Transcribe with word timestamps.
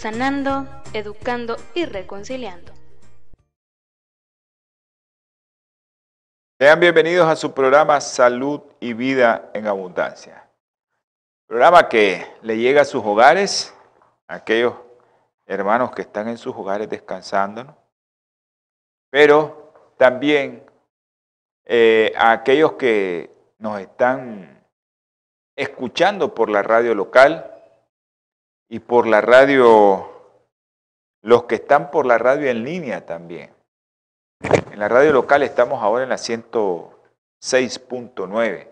sanando, 0.00 0.66
educando 0.94 1.56
y 1.74 1.84
reconciliando. 1.84 2.72
Sean 6.58 6.80
bienvenidos 6.80 7.28
a 7.28 7.36
su 7.36 7.52
programa 7.52 8.00
Salud 8.00 8.62
y 8.80 8.94
Vida 8.94 9.50
en 9.52 9.66
Abundancia. 9.66 10.48
Programa 11.46 11.86
que 11.86 12.26
le 12.40 12.56
llega 12.56 12.80
a 12.80 12.86
sus 12.86 13.04
hogares, 13.04 13.74
a 14.26 14.36
aquellos 14.36 14.72
hermanos 15.44 15.90
que 15.90 16.00
están 16.00 16.28
en 16.28 16.38
sus 16.38 16.56
hogares 16.56 16.88
descansando, 16.88 17.76
pero 19.10 19.74
también 19.98 20.64
eh, 21.66 22.14
a 22.16 22.32
aquellos 22.32 22.72
que 22.72 23.30
nos 23.58 23.78
están 23.78 24.64
escuchando 25.54 26.34
por 26.34 26.48
la 26.48 26.62
radio 26.62 26.94
local 26.94 27.59
y 28.70 28.78
por 28.78 29.06
la 29.08 29.20
radio, 29.20 30.08
los 31.22 31.42
que 31.44 31.56
están 31.56 31.90
por 31.90 32.06
la 32.06 32.16
radio 32.18 32.48
en 32.48 32.64
línea 32.64 33.04
también. 33.04 33.50
En 34.70 34.78
la 34.78 34.88
radio 34.88 35.12
local 35.12 35.42
estamos 35.42 35.82
ahora 35.82 36.04
en 36.04 36.10
la 36.10 36.14
106.9. 36.14 38.68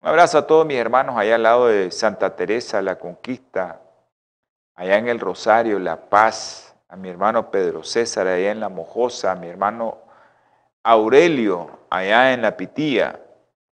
Un 0.00 0.08
abrazo 0.08 0.38
a 0.38 0.46
todos 0.46 0.64
mis 0.66 0.76
hermanos 0.76 1.16
allá 1.16 1.34
al 1.36 1.42
lado 1.42 1.68
de 1.68 1.90
Santa 1.90 2.36
Teresa, 2.36 2.82
La 2.82 2.98
Conquista, 2.98 3.80
allá 4.74 4.98
en 4.98 5.08
el 5.08 5.18
Rosario, 5.18 5.78
La 5.78 5.96
Paz, 5.96 6.76
a 6.86 6.96
mi 6.96 7.08
hermano 7.08 7.50
Pedro 7.50 7.82
César 7.82 8.26
allá 8.26 8.50
en 8.50 8.60
La 8.60 8.68
Mojosa, 8.68 9.32
a 9.32 9.34
mi 9.34 9.48
hermano 9.48 9.96
Aurelio 10.82 11.70
allá 11.88 12.34
en 12.34 12.42
La 12.42 12.54
Pitía, 12.54 13.18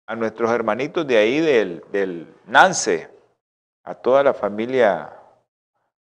a 0.06 0.16
nuestros 0.16 0.50
hermanitos 0.50 1.06
de 1.06 1.16
ahí 1.16 1.40
del, 1.40 1.82
del 1.90 2.36
Nance, 2.44 3.08
a 3.84 3.94
toda 3.94 4.22
la 4.22 4.34
familia 4.34 5.16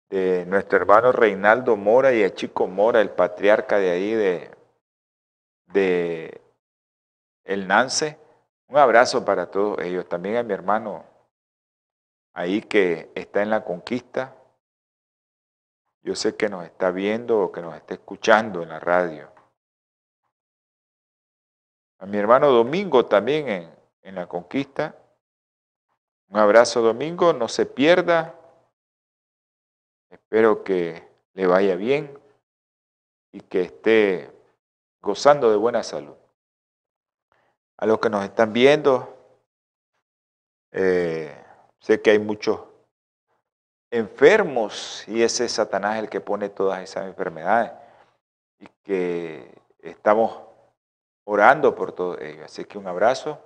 de 0.09 0.45
nuestro 0.45 0.77
hermano 0.77 1.11
Reinaldo 1.11 1.75
Mora 1.75 2.13
y 2.13 2.23
a 2.23 2.33
Chico 2.33 2.67
Mora, 2.67 3.01
el 3.01 3.09
patriarca 3.09 3.77
de 3.77 3.89
ahí 3.89 4.13
de, 4.13 4.51
de 5.65 6.41
El 7.43 7.67
Nance. 7.67 8.19
Un 8.67 8.77
abrazo 8.77 9.25
para 9.25 9.49
todos 9.49 9.79
ellos. 9.79 10.07
También 10.07 10.37
a 10.37 10.43
mi 10.43 10.53
hermano 10.53 11.05
ahí 12.33 12.61
que 12.61 13.11
está 13.15 13.41
en 13.41 13.49
la 13.49 13.63
conquista. 13.63 14.35
Yo 16.01 16.15
sé 16.15 16.35
que 16.35 16.49
nos 16.49 16.65
está 16.65 16.91
viendo 16.91 17.39
o 17.39 17.51
que 17.51 17.61
nos 17.61 17.75
está 17.75 17.93
escuchando 17.93 18.61
en 18.61 18.69
la 18.69 18.79
radio. 18.79 19.31
A 21.99 22.05
mi 22.05 22.17
hermano 22.17 22.51
Domingo 22.51 23.05
también 23.05 23.47
en, 23.47 23.75
en 24.01 24.15
la 24.15 24.27
conquista. 24.27 24.95
Un 26.27 26.37
abrazo 26.37 26.81
Domingo, 26.81 27.31
no 27.31 27.47
se 27.47 27.65
pierda 27.65 28.35
Espero 30.13 30.63
que 30.63 31.03
le 31.33 31.47
vaya 31.47 31.75
bien 31.75 32.19
y 33.31 33.41
que 33.41 33.61
esté 33.61 34.31
gozando 35.01 35.49
de 35.49 35.57
buena 35.57 35.81
salud. 35.81 36.15
A 37.77 37.87
los 37.87 37.97
que 37.97 38.11
nos 38.11 38.23
están 38.23 38.53
viendo, 38.53 39.11
eh, 40.71 41.35
sé 41.79 41.99
que 41.99 42.11
hay 42.11 42.19
muchos 42.19 42.61
enfermos 43.89 45.03
y 45.07 45.23
ese 45.23 45.45
es 45.45 45.53
Satanás 45.53 45.97
el 45.97 46.09
que 46.09 46.21
pone 46.21 46.49
todas 46.49 46.83
esas 46.83 47.07
enfermedades 47.07 47.71
y 48.59 48.67
que 48.83 49.51
estamos 49.79 50.39
orando 51.23 51.73
por 51.73 51.91
todo 51.91 52.19
ello. 52.19 52.45
Así 52.45 52.65
que 52.65 52.77
un 52.77 52.85
abrazo 52.85 53.39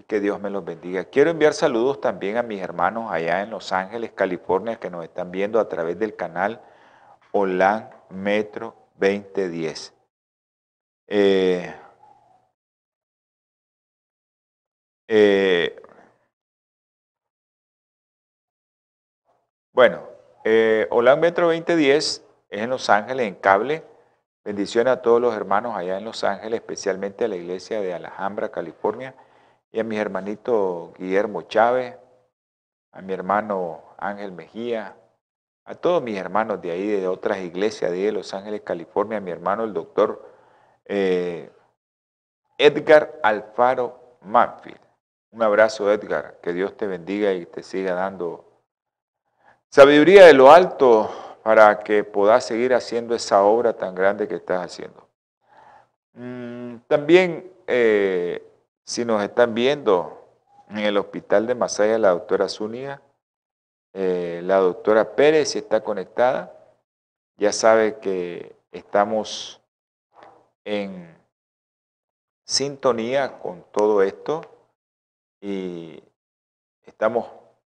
y 0.00 0.02
que 0.04 0.18
Dios 0.18 0.40
me 0.40 0.48
los 0.48 0.64
bendiga. 0.64 1.04
Quiero 1.04 1.30
enviar 1.30 1.52
saludos 1.52 2.00
también 2.00 2.38
a 2.38 2.42
mis 2.42 2.62
hermanos 2.62 3.12
allá 3.12 3.42
en 3.42 3.50
Los 3.50 3.70
Ángeles, 3.70 4.12
California, 4.12 4.76
que 4.76 4.88
nos 4.88 5.04
están 5.04 5.30
viendo 5.30 5.60
a 5.60 5.68
través 5.68 5.98
del 5.98 6.16
canal 6.16 6.62
Olan 7.32 7.90
Metro 8.08 8.74
2010. 8.98 9.92
Eh, 11.06 11.74
eh, 15.06 15.82
bueno, 19.72 20.02
eh, 20.44 20.88
Metro 21.18 21.48
2010 21.48 22.24
es 22.48 22.62
en 22.62 22.70
Los 22.70 22.88
Ángeles, 22.88 23.26
en 23.26 23.34
cable. 23.34 23.84
Bendiciones 24.46 24.94
a 24.94 25.02
todos 25.02 25.20
los 25.20 25.36
hermanos 25.36 25.76
allá 25.76 25.98
en 25.98 26.04
Los 26.06 26.24
Ángeles, 26.24 26.60
especialmente 26.60 27.26
a 27.26 27.28
la 27.28 27.36
iglesia 27.36 27.82
de 27.82 27.92
Alhambra, 27.92 28.50
California 28.50 29.14
y 29.72 29.80
a 29.80 29.84
mis 29.84 29.98
hermanitos 29.98 30.92
Guillermo 30.94 31.42
Chávez, 31.42 31.96
a 32.92 33.02
mi 33.02 33.12
hermano 33.12 33.82
Ángel 33.98 34.32
Mejía, 34.32 34.96
a 35.64 35.74
todos 35.74 36.02
mis 36.02 36.18
hermanos 36.18 36.60
de 36.60 36.72
ahí, 36.72 36.86
de 36.86 37.06
otras 37.06 37.38
iglesias 37.38 37.90
de 37.92 38.12
Los 38.12 38.34
Ángeles, 38.34 38.62
California, 38.62 39.18
a 39.18 39.20
mi 39.20 39.30
hermano 39.30 39.64
el 39.64 39.72
doctor 39.72 40.28
eh, 40.84 41.50
Edgar 42.58 43.20
Alfaro 43.22 44.18
Manfield. 44.22 44.80
Un 45.30 45.42
abrazo 45.42 45.92
Edgar, 45.92 46.38
que 46.42 46.52
Dios 46.52 46.76
te 46.76 46.88
bendiga 46.88 47.32
y 47.32 47.46
te 47.46 47.62
siga 47.62 47.94
dando 47.94 48.44
sabiduría 49.68 50.26
de 50.26 50.34
lo 50.34 50.50
alto 50.50 51.38
para 51.44 51.78
que 51.80 52.02
puedas 52.02 52.44
seguir 52.44 52.74
haciendo 52.74 53.14
esa 53.14 53.42
obra 53.44 53.72
tan 53.74 53.94
grande 53.94 54.26
que 54.26 54.34
estás 54.34 54.64
haciendo. 54.64 55.08
Mm, 56.14 56.78
también 56.88 57.52
eh, 57.68 58.49
si 58.84 59.04
nos 59.04 59.22
están 59.22 59.54
viendo 59.54 60.28
en 60.68 60.78
el 60.78 60.96
hospital 60.96 61.46
de 61.46 61.54
Masaya, 61.54 61.98
la 61.98 62.10
doctora 62.10 62.48
Zúñiga, 62.48 63.02
eh, 63.92 64.40
la 64.44 64.58
doctora 64.58 65.16
Pérez, 65.16 65.50
si 65.50 65.58
está 65.58 65.82
conectada, 65.82 66.54
ya 67.36 67.52
sabe 67.52 67.98
que 67.98 68.54
estamos 68.70 69.60
en 70.64 71.16
sintonía 72.44 73.38
con 73.38 73.64
todo 73.72 74.02
esto 74.02 74.42
y 75.40 76.02
estamos 76.82 77.26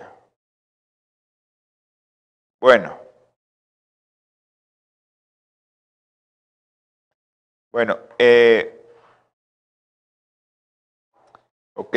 bueno, 2.62 3.00
bueno, 7.72 7.98
eh, 8.20 8.77
Ok. 11.80 11.96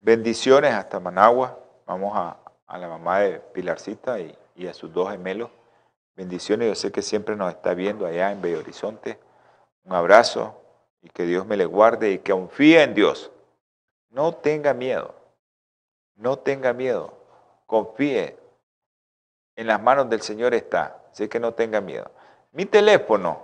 Bendiciones 0.00 0.72
hasta 0.72 1.00
Managua. 1.00 1.58
Vamos 1.86 2.12
a, 2.14 2.38
la 2.78 2.86
mamá 2.86 3.18
de 3.18 3.40
Pilarcita 3.40 4.20
y, 4.20 4.66
a 4.68 4.72
sus 4.72 4.92
dos 4.92 5.10
gemelos. 5.10 5.50
Bendiciones. 6.14 6.68
Yo 6.68 6.74
sé 6.76 6.92
que 6.92 7.02
siempre 7.02 7.34
nos 7.34 7.52
está 7.52 7.74
viendo 7.74 8.06
allá 8.06 8.30
en 8.30 8.40
Bello 8.40 8.60
Horizonte. 8.60 9.18
Un 9.82 9.92
abrazo 9.92 10.56
y 11.02 11.08
que 11.08 11.24
Dios 11.24 11.46
me 11.46 11.56
le 11.56 11.66
guarde 11.66 12.12
y 12.12 12.18
que 12.18 12.30
confíe 12.30 12.80
en 12.80 12.94
Dios. 12.94 13.32
No 14.10 14.36
tenga 14.36 14.72
miedo. 14.72 15.12
No 16.14 16.38
tenga 16.38 16.72
miedo. 16.72 17.12
Confíe. 17.66 18.36
En 19.56 19.66
las 19.66 19.82
manos 19.82 20.08
del 20.08 20.22
Señor 20.22 20.54
está. 20.54 21.02
Así 21.10 21.26
que 21.26 21.40
no 21.40 21.54
tenga 21.54 21.80
miedo. 21.80 22.08
Mi 22.52 22.66
teléfono. 22.66 23.42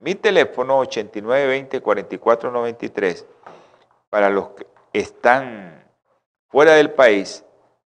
Mi 0.00 0.16
teléfono 0.16 0.78
8920 0.78 1.80
4493 1.80 3.26
para 4.10 4.30
los 4.30 4.50
que 4.50 4.66
están 4.92 5.84
fuera 6.48 6.72
del 6.72 6.92
país, 6.92 7.44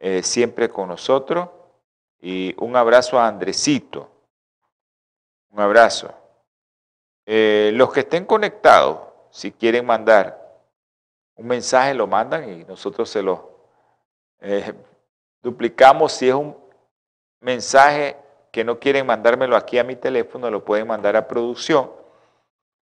eh, 0.00 0.22
siempre 0.22 0.68
con 0.68 0.88
nosotros. 0.88 1.48
Y 2.20 2.54
un 2.58 2.74
abrazo 2.74 3.18
a 3.18 3.28
Andresito. 3.28 4.10
Un 5.50 5.60
abrazo. 5.60 6.12
Eh, 7.26 7.70
los 7.74 7.92
que 7.92 8.00
estén 8.00 8.24
conectados, 8.24 8.98
si 9.30 9.52
quieren 9.52 9.86
mandar 9.86 10.36
un 11.36 11.46
mensaje, 11.46 11.94
lo 11.94 12.06
mandan 12.06 12.48
y 12.50 12.64
nosotros 12.64 13.08
se 13.08 13.22
lo 13.22 13.68
eh, 14.40 14.72
duplicamos. 15.42 16.12
Si 16.12 16.28
es 16.28 16.34
un 16.34 16.56
mensaje 17.40 18.16
que 18.50 18.64
no 18.64 18.78
quieren 18.78 19.06
mandármelo 19.06 19.56
aquí 19.56 19.78
a 19.78 19.84
mi 19.84 19.96
teléfono, 19.96 20.50
lo 20.50 20.64
pueden 20.64 20.88
mandar 20.88 21.16
a 21.16 21.28
producción. 21.28 21.90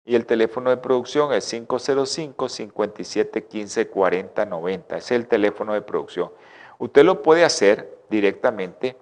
Y 0.05 0.15
el 0.15 0.25
teléfono 0.25 0.69
de 0.69 0.77
producción 0.77 1.31
es 1.33 1.49
505 1.49 2.49
57 2.49 3.45
15 3.45 3.87
40 3.87 4.45
90. 4.45 4.97
Ese 4.97 5.15
es 5.15 5.21
el 5.21 5.27
teléfono 5.27 5.73
de 5.73 5.81
producción. 5.81 6.31
Usted 6.83 7.05
lo 7.05 7.21
puede 7.21 7.45
hacer 7.45 7.97
directamente 8.09 8.97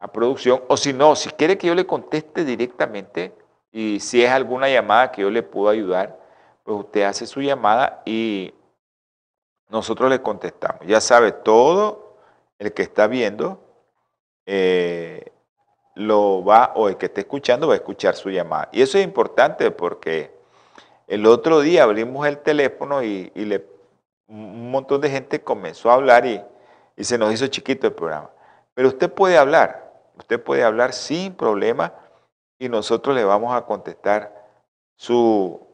a 0.00 0.10
producción 0.10 0.64
o 0.66 0.76
si 0.76 0.92
no, 0.92 1.14
si 1.14 1.30
quiere 1.30 1.56
que 1.56 1.68
yo 1.68 1.76
le 1.76 1.86
conteste 1.86 2.44
directamente 2.44 3.32
y 3.70 4.00
si 4.00 4.24
es 4.24 4.30
alguna 4.32 4.68
llamada 4.68 5.12
que 5.12 5.22
yo 5.22 5.30
le 5.30 5.44
puedo 5.44 5.68
ayudar, 5.68 6.18
pues 6.64 6.76
usted 6.80 7.04
hace 7.04 7.28
su 7.28 7.40
llamada 7.40 8.02
y 8.04 8.52
nosotros 9.68 10.10
le 10.10 10.20
contestamos. 10.20 10.84
Ya 10.88 11.00
sabe, 11.00 11.30
todo 11.30 12.16
el 12.58 12.72
que 12.72 12.82
está 12.82 13.06
viendo 13.06 13.60
eh, 14.44 15.30
lo 15.94 16.44
va, 16.44 16.72
o 16.74 16.88
el 16.88 16.96
que 16.96 17.06
esté 17.06 17.20
escuchando 17.20 17.68
va 17.68 17.74
a 17.74 17.76
escuchar 17.76 18.16
su 18.16 18.28
llamada. 18.30 18.70
Y 18.72 18.82
eso 18.82 18.98
es 18.98 19.04
importante 19.04 19.70
porque 19.70 20.32
el 21.06 21.24
otro 21.26 21.60
día 21.60 21.84
abrimos 21.84 22.26
el 22.26 22.38
teléfono 22.38 23.04
y, 23.04 23.30
y 23.36 23.44
le, 23.44 23.64
un 24.26 24.72
montón 24.72 25.00
de 25.00 25.10
gente 25.10 25.40
comenzó 25.40 25.92
a 25.92 25.94
hablar 25.94 26.26
y 26.26 26.42
y 26.96 27.04
se 27.04 27.18
nos 27.18 27.32
hizo 27.32 27.46
chiquito 27.46 27.86
el 27.86 27.92
programa. 27.92 28.30
Pero 28.74 28.88
usted 28.88 29.12
puede 29.12 29.38
hablar, 29.38 29.92
usted 30.16 30.42
puede 30.42 30.64
hablar 30.64 30.92
sin 30.92 31.34
problema 31.34 31.92
y 32.58 32.68
nosotros 32.68 33.14
le 33.16 33.24
vamos 33.24 33.54
a 33.54 33.62
contestar 33.62 34.34
su, 34.96 35.66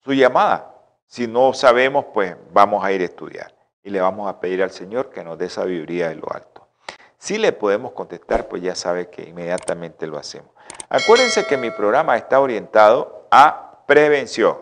su 0.00 0.12
llamada. 0.12 0.74
Si 1.06 1.26
no 1.26 1.52
sabemos, 1.52 2.06
pues 2.14 2.36
vamos 2.52 2.84
a 2.84 2.92
ir 2.92 3.02
a 3.02 3.04
estudiar 3.04 3.54
y 3.82 3.90
le 3.90 4.00
vamos 4.00 4.28
a 4.28 4.40
pedir 4.40 4.62
al 4.62 4.70
Señor 4.70 5.10
que 5.10 5.24
nos 5.24 5.36
dé 5.38 5.48
sabiduría 5.48 6.08
de 6.08 6.16
lo 6.16 6.32
alto. 6.32 6.68
Si 7.18 7.38
le 7.38 7.52
podemos 7.52 7.92
contestar, 7.92 8.48
pues 8.48 8.62
ya 8.62 8.74
sabe 8.74 9.08
que 9.08 9.22
inmediatamente 9.22 10.06
lo 10.06 10.18
hacemos. 10.18 10.50
Acuérdense 10.88 11.46
que 11.46 11.56
mi 11.56 11.70
programa 11.70 12.16
está 12.16 12.40
orientado 12.40 13.26
a 13.30 13.84
prevención. 13.86 14.58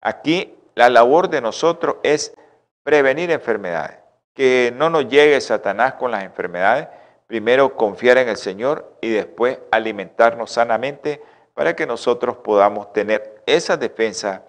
Aquí 0.00 0.56
la 0.74 0.88
labor 0.88 1.28
de 1.28 1.40
nosotros 1.40 1.96
es 2.02 2.34
prevenir 2.82 3.30
enfermedades 3.30 3.98
que 4.38 4.72
no 4.76 4.88
nos 4.88 5.08
llegue 5.08 5.40
Satanás 5.40 5.94
con 5.94 6.12
las 6.12 6.22
enfermedades, 6.22 6.86
primero 7.26 7.74
confiar 7.74 8.18
en 8.18 8.28
el 8.28 8.36
Señor 8.36 8.96
y 9.00 9.08
después 9.10 9.58
alimentarnos 9.72 10.52
sanamente 10.52 11.20
para 11.54 11.74
que 11.74 11.88
nosotros 11.88 12.36
podamos 12.36 12.92
tener 12.92 13.42
esa 13.46 13.76
defensa, 13.76 14.44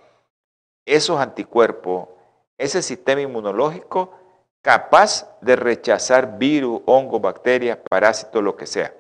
esos 0.86 1.20
anticuerpos, 1.20 2.08
ese 2.56 2.84
sistema 2.84 3.22
inmunológico 3.22 4.14
capaz 4.62 5.28
de 5.42 5.56
rechazar 5.56 6.38
virus, 6.38 6.84
hongos, 6.86 7.20
bacterias, 7.20 7.80
parásitos, 7.90 8.44
lo 8.44 8.56
que 8.56 8.68
sea. 8.68 8.94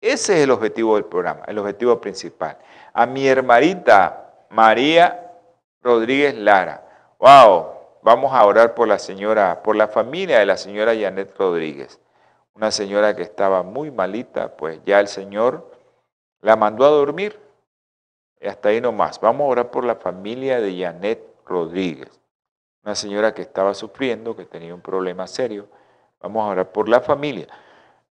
Ese 0.00 0.38
es 0.38 0.44
el 0.44 0.52
objetivo 0.52 0.94
del 0.94 1.04
programa, 1.04 1.42
el 1.48 1.58
objetivo 1.58 2.00
principal. 2.00 2.56
A 2.94 3.04
mi 3.04 3.28
hermanita 3.28 4.46
María 4.48 5.34
Rodríguez 5.82 6.34
Lara. 6.34 6.82
¡Wow! 7.18 7.79
Vamos 8.02 8.32
a 8.32 8.44
orar 8.44 8.74
por 8.74 8.88
la 8.88 8.98
señora, 8.98 9.62
por 9.62 9.76
la 9.76 9.88
familia 9.88 10.38
de 10.38 10.46
la 10.46 10.56
señora 10.56 10.94
Janet 10.98 11.36
Rodríguez, 11.36 12.00
una 12.54 12.70
señora 12.70 13.14
que 13.14 13.22
estaba 13.22 13.62
muy 13.62 13.90
malita, 13.90 14.56
pues 14.56 14.80
ya 14.84 15.00
el 15.00 15.08
Señor 15.08 15.70
la 16.40 16.56
mandó 16.56 16.84
a 16.84 16.90
dormir. 16.90 17.38
Y 18.40 18.46
hasta 18.48 18.70
ahí 18.70 18.80
nomás. 18.80 19.20
Vamos 19.20 19.44
a 19.44 19.48
orar 19.48 19.70
por 19.70 19.84
la 19.84 19.96
familia 19.96 20.60
de 20.60 20.78
Janet 20.78 21.22
Rodríguez, 21.46 22.20
una 22.82 22.94
señora 22.94 23.34
que 23.34 23.42
estaba 23.42 23.74
sufriendo, 23.74 24.34
que 24.34 24.46
tenía 24.46 24.74
un 24.74 24.80
problema 24.80 25.26
serio. 25.26 25.68
Vamos 26.20 26.42
a 26.42 26.52
orar 26.52 26.72
por 26.72 26.88
la 26.88 27.00
familia. 27.00 27.46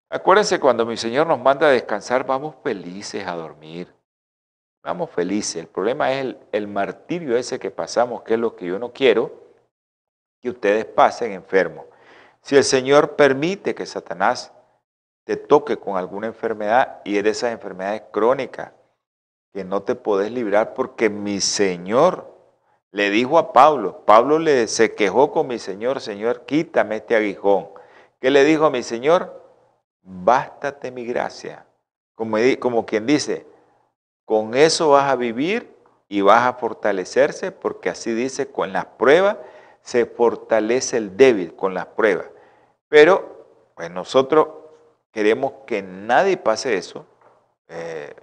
Acuérdense, 0.09 0.59
cuando 0.59 0.85
mi 0.85 0.97
Señor 0.97 1.27
nos 1.27 1.39
manda 1.39 1.67
a 1.67 1.71
descansar, 1.71 2.25
vamos 2.25 2.55
felices 2.63 3.25
a 3.25 3.35
dormir. 3.35 3.93
Vamos 4.83 5.09
felices. 5.11 5.57
El 5.57 5.67
problema 5.67 6.11
es 6.11 6.21
el, 6.21 6.39
el 6.51 6.67
martirio 6.67 7.37
ese 7.37 7.59
que 7.59 7.71
pasamos, 7.71 8.23
que 8.23 8.33
es 8.33 8.39
lo 8.39 8.55
que 8.55 8.65
yo 8.65 8.79
no 8.79 8.91
quiero 8.91 9.40
que 10.41 10.49
ustedes 10.49 10.85
pasen 10.85 11.31
enfermos. 11.31 11.85
Si 12.41 12.55
el 12.55 12.63
Señor 12.63 13.15
permite 13.15 13.75
que 13.75 13.85
Satanás 13.85 14.51
te 15.23 15.37
toque 15.37 15.77
con 15.77 15.97
alguna 15.97 16.27
enfermedad 16.27 17.01
y 17.05 17.17
es 17.17 17.23
de 17.23 17.29
esas 17.29 17.51
enfermedades 17.51 18.03
crónicas 18.11 18.71
que 19.53 19.63
no 19.63 19.83
te 19.83 19.95
podés 19.95 20.31
librar 20.31 20.73
porque 20.73 21.09
mi 21.09 21.39
Señor 21.41 22.31
le 22.91 23.09
dijo 23.09 23.37
a 23.37 23.53
Pablo, 23.53 24.03
Pablo 24.05 24.39
le, 24.39 24.67
se 24.67 24.95
quejó 24.95 25.31
con 25.31 25.47
mi 25.47 25.59
Señor, 25.59 26.01
Señor, 26.01 26.45
quítame 26.45 26.97
este 26.97 27.15
aguijón. 27.15 27.69
¿Qué 28.19 28.31
le 28.31 28.43
dijo 28.43 28.65
a 28.65 28.71
mi 28.71 28.83
Señor? 28.83 29.41
Bástate 30.01 30.91
mi 30.91 31.05
gracia. 31.05 31.65
Como, 32.15 32.37
como 32.59 32.85
quien 32.85 33.05
dice, 33.05 33.45
con 34.25 34.55
eso 34.55 34.89
vas 34.89 35.09
a 35.09 35.15
vivir 35.15 35.73
y 36.09 36.21
vas 36.21 36.45
a 36.45 36.53
fortalecerse 36.53 37.51
porque 37.51 37.89
así 37.89 38.13
dice, 38.13 38.51
con 38.51 38.73
las 38.73 38.85
pruebas 38.85 39.37
se 39.81 40.05
fortalece 40.05 40.97
el 40.97 41.17
débil 41.17 41.55
con 41.55 41.73
las 41.73 41.87
pruebas. 41.87 42.27
Pero 42.87 43.45
pues 43.75 43.89
nosotros 43.89 44.47
queremos 45.11 45.53
que 45.65 45.81
nadie 45.81 46.37
pase 46.37 46.77
eso. 46.77 47.05
Eh, 47.67 48.13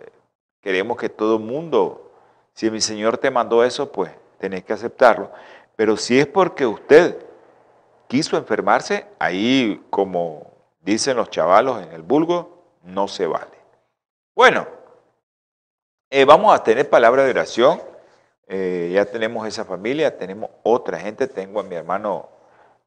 queremos 0.61 0.97
que 0.97 1.09
todo 1.09 1.37
el 1.37 1.43
mundo, 1.43 2.12
si 2.53 2.71
mi 2.71 2.81
Señor 2.81 3.19
te 3.19 3.31
mandó 3.31 3.65
eso, 3.65 3.91
pues 3.91 4.11
tenés 4.38 4.65
que 4.65 4.73
aceptarlo. 4.73 5.31
Pero 5.77 5.97
si 5.97 6.19
es 6.19 6.27
porque 6.27 6.67
usted 6.67 7.25
quiso 8.09 8.37
enfermarse, 8.37 9.07
ahí 9.19 9.85
como 9.91 10.50
dicen 10.81 11.17
los 11.17 11.31
chavalos 11.31 11.83
en 11.83 11.93
el 11.93 12.03
vulgo, 12.03 12.62
no 12.83 13.09
se 13.09 13.27
vale. 13.27 13.59
Bueno, 14.35 14.67
eh, 16.11 16.25
vamos 16.25 16.55
a 16.55 16.62
tener 16.62 16.88
palabra 16.88 17.25
de 17.25 17.31
oración. 17.31 17.83
Eh, 18.49 18.90
ya 18.95 19.05
tenemos 19.05 19.47
esa 19.47 19.64
familia, 19.64 20.17
tenemos 20.17 20.50
otra 20.62 20.99
gente. 20.99 21.28
Tengo 21.28 21.61
a 21.61 21.62
mi 21.62 21.75
hermano 21.75 22.28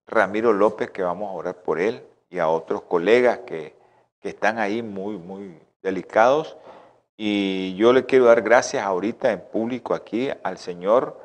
Ramiro 0.07 0.53
López 0.53 0.89
que 0.89 1.03
vamos 1.03 1.29
a 1.29 1.33
orar 1.33 1.55
por 1.55 1.79
él 1.79 2.03
y 2.29 2.39
a 2.39 2.49
otros 2.49 2.81
colegas 2.83 3.39
que, 3.39 3.75
que 4.19 4.29
están 4.29 4.57
ahí 4.57 4.81
muy, 4.81 5.17
muy 5.17 5.59
delicados. 5.83 6.57
Y 7.15 7.75
yo 7.75 7.93
le 7.93 8.05
quiero 8.05 8.25
dar 8.25 8.41
gracias 8.41 8.83
ahorita 8.83 9.31
en 9.31 9.41
público 9.41 9.93
aquí 9.93 10.29
al 10.43 10.57
Señor 10.57 11.19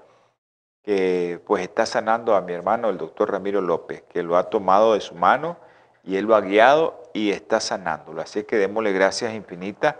que 0.82 1.40
pues 1.46 1.64
está 1.64 1.84
sanando 1.84 2.36
a 2.36 2.40
mi 2.42 2.52
hermano, 2.52 2.90
el 2.90 2.96
doctor 2.96 3.32
Ramiro 3.32 3.60
López, 3.60 4.04
que 4.08 4.22
lo 4.22 4.36
ha 4.36 4.50
tomado 4.50 4.94
de 4.94 5.00
su 5.00 5.16
mano 5.16 5.56
y 6.04 6.16
él 6.16 6.26
lo 6.26 6.36
ha 6.36 6.40
guiado 6.40 7.02
y 7.12 7.32
está 7.32 7.58
sanándolo. 7.58 8.22
Así 8.22 8.44
que 8.44 8.56
démosle 8.56 8.92
gracias 8.92 9.34
infinitas 9.34 9.96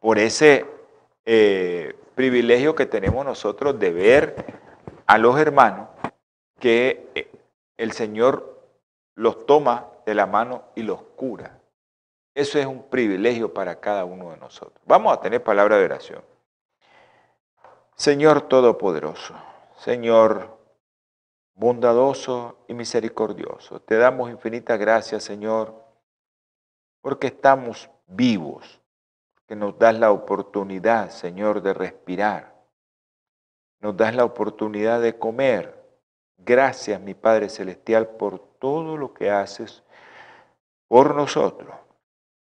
por 0.00 0.18
ese 0.18 0.64
eh, 1.26 1.94
privilegio 2.14 2.74
que 2.74 2.86
tenemos 2.86 3.24
nosotros 3.24 3.78
de 3.78 3.90
ver 3.90 4.60
a 5.06 5.18
los 5.18 5.38
hermanos 5.38 5.88
que 6.58 7.10
eh, 7.14 7.30
el 7.76 7.92
Señor 7.92 8.60
los 9.14 9.46
toma 9.46 9.88
de 10.06 10.14
la 10.14 10.26
mano 10.26 10.64
y 10.74 10.82
los 10.82 11.02
cura. 11.16 11.58
Eso 12.34 12.58
es 12.58 12.66
un 12.66 12.82
privilegio 12.88 13.52
para 13.52 13.80
cada 13.80 14.04
uno 14.04 14.30
de 14.30 14.38
nosotros. 14.38 14.80
Vamos 14.86 15.12
a 15.12 15.20
tener 15.20 15.42
palabra 15.42 15.76
de 15.76 15.84
oración. 15.84 16.22
Señor 17.94 18.42
Todopoderoso, 18.42 19.34
Señor 19.76 20.58
bondadoso 21.54 22.64
y 22.66 22.74
misericordioso, 22.74 23.80
te 23.80 23.96
damos 23.96 24.30
infinitas 24.30 24.78
gracias, 24.78 25.22
Señor, 25.22 25.74
porque 27.00 27.28
estamos 27.28 27.90
vivos, 28.06 28.80
que 29.52 29.56
nos 29.56 29.78
das 29.78 29.98
la 29.98 30.10
oportunidad, 30.12 31.10
Señor, 31.10 31.60
de 31.60 31.74
respirar, 31.74 32.54
nos 33.82 33.94
das 33.94 34.14
la 34.14 34.24
oportunidad 34.24 35.02
de 35.02 35.18
comer. 35.18 35.78
Gracias, 36.38 36.98
mi 36.98 37.12
Padre 37.12 37.50
Celestial, 37.50 38.08
por 38.16 38.38
todo 38.58 38.96
lo 38.96 39.12
que 39.12 39.30
haces 39.30 39.82
por 40.88 41.14
nosotros. 41.14 41.76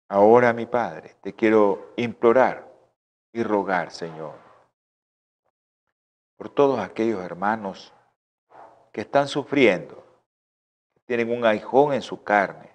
Ahora, 0.10 0.52
mi 0.52 0.66
Padre, 0.66 1.16
te 1.22 1.32
quiero 1.32 1.94
implorar 1.96 2.70
y 3.32 3.42
rogar, 3.42 3.92
Señor, 3.92 4.36
por 6.36 6.50
todos 6.50 6.78
aquellos 6.78 7.24
hermanos 7.24 7.94
que 8.92 9.00
están 9.00 9.30
sufriendo, 9.30 10.04
que 10.94 11.00
tienen 11.06 11.32
un 11.32 11.46
aijón 11.46 11.94
en 11.94 12.02
su 12.02 12.22
carne, 12.22 12.70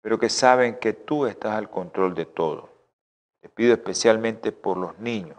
pero 0.00 0.18
que 0.18 0.30
saben 0.30 0.78
que 0.78 0.94
tú 0.94 1.26
estás 1.26 1.52
al 1.52 1.68
control 1.68 2.14
de 2.14 2.24
todo. 2.24 2.79
Te 3.40 3.48
pido 3.48 3.72
especialmente 3.72 4.52
por 4.52 4.76
los 4.76 4.98
niños, 4.98 5.38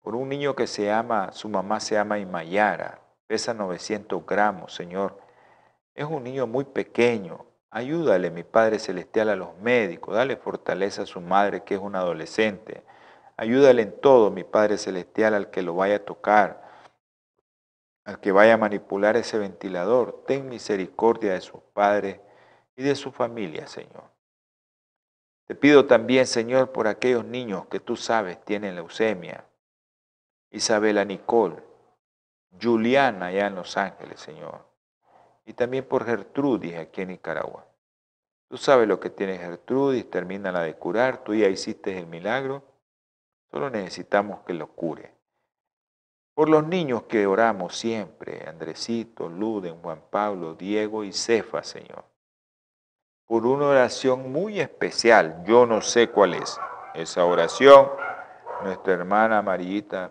por 0.00 0.14
un 0.14 0.28
niño 0.28 0.56
que 0.56 0.66
se 0.66 0.86
llama, 0.86 1.30
su 1.32 1.48
mamá 1.48 1.78
se 1.78 1.94
llama 1.94 2.18
Imayara, 2.18 3.00
pesa 3.26 3.52
900 3.52 4.24
gramos, 4.26 4.74
Señor. 4.74 5.20
Es 5.94 6.06
un 6.06 6.24
niño 6.24 6.46
muy 6.46 6.64
pequeño. 6.64 7.44
Ayúdale, 7.70 8.30
mi 8.30 8.42
Padre 8.42 8.78
Celestial, 8.78 9.28
a 9.28 9.36
los 9.36 9.56
médicos. 9.58 10.14
Dale 10.14 10.36
fortaleza 10.36 11.02
a 11.02 11.06
su 11.06 11.20
madre, 11.20 11.62
que 11.64 11.74
es 11.74 11.80
un 11.80 11.94
adolescente. 11.94 12.82
Ayúdale 13.36 13.82
en 13.82 14.00
todo, 14.00 14.30
mi 14.30 14.42
Padre 14.42 14.78
Celestial, 14.78 15.34
al 15.34 15.50
que 15.50 15.62
lo 15.62 15.74
vaya 15.74 15.96
a 15.96 16.04
tocar, 16.04 16.62
al 18.04 18.18
que 18.20 18.32
vaya 18.32 18.54
a 18.54 18.58
manipular 18.58 19.16
ese 19.16 19.38
ventilador. 19.38 20.24
Ten 20.26 20.48
misericordia 20.48 21.34
de 21.34 21.40
sus 21.42 21.60
padres 21.74 22.20
y 22.74 22.82
de 22.82 22.96
su 22.96 23.12
familia, 23.12 23.66
Señor. 23.66 24.19
Te 25.50 25.56
pido 25.56 25.86
también, 25.86 26.28
Señor, 26.28 26.70
por 26.70 26.86
aquellos 26.86 27.24
niños 27.24 27.66
que 27.66 27.80
tú 27.80 27.96
sabes 27.96 28.40
tienen 28.44 28.76
leucemia. 28.76 29.44
Isabela 30.52 31.04
Nicole, 31.04 31.56
Juliana 32.62 33.26
allá 33.26 33.48
en 33.48 33.56
Los 33.56 33.76
Ángeles, 33.76 34.20
Señor. 34.20 34.64
Y 35.44 35.54
también 35.54 35.84
por 35.84 36.04
Gertrudis 36.04 36.76
aquí 36.76 37.02
en 37.02 37.08
Nicaragua. 37.08 37.66
Tú 38.46 38.58
sabes 38.58 38.86
lo 38.86 39.00
que 39.00 39.10
tiene 39.10 39.38
Gertrudis, 39.38 40.08
termina 40.08 40.52
la 40.52 40.60
de 40.60 40.74
curar, 40.74 41.24
tú 41.24 41.34
ya 41.34 41.48
hiciste 41.48 41.98
el 41.98 42.06
milagro 42.06 42.62
Solo 43.50 43.70
necesitamos 43.70 44.42
que 44.42 44.54
lo 44.54 44.68
cure. 44.68 45.12
Por 46.32 46.48
los 46.48 46.64
niños 46.64 47.02
que 47.08 47.26
oramos 47.26 47.76
siempre, 47.76 48.48
Andresito, 48.48 49.28
Luden, 49.28 49.82
Juan 49.82 50.00
Pablo, 50.10 50.54
Diego 50.54 51.02
y 51.02 51.12
Cefa, 51.12 51.64
Señor. 51.64 52.04
Por 53.30 53.46
una 53.46 53.66
oración 53.66 54.32
muy 54.32 54.60
especial, 54.60 55.44
yo 55.44 55.64
no 55.64 55.82
sé 55.82 56.10
cuál 56.10 56.34
es. 56.34 56.58
Esa 56.94 57.24
oración, 57.24 57.88
nuestra 58.64 58.94
hermana 58.94 59.38
Amarillita 59.38 60.10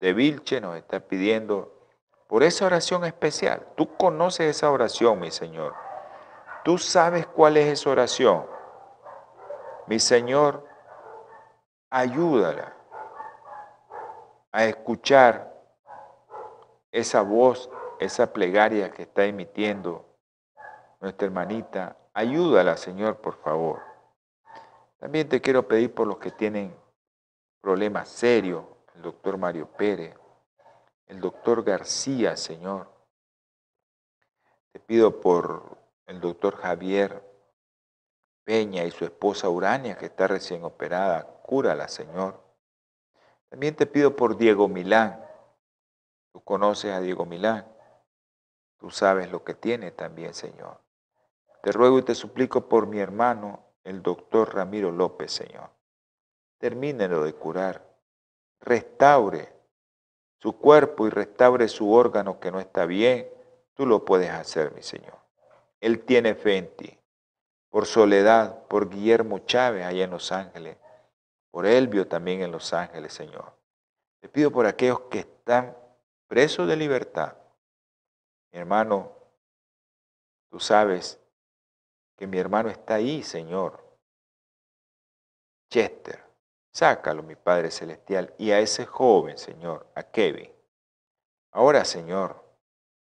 de 0.00 0.12
Vilche 0.12 0.60
nos 0.60 0.76
está 0.76 0.98
pidiendo 0.98 1.72
por 2.26 2.42
esa 2.42 2.66
oración 2.66 3.04
especial. 3.04 3.64
Tú 3.76 3.96
conoces 3.96 4.56
esa 4.56 4.68
oración, 4.68 5.20
mi 5.20 5.30
Señor. 5.30 5.74
Tú 6.64 6.76
sabes 6.76 7.28
cuál 7.28 7.56
es 7.56 7.66
esa 7.66 7.90
oración. 7.90 8.44
Mi 9.86 10.00
Señor, 10.00 10.66
ayúdala 11.88 12.74
a 14.50 14.64
escuchar 14.64 15.54
esa 16.90 17.22
voz, 17.22 17.70
esa 18.00 18.32
plegaria 18.32 18.90
que 18.90 19.02
está 19.02 19.24
emitiendo 19.24 20.04
nuestra 21.00 21.26
hermanita. 21.26 21.96
Ayúdala, 22.16 22.78
Señor, 22.78 23.18
por 23.18 23.34
favor. 23.34 23.82
También 24.98 25.28
te 25.28 25.42
quiero 25.42 25.68
pedir 25.68 25.92
por 25.92 26.06
los 26.06 26.16
que 26.16 26.30
tienen 26.30 26.74
problemas 27.60 28.08
serios, 28.08 28.64
el 28.94 29.02
doctor 29.02 29.36
Mario 29.36 29.66
Pérez, 29.66 30.16
el 31.08 31.20
doctor 31.20 31.62
García, 31.62 32.34
Señor. 32.38 32.90
Te 34.72 34.80
pido 34.80 35.20
por 35.20 35.76
el 36.06 36.18
doctor 36.18 36.56
Javier 36.56 37.22
Peña 38.44 38.84
y 38.84 38.90
su 38.92 39.04
esposa 39.04 39.50
Urania, 39.50 39.98
que 39.98 40.06
está 40.06 40.26
recién 40.26 40.64
operada. 40.64 41.22
Cúrala, 41.42 41.86
Señor. 41.86 42.42
También 43.50 43.76
te 43.76 43.84
pido 43.84 44.16
por 44.16 44.38
Diego 44.38 44.68
Milán. 44.68 45.22
Tú 46.32 46.40
conoces 46.40 46.94
a 46.94 47.00
Diego 47.00 47.26
Milán. 47.26 47.70
Tú 48.78 48.90
sabes 48.90 49.30
lo 49.30 49.44
que 49.44 49.52
tiene 49.52 49.90
también, 49.90 50.32
Señor. 50.32 50.85
Te 51.66 51.72
ruego 51.72 51.98
y 51.98 52.02
te 52.02 52.14
suplico 52.14 52.68
por 52.68 52.86
mi 52.86 53.00
hermano, 53.00 53.72
el 53.82 54.00
doctor 54.00 54.54
Ramiro 54.54 54.92
López, 54.92 55.32
Señor. 55.32 55.68
Termínelo 56.58 57.24
de 57.24 57.32
curar. 57.32 57.84
Restaure 58.60 59.52
su 60.38 60.56
cuerpo 60.58 61.08
y 61.08 61.10
restaure 61.10 61.66
su 61.66 61.92
órgano 61.92 62.38
que 62.38 62.52
no 62.52 62.60
está 62.60 62.86
bien. 62.86 63.28
Tú 63.74 63.84
lo 63.84 64.04
puedes 64.04 64.30
hacer, 64.30 64.72
mi 64.74 64.84
Señor. 64.84 65.18
Él 65.80 66.04
tiene 66.04 66.36
fe 66.36 66.58
en 66.58 66.76
ti. 66.76 66.96
Por 67.68 67.86
Soledad, 67.86 68.68
por 68.68 68.88
Guillermo 68.88 69.40
Chávez 69.40 69.86
allá 69.86 70.04
en 70.04 70.10
Los 70.12 70.30
Ángeles 70.30 70.76
por 71.50 71.66
Elvio 71.66 72.06
también 72.06 72.42
en 72.42 72.52
Los 72.52 72.72
Ángeles, 72.72 73.12
Señor. 73.12 73.52
Te 74.20 74.28
pido 74.28 74.52
por 74.52 74.66
aquellos 74.66 75.00
que 75.10 75.18
están 75.18 75.76
presos 76.28 76.68
de 76.68 76.76
libertad. 76.76 77.36
Mi 78.52 78.60
hermano, 78.60 79.10
tú 80.48 80.60
sabes 80.60 81.18
que 82.16 82.26
mi 82.26 82.38
hermano 82.38 82.70
está 82.70 82.94
ahí, 82.94 83.22
Señor. 83.22 83.84
Chester, 85.70 86.22
sácalo, 86.72 87.22
mi 87.22 87.36
Padre 87.36 87.70
Celestial, 87.70 88.34
y 88.38 88.50
a 88.50 88.60
ese 88.60 88.86
joven, 88.86 89.36
Señor, 89.36 89.86
a 89.94 90.02
Kevin. 90.02 90.52
Ahora, 91.52 91.84
Señor, 91.84 92.44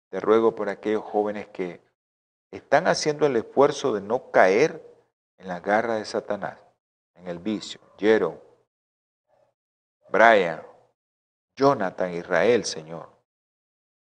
te 0.09 0.19
ruego 0.19 0.55
por 0.55 0.69
aquellos 0.69 1.03
jóvenes 1.03 1.47
que 1.49 1.81
están 2.51 2.87
haciendo 2.87 3.25
el 3.25 3.35
esfuerzo 3.35 3.93
de 3.93 4.01
no 4.01 4.31
caer 4.31 4.81
en 5.37 5.47
la 5.47 5.59
garra 5.59 5.95
de 5.95 6.05
Satanás, 6.05 6.57
en 7.15 7.27
el 7.27 7.39
vicio. 7.39 7.81
Jerome, 7.97 8.39
Brian, 10.09 10.61
Jonathan, 11.55 12.13
Israel, 12.13 12.65
Señor. 12.65 13.09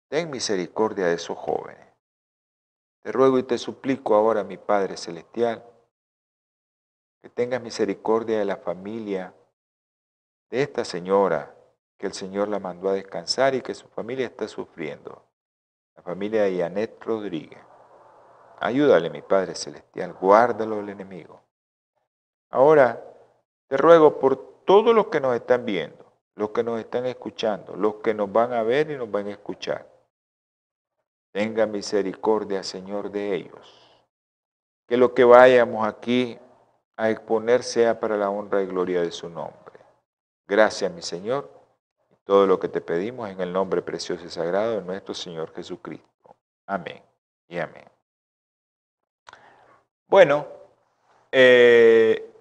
Ten 0.08 0.30
misericordia 0.30 1.06
de 1.06 1.16
esos 1.16 1.38
jóvenes. 1.38 1.89
Te 3.02 3.12
ruego 3.12 3.40
y 3.40 3.44
te 3.44 3.58
suplico 3.58 4.16
ahora, 4.16 4.44
mi 4.44 4.58
Padre 4.58 4.98
Celestial, 4.98 5.64
que 7.22 7.30
tengas 7.30 7.62
misericordia 7.62 8.40
de 8.40 8.46
la 8.46 8.58
familia 8.58 9.34
de 10.50 10.62
esta 10.62 10.84
señora 10.84 11.56
que 11.98 12.08
el 12.08 12.14
Señor 12.14 12.48
la 12.48 12.60
mandó 12.60 12.90
a 12.90 12.94
descansar 12.94 13.56
y 13.56 13.62
que 13.62 13.76
su 13.76 13.88
familia 13.90 14.26
está 14.26 14.48
sufriendo. 14.48 15.22
La 15.96 16.02
familia 16.02 16.44
de 16.44 16.58
Janet 16.58 17.04
Rodríguez. 17.04 17.60
Ayúdale, 18.62 19.10
mi 19.10 19.22
Padre 19.22 19.56
Celestial, 19.56 20.14
guárdalo 20.14 20.78
del 20.78 20.90
enemigo. 20.90 21.42
Ahora 22.50 23.04
te 23.68 23.78
ruego 23.78 24.18
por 24.18 24.64
todos 24.66 24.96
los 24.96 25.08
que 25.08 25.20
nos 25.20 25.36
están 25.36 25.66
viendo, 25.66 26.06
los 26.36 26.52
que 26.52 26.64
nos 26.64 26.80
están 26.80 27.06
escuchando, 27.06 27.76
los 27.76 27.96
que 27.96 28.14
nos 28.14 28.32
van 28.32 28.54
a 28.54 28.64
ver 28.64 28.90
y 28.92 28.98
nos 28.98 29.12
van 29.12 29.28
a 29.28 29.32
escuchar. 29.32 29.88
Tenga 31.32 31.66
misericordia, 31.66 32.64
Señor, 32.64 33.12
de 33.12 33.36
ellos. 33.36 34.02
Que 34.88 34.98
lo 34.98 35.14
que 35.14 35.24
vayamos 35.24 35.88
aquí 35.88 36.38
a 36.98 37.10
exponer 37.10 37.64
sea 37.64 38.00
para 38.00 38.18
la 38.18 38.30
honra 38.30 38.62
y 38.62 38.66
gloria 38.66 39.02
de 39.02 39.12
su 39.12 39.30
nombre. 39.30 39.80
Gracias, 40.48 40.92
mi 40.92 41.02
Señor. 41.02 41.50
Todo 42.24 42.46
lo 42.46 42.60
que 42.60 42.68
te 42.68 42.82
pedimos 42.82 43.30
en 43.30 43.40
el 43.42 43.54
nombre 43.54 43.82
precioso 43.82 44.26
y 44.26 44.30
sagrado 44.30 44.76
de 44.76 44.82
nuestro 44.82 45.14
Señor 45.14 45.54
Jesucristo. 45.54 46.36
Amén 46.66 47.02
y 47.48 47.58
amén. 47.60 47.86
Bueno, 50.08 50.48
eh, 51.32 52.32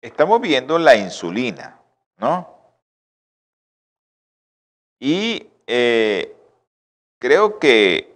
estamos 0.00 0.40
viendo 0.40 0.78
la 0.78 0.96
insulina, 0.96 1.78
¿no? 2.16 2.56
Y 4.98 5.50
eh, 5.66 6.37
creo 7.18 7.58
que, 7.58 8.14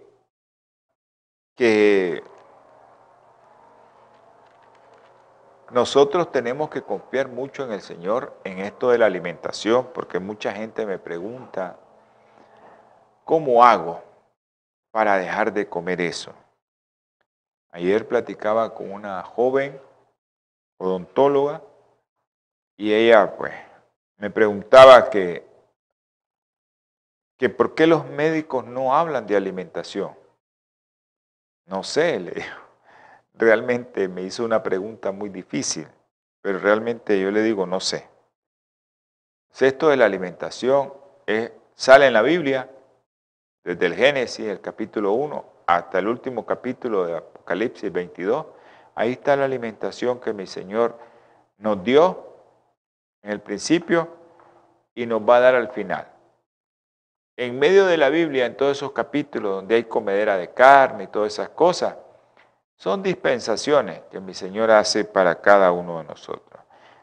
que 1.57 2.23
nosotros 5.71 6.31
tenemos 6.31 6.71
que 6.71 6.83
confiar 6.83 7.29
mucho 7.29 7.65
en 7.65 7.73
el 7.73 7.81
Señor 7.81 8.39
en 8.45 8.59
esto 8.59 8.91
de 8.91 8.99
la 8.99 9.07
alimentación, 9.07 9.89
porque 9.95 10.19
mucha 10.19 10.53
gente 10.53 10.87
me 10.87 10.99
pregunta, 10.99 11.79
¿cómo 13.25 13.65
hago 13.65 14.03
para 14.91 15.17
dejar 15.17 15.53
de 15.53 15.69
comer 15.69 16.01
eso? 16.01 16.33
Ayer 17.71 18.07
platicaba 18.07 18.75
con 18.75 18.93
una 18.93 19.23
joven 19.23 19.81
odontóloga 20.79 21.63
y 22.77 22.93
ella 22.93 23.35
pues 23.37 23.55
me 24.19 24.29
preguntaba 24.29 25.09
que, 25.09 25.52
por 27.49 27.75
qué 27.75 27.87
los 27.87 28.07
médicos 28.07 28.65
no 28.65 28.95
hablan 28.95 29.27
de 29.27 29.37
alimentación. 29.37 30.15
No 31.67 31.83
sé. 31.83 32.45
Realmente 33.35 34.09
me 34.09 34.23
hizo 34.23 34.45
una 34.45 34.63
pregunta 34.63 35.11
muy 35.11 35.29
difícil, 35.29 35.89
pero 36.41 36.59
realmente 36.59 37.21
yo 37.21 37.31
le 37.31 37.43
digo, 37.43 37.67
no 37.67 37.81
sé. 37.81 38.09
Esto 39.59 39.89
de 39.89 39.97
la 39.97 40.07
alimentación 40.07 40.93
sale 41.75 42.07
en 42.07 42.13
la 42.13 42.23
Biblia, 42.23 42.71
desde 43.65 43.87
el 43.87 43.95
Génesis, 43.95 44.47
el 44.47 44.61
capítulo 44.61 45.13
1, 45.13 45.45
hasta 45.67 45.99
el 45.99 46.09
último 46.09 46.45
capítulo 46.45 47.07
de 47.07 47.17
Apocalipsis 47.17 47.93
22, 47.93 48.47
ahí 48.95 49.13
está 49.13 49.37
la 49.37 49.45
alimentación 49.45 50.21
que 50.21 50.33
mi 50.33 50.47
Señor 50.47 50.99
nos 51.59 51.83
dio 51.83 52.37
en 53.23 53.31
el 53.31 53.41
principio 53.41 54.09
y 54.95 55.07
nos 55.07 55.23
va 55.23 55.37
a 55.37 55.41
dar 55.41 55.55
al 55.55 55.69
final. 55.69 56.09
En 57.37 57.59
medio 57.59 57.87
de 57.87 57.97
la 57.97 58.11
Biblia, 58.11 58.47
en 58.47 58.57
todos 58.57 58.77
esos 58.77 58.93
capítulos 58.93 59.57
donde 59.57 59.77
hay 59.77 59.85
comedera 59.85 60.37
de 60.37 60.53
carne 60.53 61.05
y 61.05 61.07
todas 61.07 61.33
esas 61.33 61.49
cosas, 61.51 61.97
son 62.77 63.03
dispensaciones 63.03 64.03
que 64.11 64.21
mi 64.21 64.35
Señor 64.35 64.71
hace 64.71 65.05
para 65.05 65.41
cada 65.41 65.73
uno 65.73 65.99
de 65.99 66.05
nosotros. 66.05 66.61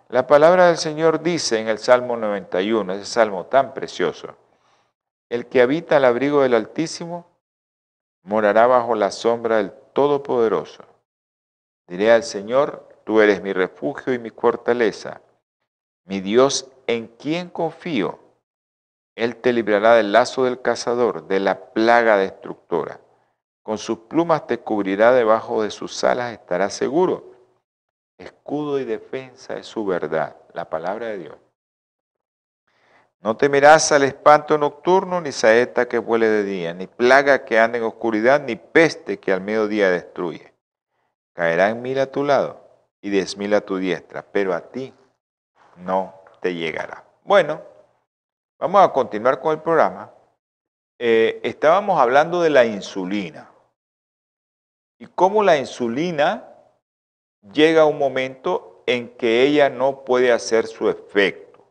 La 0.09 0.27
palabra 0.27 0.67
del 0.67 0.77
Señor 0.77 1.21
dice 1.21 1.59
en 1.59 1.67
el 1.67 1.77
Salmo 1.77 2.17
91, 2.17 2.93
ese 2.93 3.05
salmo 3.05 3.45
tan 3.45 3.73
precioso, 3.73 4.35
el 5.29 5.45
que 5.45 5.61
habita 5.61 5.97
al 5.97 6.05
abrigo 6.05 6.41
del 6.41 6.55
Altísimo 6.55 7.27
morará 8.23 8.67
bajo 8.67 8.95
la 8.95 9.11
sombra 9.11 9.57
del 9.57 9.71
Todopoderoso. 9.93 10.83
Diré 11.87 12.11
al 12.11 12.23
Señor, 12.23 12.89
tú 13.03 13.21
eres 13.21 13.41
mi 13.41 13.53
refugio 13.53 14.13
y 14.13 14.19
mi 14.19 14.31
fortaleza, 14.31 15.21
mi 16.05 16.19
Dios 16.19 16.69
en 16.87 17.07
quien 17.07 17.49
confío. 17.49 18.19
Él 19.19 19.35
te 19.35 19.51
librará 19.51 19.95
del 19.95 20.13
lazo 20.13 20.45
del 20.45 20.61
cazador, 20.61 21.27
de 21.27 21.41
la 21.41 21.73
plaga 21.73 22.15
destructora. 22.15 23.01
Con 23.63 23.77
sus 23.77 23.99
plumas 23.99 24.47
te 24.47 24.59
cubrirá, 24.59 25.11
debajo 25.11 25.61
de 25.61 25.71
sus 25.71 26.05
alas 26.05 26.31
estará 26.31 26.69
seguro. 26.69 27.33
Escudo 28.17 28.79
y 28.79 28.85
defensa 28.85 29.57
es 29.57 29.67
su 29.67 29.85
verdad, 29.85 30.37
la 30.53 30.69
palabra 30.69 31.07
de 31.07 31.17
Dios. 31.17 31.35
No 33.19 33.35
temerás 33.35 33.91
al 33.91 34.03
espanto 34.03 34.57
nocturno, 34.57 35.19
ni 35.19 35.33
saeta 35.33 35.89
que 35.89 35.97
vuele 35.97 36.29
de 36.29 36.43
día, 36.45 36.73
ni 36.73 36.87
plaga 36.87 37.43
que 37.43 37.59
ande 37.59 37.79
en 37.79 37.83
oscuridad, 37.83 38.41
ni 38.41 38.55
peste 38.55 39.19
que 39.19 39.33
al 39.33 39.41
mediodía 39.41 39.89
destruye. 39.89 40.53
Caerán 41.33 41.81
mil 41.81 41.99
a 41.99 42.09
tu 42.09 42.23
lado 42.23 42.61
y 43.01 43.09
diez 43.09 43.35
mil 43.35 43.53
a 43.53 43.59
tu 43.59 43.75
diestra, 43.79 44.25
pero 44.31 44.53
a 44.53 44.61
ti 44.61 44.93
no 45.75 46.13
te 46.39 46.53
llegará. 46.55 47.03
Bueno, 47.25 47.68
vamos 48.59 48.81
a 48.81 48.91
continuar 48.91 49.39
con 49.39 49.53
el 49.53 49.61
programa. 49.61 50.11
Eh, 50.99 51.39
estábamos 51.43 51.99
hablando 51.99 52.41
de 52.41 52.49
la 52.49 52.65
insulina 52.65 53.49
y 54.99 55.07
cómo 55.07 55.43
la 55.43 55.57
insulina 55.57 56.45
llega 57.53 57.83
a 57.83 57.85
un 57.85 57.97
momento 57.97 58.83
en 58.85 59.15
que 59.15 59.43
ella 59.43 59.69
no 59.69 60.03
puede 60.03 60.31
hacer 60.31 60.67
su 60.67 60.89
efecto. 60.89 61.63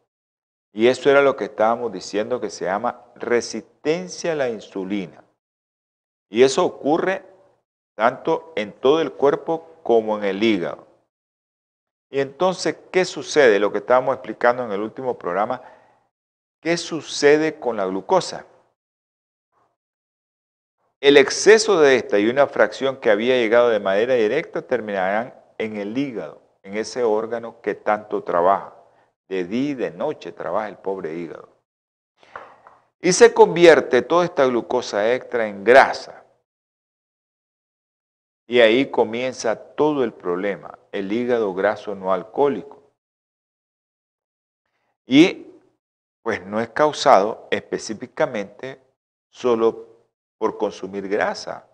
Y 0.73 0.87
eso 0.87 1.11
era 1.11 1.21
lo 1.21 1.37
que 1.37 1.45
estábamos 1.45 1.93
diciendo 1.93 2.41
que 2.41 2.51
se 2.51 2.65
llama 2.65 3.05
resistencia 3.17 4.33
a 4.33 4.37
la 4.37 4.49
insulina. 4.49 5.23
Y 6.31 6.43
eso 6.43 6.65
ocurre 6.65 7.25
tanto 7.97 8.53
en 8.57 8.73
todo 8.73 9.01
el 9.01 9.13
cuerpo 9.13 9.69
como 9.83 10.17
en 10.19 10.25
el 10.25 10.43
hígado. 10.43 10.87
Y 12.11 12.21
entonces, 12.21 12.77
¿qué 12.91 13.05
sucede? 13.05 13.59
Lo 13.59 13.73
que 13.73 13.79
estábamos 13.79 14.15
explicando 14.15 14.65
en 14.65 14.73
el 14.73 14.81
último 14.81 15.19
programa, 15.19 15.61
¿qué 16.61 16.77
sucede 16.77 17.59
con 17.59 17.77
la 17.77 17.87
glucosa? 17.87 18.47
El 21.01 21.17
exceso 21.17 21.81
de 21.81 21.97
esta 21.97 22.19
y 22.19 22.29
una 22.29 22.49
fracción 22.49 22.97
que 22.97 23.11
había 23.11 23.37
llegado 23.37 23.69
de 23.69 23.79
manera 23.79 24.15
directa 24.15 24.63
terminarán 24.63 25.35
en 25.57 25.77
el 25.77 25.97
hígado, 25.97 26.43
en 26.63 26.77
ese 26.77 27.05
órgano 27.05 27.61
que 27.61 27.75
tanto 27.75 28.25
trabaja. 28.25 28.75
De 29.29 29.45
día 29.45 29.71
y 29.71 29.75
de 29.75 29.91
noche 29.91 30.33
trabaja 30.33 30.69
el 30.69 30.79
pobre 30.79 31.15
hígado. 31.15 31.51
Y 33.01 33.13
se 33.13 33.33
convierte 33.33 34.03
toda 34.03 34.25
esta 34.25 34.47
glucosa 34.47 35.15
extra 35.15 35.47
en 35.47 35.63
grasa. 35.63 36.25
Y 38.47 38.61
ahí 38.61 38.91
comienza 38.91 39.55
todo 39.55 40.03
el 40.03 40.15
problema, 40.15 40.79
el 40.91 41.13
hígado 41.13 41.53
graso 41.53 41.95
no 41.95 42.13
alcohólico. 42.13 42.83
Y 45.07 45.48
pues 46.23 46.45
no 46.45 46.61
es 46.61 46.69
causado 46.71 47.49
específicamente 47.51 48.81
solo 49.31 49.87
por 50.39 50.59
consumir 50.59 51.09
grasa, 51.09 51.69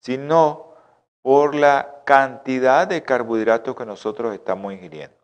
sino 0.00 0.74
por 1.22 1.54
la 1.54 2.02
cantidad 2.04 2.86
de 2.86 3.02
carbohidratos 3.02 3.74
que 3.74 3.84
nosotros 3.84 4.32
estamos 4.32 4.72
ingiriendo. 4.72 5.16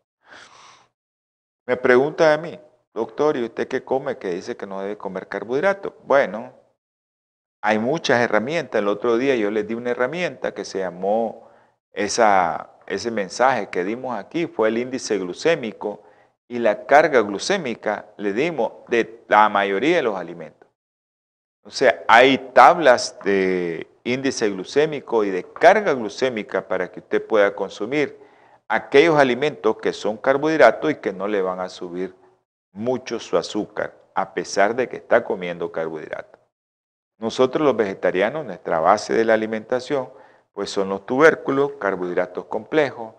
Me 1.65 1.77
pregunta 1.77 2.33
a 2.33 2.37
mí, 2.37 2.59
doctor, 2.93 3.37
¿y 3.37 3.43
usted 3.45 3.67
qué 3.67 3.83
come 3.83 4.17
que 4.17 4.31
dice 4.31 4.57
que 4.57 4.67
no 4.67 4.81
debe 4.81 4.97
comer 4.97 5.27
carbohidratos? 5.27 5.93
Bueno, 6.03 6.53
hay 7.61 7.79
muchas 7.79 8.19
herramientas. 8.19 8.79
El 8.79 8.89
otro 8.89 9.17
día 9.17 9.35
yo 9.37 9.49
les 9.49 9.65
di 9.65 9.73
una 9.73 9.91
herramienta 9.91 10.53
que 10.53 10.65
se 10.65 10.79
llamó, 10.79 11.49
esa, 11.93 12.71
ese 12.87 13.11
mensaje 13.11 13.69
que 13.69 13.83
dimos 13.83 14.17
aquí 14.17 14.47
fue 14.47 14.67
el 14.67 14.79
índice 14.79 15.17
glucémico 15.17 16.03
y 16.53 16.59
la 16.59 16.85
carga 16.85 17.21
glucémica 17.21 18.05
le 18.17 18.31
dimos 18.31 18.73
de 18.87 19.23
la 19.27 19.49
mayoría 19.49 19.95
de 19.95 20.03
los 20.03 20.15
alimentos. 20.15 20.69
O 21.63 21.71
sea, 21.71 22.03
hay 22.07 22.37
tablas 22.53 23.17
de 23.23 23.87
índice 24.03 24.51
glucémico 24.51 25.23
y 25.23 25.31
de 25.31 25.45
carga 25.45 25.93
glucémica 25.93 26.67
para 26.67 26.91
que 26.91 26.99
usted 26.99 27.25
pueda 27.25 27.55
consumir 27.55 28.19
aquellos 28.67 29.17
alimentos 29.17 29.77
que 29.77 29.93
son 29.93 30.15
carbohidratos 30.15 30.91
y 30.91 30.95
que 30.97 31.11
no 31.11 31.27
le 31.27 31.41
van 31.41 31.59
a 31.59 31.69
subir 31.69 32.13
mucho 32.71 33.19
su 33.19 33.35
azúcar, 33.35 33.95
a 34.13 34.35
pesar 34.35 34.75
de 34.75 34.87
que 34.87 34.97
está 34.97 35.23
comiendo 35.23 35.71
carbohidratos. 35.71 36.39
Nosotros 37.17 37.65
los 37.65 37.75
vegetarianos, 37.75 38.45
nuestra 38.45 38.79
base 38.79 39.15
de 39.15 39.25
la 39.25 39.33
alimentación, 39.33 40.07
pues 40.53 40.69
son 40.69 40.89
los 40.89 41.03
tubérculos, 41.07 41.71
carbohidratos 41.79 42.45
complejos, 42.45 43.15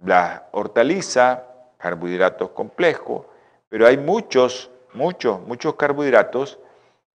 la 0.00 0.48
hortaliza, 0.50 1.53
carbohidratos 1.84 2.48
complejos, 2.52 3.26
pero 3.68 3.86
hay 3.86 3.98
muchos, 3.98 4.70
muchos, 4.94 5.38
muchos 5.42 5.74
carbohidratos 5.74 6.58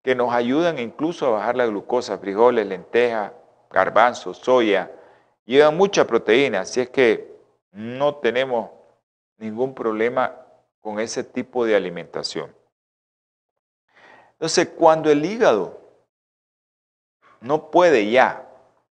que 0.03 0.17
nos 0.17 0.35
ayudan 0.35 0.81
incluso 0.81 1.29
a 1.29 1.31
bajar 1.31 1.55
la 1.55 1.67
glucosa, 1.67 2.19
frijoles, 2.19 2.67
lentejas, 2.67 3.31
garbanzos, 3.71 4.39
soya, 4.39 4.91
llevan 5.45 5.77
mucha 5.77 6.05
proteína, 6.05 6.63
así 6.63 6.81
es 6.81 6.91
que 6.91 7.33
no 7.71 8.17
tenemos 8.17 8.71
ningún 9.37 9.73
problema 9.73 10.35
con 10.81 10.99
ese 10.99 11.23
tipo 11.23 11.65
de 11.65 11.77
alimentación. 11.77 12.53
Entonces, 14.33 14.71
cuando 14.77 15.13
el 15.13 15.25
hígado 15.25 15.81
no 17.41 17.71
puede 17.71 18.11
ya 18.11 18.49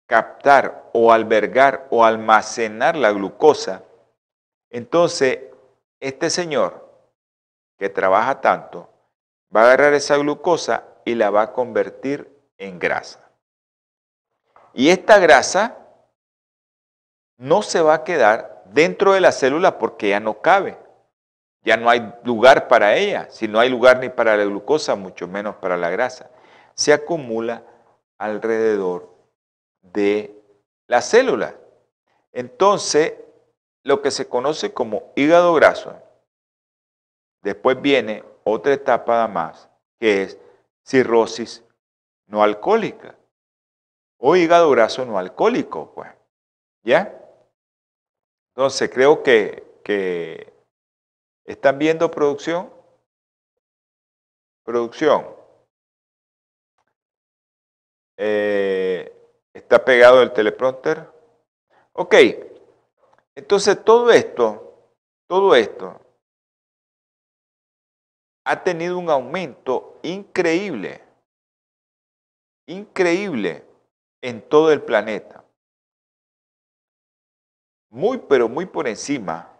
captar 0.07 0.91
o 0.93 1.13
albergar 1.13 1.87
o 1.91 2.05
almacenar 2.05 2.97
la 2.97 3.13
glucosa, 3.13 3.85
entonces 4.69 5.50
este 6.01 6.31
señor 6.31 6.89
que 7.79 7.89
trabaja 7.89 8.41
tanto 8.41 8.91
va 9.55 9.63
a 9.63 9.65
agarrar 9.65 9.95
esa 9.95 10.17
glucosa 10.17 10.85
y 11.05 11.15
la 11.15 11.31
va 11.31 11.43
a 11.43 11.53
convertir 11.53 12.31
en 12.59 12.79
grasa. 12.79 13.31
Y 14.73 14.91
esta 14.91 15.19
grasa 15.19 15.79
no 17.37 17.63
se 17.63 17.81
va 17.81 17.95
a 17.95 18.05
quedar 18.05 18.63
dentro 18.67 19.13
de 19.13 19.21
la 19.21 19.33
célula 19.33 19.79
porque 19.79 20.11
ya 20.11 20.21
no 20.21 20.41
cabe. 20.41 20.79
Ya 21.63 21.77
no 21.77 21.91
hay 21.91 22.15
lugar 22.23 22.69
para 22.69 22.97
ella. 22.97 23.29
Si 23.31 23.49
no 23.49 23.59
hay 23.59 23.69
lugar 23.69 23.99
ni 23.99 24.09
para 24.09 24.37
la 24.37 24.45
glucosa, 24.45 24.95
mucho 24.95 25.27
menos 25.27 25.57
para 25.57 25.77
la 25.77 25.91
grasa. 25.91 26.31
Se 26.75 26.93
acumula 26.93 27.65
alrededor 28.19 29.15
de 29.83 30.35
la 30.87 31.03
célula. 31.03 31.55
Entonces, 32.33 33.15
lo 33.83 34.03
que 34.03 34.11
se 34.11 34.29
conoce 34.29 34.73
como 34.73 35.13
hígado 35.17 35.55
graso, 35.55 36.01
después 37.43 37.81
viene 37.81 38.25
otra 38.45 38.75
etapa 38.75 39.27
más, 39.29 39.69
que 39.99 40.23
es 40.23 40.39
cirrosis 40.85 41.65
no 42.27 42.43
alcohólica 42.43 43.17
o 44.19 44.37
hígado 44.37 44.71
graso 44.71 45.05
no 45.05 45.19
alcohólico, 45.19 45.93
pues. 45.95 46.11
¿Ya? 46.83 47.17
Entonces, 48.55 48.91
creo 48.91 49.23
que, 49.23 49.81
que 49.83 50.53
¿están 51.45 51.79
viendo 51.79 52.11
producción? 52.11 52.73
Producción. 54.63 55.27
Eh, 58.19 59.13
¿Está 59.55 59.85
pegado 59.85 60.23
el 60.23 60.33
teleprompter? 60.33 61.09
Ok. 61.93 62.15
Entonces, 63.35 63.83
todo 63.85 64.11
esto, 64.11 64.93
todo 65.27 65.55
esto 65.55 66.01
ha 68.45 68.65
tenido 68.65 68.99
un 68.99 69.09
aumento 69.11 69.99
increíble, 70.03 71.03
increíble 72.67 73.65
en 74.21 74.43
todo 74.49 74.73
el 74.73 74.83
planeta. 74.83 75.45
Muy, 77.91 78.19
pero 78.19 78.49
muy 78.49 78.67
por 78.67 78.89
encima 78.89 79.51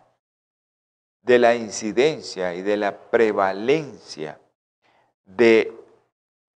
de 1.23 1.39
la 1.39 1.55
incidencia 1.55 2.55
y 2.55 2.63
de 2.63 2.77
la 2.77 3.11
prevalencia 3.11 4.41
de 5.25 5.73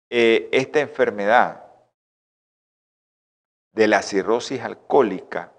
eh, 0.09 0.49
esta 0.51 0.79
enfermedad, 0.79 1.63
de 3.73 3.87
la 3.87 4.01
cirrosis 4.01 4.61
alcohólica, 4.61 5.54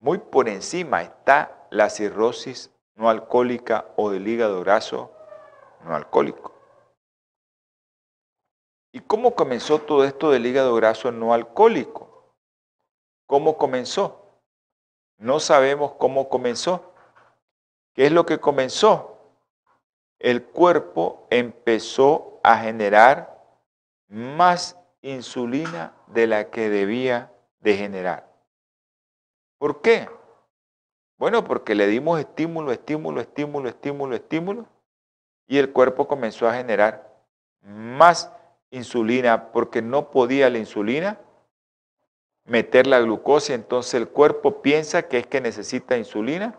muy 0.00 0.18
por 0.18 0.48
encima 0.48 1.02
está 1.02 1.66
la 1.70 1.90
cirrosis 1.90 2.70
no 2.94 3.08
alcohólica 3.08 3.86
o 3.96 4.10
del 4.10 4.26
hígado 4.26 4.60
graso 4.60 5.12
no 5.84 5.94
alcohólico. 5.94 6.52
¿Y 8.92 9.00
cómo 9.00 9.34
comenzó 9.34 9.78
todo 9.78 10.04
esto 10.04 10.30
del 10.30 10.46
hígado 10.46 10.74
graso 10.74 11.12
no 11.12 11.32
alcohólico? 11.32 12.34
¿Cómo 13.26 13.56
comenzó? 13.56 14.40
No 15.18 15.38
sabemos 15.38 15.92
cómo 15.92 16.28
comenzó. 16.28 16.92
¿Qué 17.94 18.06
es 18.06 18.12
lo 18.12 18.26
que 18.26 18.40
comenzó? 18.40 19.18
El 20.18 20.44
cuerpo 20.44 21.26
empezó 21.30 22.40
a 22.42 22.56
generar 22.56 23.38
más 24.08 24.76
insulina 25.02 25.94
de 26.08 26.26
la 26.26 26.50
que 26.50 26.68
debía 26.68 27.32
de 27.60 27.76
generar. 27.76 28.29
¿Por 29.60 29.82
qué? 29.82 30.08
Bueno, 31.18 31.44
porque 31.44 31.74
le 31.74 31.86
dimos 31.86 32.18
estímulo, 32.18 32.72
estímulo, 32.72 33.20
estímulo, 33.20 33.68
estímulo, 33.68 34.16
estímulo, 34.16 34.66
y 35.46 35.58
el 35.58 35.70
cuerpo 35.70 36.08
comenzó 36.08 36.48
a 36.48 36.54
generar 36.54 37.12
más 37.60 38.32
insulina 38.70 39.52
porque 39.52 39.82
no 39.82 40.10
podía 40.10 40.48
la 40.48 40.56
insulina 40.56 41.20
meter 42.46 42.86
la 42.86 43.00
glucosa, 43.00 43.52
entonces 43.52 43.92
el 43.92 44.08
cuerpo 44.08 44.62
piensa 44.62 45.02
que 45.02 45.18
es 45.18 45.26
que 45.26 45.42
necesita 45.42 45.98
insulina 45.98 46.54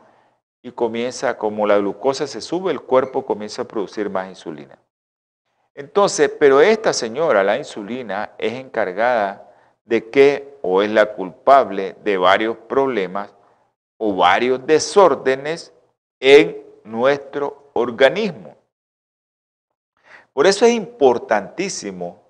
y 0.62 0.72
comienza, 0.72 1.40
como 1.40 1.66
la 1.66 1.80
glucosa 1.80 2.28
se 2.28 2.40
sube, 2.40 2.72
el 2.72 2.82
cuerpo 2.82 3.26
comienza 3.26 3.64
a 3.64 3.68
producir 3.68 4.12
más 4.12 4.30
insulina. 4.30 4.78
Entonces, 5.74 6.32
pero 6.40 6.62
esta 6.62 6.94
señora, 6.94 7.44
la 7.44 7.58
insulina, 7.58 8.36
es 8.38 8.54
encargada 8.54 9.51
de 9.92 10.10
que, 10.10 10.58
o 10.62 10.82
es 10.82 10.90
la 10.90 11.16
culpable 11.16 11.98
de 12.02 12.18
varios 12.18 12.56
problemas 12.56 13.30
o 13.98 14.16
varios 14.16 14.66
desórdenes 14.66 15.74
en 16.22 16.64
nuestro 16.86 17.70
organismo. 17.74 18.56
Por 20.32 20.48
eso 20.48 20.66
es 20.66 20.72
importantísimo 20.72 22.24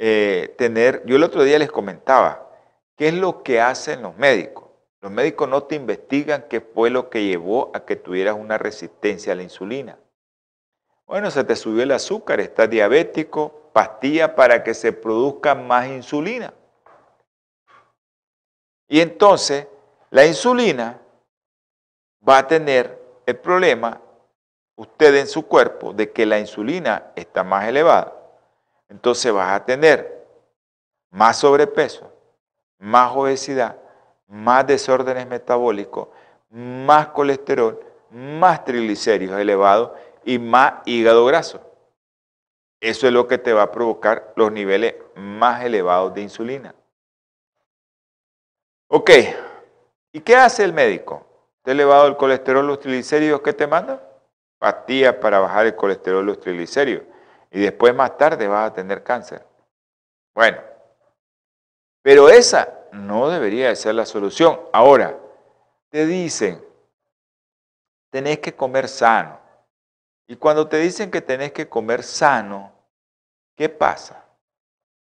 eh, 0.00 0.56
tener, 0.58 1.04
yo 1.06 1.14
el 1.14 1.22
otro 1.22 1.44
día 1.44 1.56
les 1.56 1.70
comentaba, 1.70 2.50
¿qué 2.96 3.06
es 3.08 3.14
lo 3.14 3.44
que 3.44 3.60
hacen 3.60 4.02
los 4.02 4.16
médicos? 4.16 4.64
Los 5.00 5.12
médicos 5.12 5.48
no 5.48 5.62
te 5.62 5.76
investigan 5.76 6.46
qué 6.50 6.60
fue 6.60 6.90
lo 6.90 7.10
que 7.10 7.22
llevó 7.22 7.70
a 7.74 7.84
que 7.84 7.94
tuvieras 7.94 8.34
una 8.34 8.58
resistencia 8.58 9.34
a 9.34 9.36
la 9.36 9.44
insulina. 9.44 10.00
Bueno, 11.06 11.30
se 11.30 11.44
te 11.44 11.54
subió 11.54 11.84
el 11.84 11.92
azúcar, 11.92 12.40
estás 12.40 12.68
diabético, 12.68 13.65
pastilla 13.76 14.34
para 14.34 14.64
que 14.64 14.72
se 14.72 14.90
produzca 14.90 15.54
más 15.54 15.86
insulina. 15.86 16.54
Y 18.88 19.02
entonces 19.02 19.66
la 20.08 20.24
insulina 20.24 20.98
va 22.26 22.38
a 22.38 22.46
tener 22.46 22.98
el 23.26 23.36
problema 23.36 24.00
usted 24.76 25.16
en 25.16 25.26
su 25.26 25.46
cuerpo 25.46 25.92
de 25.92 26.10
que 26.10 26.24
la 26.24 26.38
insulina 26.38 27.12
está 27.16 27.44
más 27.44 27.68
elevada, 27.68 28.14
entonces 28.88 29.30
vas 29.30 29.52
a 29.52 29.66
tener 29.66 30.26
más 31.10 31.36
sobrepeso, 31.36 32.10
más 32.78 33.14
obesidad, 33.14 33.76
más 34.26 34.66
desórdenes 34.66 35.26
metabólicos, 35.26 36.08
más 36.48 37.08
colesterol, 37.08 37.78
más 38.10 38.64
triglicéridos 38.64 39.38
elevados 39.38 39.90
y 40.24 40.38
más 40.38 40.76
hígado 40.86 41.26
graso. 41.26 41.65
Eso 42.86 43.08
es 43.08 43.12
lo 43.12 43.26
que 43.26 43.36
te 43.36 43.52
va 43.52 43.62
a 43.62 43.72
provocar 43.72 44.32
los 44.36 44.52
niveles 44.52 44.94
más 45.16 45.64
elevados 45.64 46.14
de 46.14 46.20
insulina. 46.20 46.72
Ok, 48.86 49.10
¿y 50.12 50.20
qué 50.20 50.36
hace 50.36 50.62
el 50.62 50.72
médico? 50.72 51.26
¿Te 51.62 51.72
elevado 51.72 52.06
el 52.06 52.16
colesterol, 52.16 52.64
los 52.64 52.78
triglicéridos 52.78 53.40
que 53.40 53.52
te 53.52 53.66
manda? 53.66 54.00
pastillas 54.58 55.14
para 55.16 55.40
bajar 55.40 55.66
el 55.66 55.74
colesterol, 55.74 56.24
los 56.24 56.38
triglicéridos. 56.38 57.02
Y 57.50 57.60
después 57.60 57.92
más 57.92 58.16
tarde 58.16 58.46
vas 58.46 58.70
a 58.70 58.74
tener 58.74 59.02
cáncer. 59.02 59.44
Bueno, 60.32 60.58
pero 62.02 62.28
esa 62.28 62.72
no 62.92 63.28
debería 63.28 63.68
de 63.68 63.76
ser 63.76 63.96
la 63.96 64.06
solución. 64.06 64.60
Ahora, 64.72 65.18
te 65.88 66.06
dicen, 66.06 66.64
tenés 68.10 68.38
que 68.38 68.54
comer 68.54 68.86
sano. 68.86 69.40
Y 70.28 70.36
cuando 70.36 70.68
te 70.68 70.76
dicen 70.76 71.10
que 71.10 71.20
tenés 71.20 71.50
que 71.50 71.68
comer 71.68 72.04
sano, 72.04 72.75
¿qué 73.56 73.68
pasa? 73.68 74.24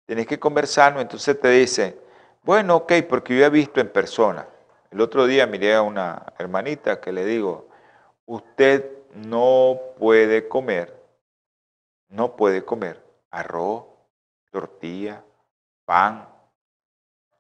Tenés 0.06 0.26
que 0.26 0.38
comer 0.38 0.66
sano, 0.66 1.00
entonces 1.00 1.38
te 1.38 1.48
dicen, 1.48 1.98
bueno, 2.42 2.76
ok, 2.76 2.92
porque 3.08 3.36
yo 3.36 3.44
he 3.44 3.50
visto 3.50 3.80
en 3.80 3.90
persona. 3.90 4.48
El 4.90 5.00
otro 5.00 5.26
día 5.26 5.46
miré 5.46 5.74
a 5.74 5.82
una 5.82 6.24
hermanita 6.38 7.00
que 7.00 7.12
le 7.12 7.24
digo, 7.24 7.68
usted 8.26 8.90
no 9.14 9.78
puede 9.98 10.48
comer, 10.48 11.02
no 12.08 12.36
puede 12.36 12.64
comer 12.64 13.02
arroz, 13.30 13.84
tortilla, 14.50 15.24
pan, 15.84 16.28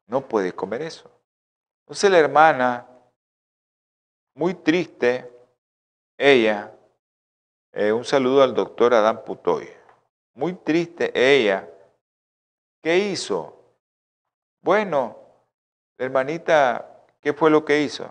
no 0.06 0.26
puede 0.26 0.52
comer 0.52 0.82
eso. 0.82 1.10
Entonces 1.82 2.10
la 2.10 2.18
hermana, 2.18 2.88
muy 4.34 4.54
triste, 4.54 5.30
ella, 6.18 6.72
eh, 7.72 7.92
un 7.92 8.04
saludo 8.04 8.42
al 8.42 8.54
doctor 8.54 8.94
Adán 8.94 9.22
Putoy, 9.24 9.68
muy 10.34 10.54
triste 10.54 11.12
ella, 11.14 11.68
¿qué 12.82 12.98
hizo? 12.98 13.56
Bueno, 14.60 15.16
hermanita, 15.98 17.04
¿qué 17.20 17.32
fue 17.32 17.50
lo 17.50 17.64
que 17.64 17.82
hizo? 17.82 18.10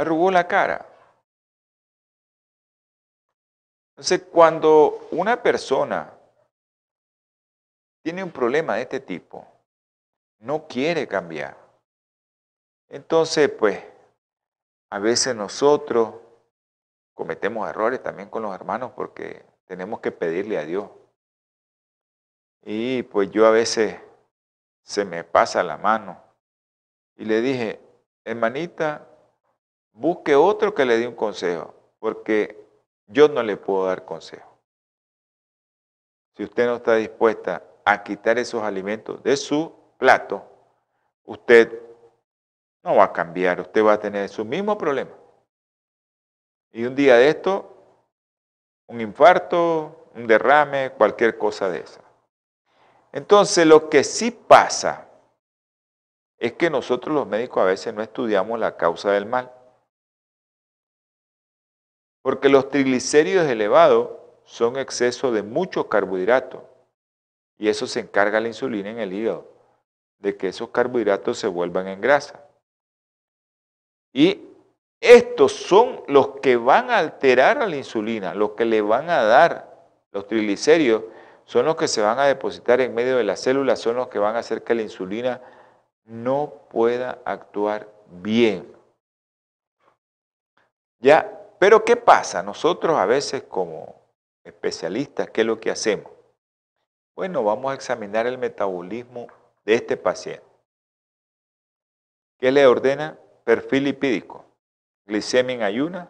arrugó 0.00 0.30
la 0.30 0.46
cara. 0.46 0.86
Entonces, 3.90 4.22
cuando 4.32 5.08
una 5.10 5.42
persona 5.42 6.10
tiene 8.02 8.24
un 8.24 8.30
problema 8.30 8.76
de 8.76 8.82
este 8.82 9.00
tipo, 9.00 9.46
no 10.38 10.66
quiere 10.66 11.06
cambiar. 11.06 11.54
Entonces, 12.88 13.50
pues, 13.50 13.78
a 14.90 14.98
veces 14.98 15.36
nosotros 15.36 16.14
cometemos 17.20 17.68
errores 17.68 18.02
también 18.02 18.30
con 18.30 18.42
los 18.42 18.54
hermanos 18.54 18.92
porque 18.96 19.44
tenemos 19.66 20.00
que 20.00 20.10
pedirle 20.10 20.56
a 20.56 20.64
Dios. 20.64 20.88
Y 22.62 23.02
pues 23.02 23.30
yo 23.30 23.46
a 23.46 23.50
veces 23.50 23.94
se 24.82 25.04
me 25.04 25.22
pasa 25.22 25.62
la 25.62 25.76
mano 25.76 26.18
y 27.16 27.26
le 27.26 27.42
dije, 27.42 27.78
hermanita, 28.24 29.06
busque 29.92 30.34
otro 30.34 30.74
que 30.74 30.86
le 30.86 30.96
dé 30.96 31.06
un 31.06 31.14
consejo, 31.14 31.74
porque 31.98 32.66
yo 33.06 33.28
no 33.28 33.42
le 33.42 33.58
puedo 33.58 33.84
dar 33.84 34.06
consejo. 34.06 34.56
si 36.34 36.44
usted 36.44 36.64
no 36.64 36.76
está 36.76 36.94
dispuesta 36.94 37.62
a 37.84 38.02
quitar 38.02 38.38
esos 38.38 38.62
alimentos 38.62 39.22
de 39.22 39.36
su 39.36 39.74
plato, 39.98 40.42
usted 41.26 41.82
no 42.82 42.96
va 42.96 43.04
a 43.04 43.12
cambiar, 43.12 43.60
usted 43.60 43.84
va 43.84 43.92
a 43.92 44.00
tener 44.00 44.26
su 44.30 44.42
mismo 44.42 44.78
problema. 44.78 45.19
Y 46.72 46.84
un 46.84 46.94
día 46.94 47.16
de 47.16 47.28
esto, 47.28 47.76
un 48.86 49.00
infarto, 49.00 50.08
un 50.14 50.26
derrame, 50.26 50.90
cualquier 50.90 51.36
cosa 51.36 51.68
de 51.68 51.80
esa. 51.80 52.00
Entonces, 53.12 53.66
lo 53.66 53.88
que 53.88 54.04
sí 54.04 54.30
pasa 54.30 55.08
es 56.38 56.52
que 56.54 56.70
nosotros 56.70 57.14
los 57.14 57.26
médicos 57.26 57.62
a 57.62 57.66
veces 57.66 57.92
no 57.92 58.02
estudiamos 58.02 58.58
la 58.58 58.76
causa 58.76 59.10
del 59.10 59.26
mal. 59.26 59.52
Porque 62.22 62.48
los 62.48 62.68
triglicéridos 62.68 63.46
elevados 63.48 64.10
son 64.44 64.76
exceso 64.76 65.32
de 65.32 65.42
mucho 65.42 65.88
carbohidrato. 65.88 66.68
Y 67.58 67.68
eso 67.68 67.86
se 67.86 68.00
encarga 68.00 68.40
la 68.40 68.48
insulina 68.48 68.90
en 68.90 68.98
el 68.98 69.12
hígado, 69.12 69.46
de 70.18 70.36
que 70.36 70.48
esos 70.48 70.70
carbohidratos 70.70 71.38
se 71.38 71.46
vuelvan 71.46 71.88
en 71.88 72.00
grasa. 72.00 72.42
Y 74.12 74.49
estos 75.00 75.52
son 75.52 76.02
los 76.08 76.40
que 76.40 76.56
van 76.56 76.90
a 76.90 76.98
alterar 76.98 77.58
a 77.58 77.66
la 77.66 77.76
insulina, 77.76 78.34
los 78.34 78.50
que 78.50 78.64
le 78.64 78.82
van 78.82 79.08
a 79.08 79.22
dar 79.22 79.70
los 80.12 80.26
triglicéridos, 80.26 81.04
son 81.44 81.64
los 81.64 81.76
que 81.76 81.88
se 81.88 82.02
van 82.02 82.18
a 82.18 82.26
depositar 82.26 82.80
en 82.80 82.94
medio 82.94 83.16
de 83.16 83.24
las 83.24 83.40
células, 83.40 83.80
son 83.80 83.96
los 83.96 84.08
que 84.08 84.18
van 84.18 84.36
a 84.36 84.40
hacer 84.40 84.62
que 84.62 84.74
la 84.74 84.82
insulina 84.82 85.40
no 86.04 86.52
pueda 86.70 87.18
actuar 87.24 87.88
bien. 88.10 88.70
Ya, 91.00 91.40
pero 91.58 91.84
¿qué 91.84 91.96
pasa? 91.96 92.42
Nosotros 92.42 92.96
a 92.98 93.06
veces 93.06 93.42
como 93.44 94.00
especialistas, 94.44 95.30
¿qué 95.30 95.40
es 95.40 95.46
lo 95.46 95.58
que 95.58 95.70
hacemos? 95.70 96.12
Bueno, 97.14 97.42
vamos 97.42 97.70
a 97.70 97.74
examinar 97.74 98.26
el 98.26 98.38
metabolismo 98.38 99.26
de 99.64 99.74
este 99.74 99.96
paciente. 99.96 100.44
¿Qué 102.38 102.50
le 102.50 102.66
ordena? 102.66 103.18
Perfil 103.44 103.84
lipídico, 103.84 104.44
glicemia 105.10 105.56
en 105.56 105.62
ayuna 105.62 106.08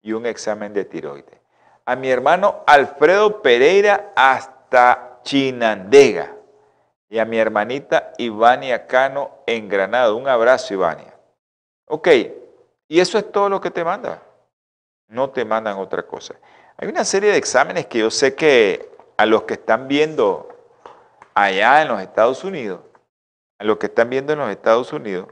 y 0.00 0.12
un 0.12 0.26
examen 0.26 0.72
de 0.72 0.84
tiroides. 0.84 1.38
A 1.84 1.96
mi 1.96 2.08
hermano 2.08 2.62
Alfredo 2.66 3.42
Pereira 3.42 4.12
hasta 4.14 5.18
Chinandega 5.24 6.34
y 7.08 7.18
a 7.18 7.24
mi 7.24 7.38
hermanita 7.38 8.12
Ivania 8.18 8.86
Cano 8.86 9.42
en 9.46 9.68
Granada. 9.68 10.14
Un 10.14 10.28
abrazo, 10.28 10.72
Ivania. 10.72 11.12
Ok, 11.86 12.08
y 12.88 13.00
eso 13.00 13.18
es 13.18 13.30
todo 13.30 13.48
lo 13.48 13.60
que 13.60 13.70
te 13.70 13.84
manda. 13.84 14.22
No 15.08 15.30
te 15.30 15.44
mandan 15.44 15.76
otra 15.78 16.04
cosa. 16.04 16.34
Hay 16.76 16.88
una 16.88 17.04
serie 17.04 17.30
de 17.30 17.36
exámenes 17.36 17.86
que 17.86 17.98
yo 17.98 18.10
sé 18.10 18.34
que 18.34 18.88
a 19.16 19.26
los 19.26 19.42
que 19.42 19.54
están 19.54 19.88
viendo 19.88 20.48
allá 21.34 21.82
en 21.82 21.88
los 21.88 22.00
Estados 22.00 22.44
Unidos, 22.44 22.80
a 23.58 23.64
los 23.64 23.78
que 23.78 23.86
están 23.86 24.08
viendo 24.08 24.32
en 24.32 24.38
los 24.38 24.50
Estados 24.50 24.92
Unidos, 24.92 25.28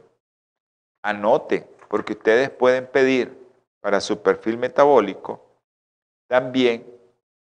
anoten, 1.03 1.67
porque 1.91 2.13
ustedes 2.13 2.51
pueden 2.51 2.87
pedir 2.87 3.37
para 3.81 4.01
su 4.01 4.23
perfil 4.23 4.57
metabólico 4.57 5.45
también 6.29 6.87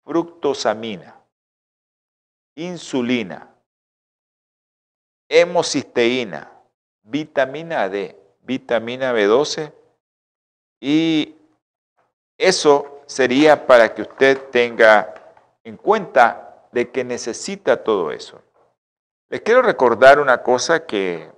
fructosamina, 0.03 1.21
insulina, 2.57 3.55
hemocisteína, 5.29 6.51
vitamina 7.03 7.91
D, 7.91 8.19
vitamina 8.41 9.13
B12 9.13 9.71
y 10.81 11.37
eso 12.39 13.03
sería 13.05 13.67
para 13.67 13.95
que 13.95 14.01
usted 14.01 14.49
tenga 14.51 15.15
en 15.65 15.77
cuenta 15.77 16.67
de 16.73 16.91
que 16.91 17.05
necesita 17.05 17.85
todo 17.85 18.11
eso. 18.11 18.41
Les 19.29 19.43
quiero 19.43 19.61
recordar 19.61 20.19
una 20.19 20.43
cosa 20.43 20.87
que 20.87 21.31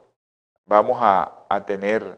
vamos 0.66 0.99
a, 1.01 1.37
tener 1.66 2.16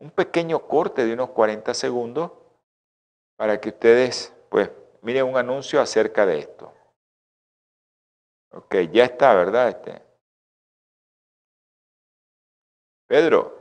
un 0.00 0.10
pequeño 0.10 0.66
corte 0.66 1.06
de 1.06 1.12
unos 1.12 1.30
40 1.30 1.72
segundos 1.74 2.32
para 3.36 3.60
que 3.60 3.68
ustedes 3.68 4.34
pues 4.48 4.70
miren 5.02 5.26
un 5.26 5.36
anuncio 5.36 5.80
acerca 5.80 6.26
de 6.26 6.40
esto. 6.40 6.74
Ok, 8.52 8.74
ya 8.92 9.04
está, 9.04 9.34
¿verdad? 9.34 9.68
Este. 9.68 10.02
Pedro. 13.06 13.59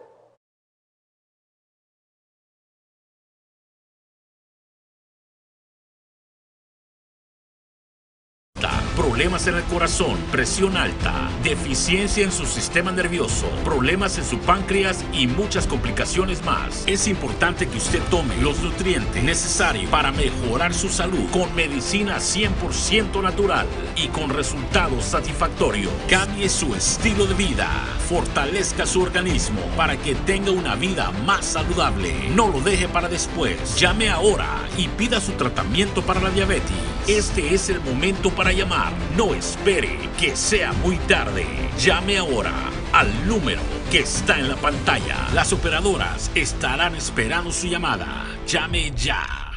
Problemas 9.09 9.47
en 9.47 9.55
el 9.55 9.63
corazón, 9.63 10.19
presión 10.31 10.77
alta, 10.77 11.31
deficiencia 11.43 12.23
en 12.23 12.31
su 12.31 12.45
sistema 12.45 12.91
nervioso, 12.91 13.49
problemas 13.65 14.19
en 14.19 14.23
su 14.23 14.37
páncreas 14.37 15.03
y 15.11 15.25
muchas 15.25 15.65
complicaciones 15.65 16.45
más. 16.45 16.83
Es 16.85 17.07
importante 17.07 17.67
que 17.67 17.77
usted 17.77 18.03
tome 18.11 18.37
los 18.37 18.59
nutrientes 18.59 19.23
necesarios 19.23 19.89
para 19.89 20.11
mejorar 20.11 20.75
su 20.75 20.89
salud 20.89 21.27
con 21.31 21.53
medicina 21.55 22.17
100% 22.17 23.23
natural 23.23 23.65
y 23.95 24.09
con 24.09 24.29
resultados 24.29 25.05
satisfactorios. 25.05 25.91
Cambie 26.07 26.47
su 26.47 26.75
estilo 26.75 27.25
de 27.25 27.33
vida, 27.33 27.67
fortalezca 28.07 28.85
su 28.85 29.01
organismo 29.01 29.61
para 29.75 29.97
que 29.97 30.13
tenga 30.13 30.51
una 30.51 30.75
vida 30.75 31.09
más 31.25 31.45
saludable. 31.47 32.29
No 32.35 32.47
lo 32.47 32.61
deje 32.61 32.87
para 32.87 33.09
después. 33.09 33.75
Llame 33.75 34.07
ahora 34.07 34.47
y 34.77 34.87
pida 34.87 35.19
su 35.19 35.31
tratamiento 35.31 36.03
para 36.03 36.21
la 36.21 36.29
diabetes. 36.29 36.98
Este 37.09 37.55
es 37.55 37.69
el 37.71 37.81
momento 37.81 38.29
para 38.29 38.51
llamar 38.51 38.93
no 39.17 39.33
espere 39.33 39.97
que 40.19 40.35
sea 40.35 40.73
muy 40.73 40.95
tarde. 41.07 41.43
Llame 41.79 42.19
ahora 42.19 42.53
al 42.93 43.27
número 43.27 43.61
que 43.89 44.01
está 44.01 44.37
en 44.37 44.47
la 44.47 44.55
pantalla. 44.55 45.17
Las 45.33 45.51
operadoras 45.51 46.29
estarán 46.35 46.93
esperando 46.93 47.51
su 47.51 47.65
llamada. 47.65 48.27
Llame 48.45 48.91
ya. 48.95 49.48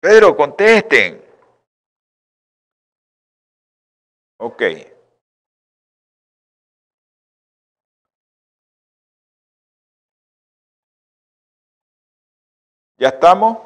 Pedro, 0.00 0.34
contesten. 0.34 1.22
Ok. 4.38 4.62
¿Ya 12.98 13.08
estamos? 13.08 13.58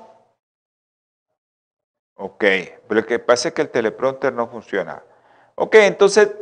Ok, 2.17 2.39
pero 2.89 3.01
lo 3.01 3.07
que 3.07 3.19
pasa 3.19 3.49
es 3.49 3.55
que 3.55 3.63
el 3.63 3.71
teleprompter 3.71 4.33
no 4.33 4.49
funciona. 4.49 5.03
Ok, 5.57 5.77
entonces 5.77 6.35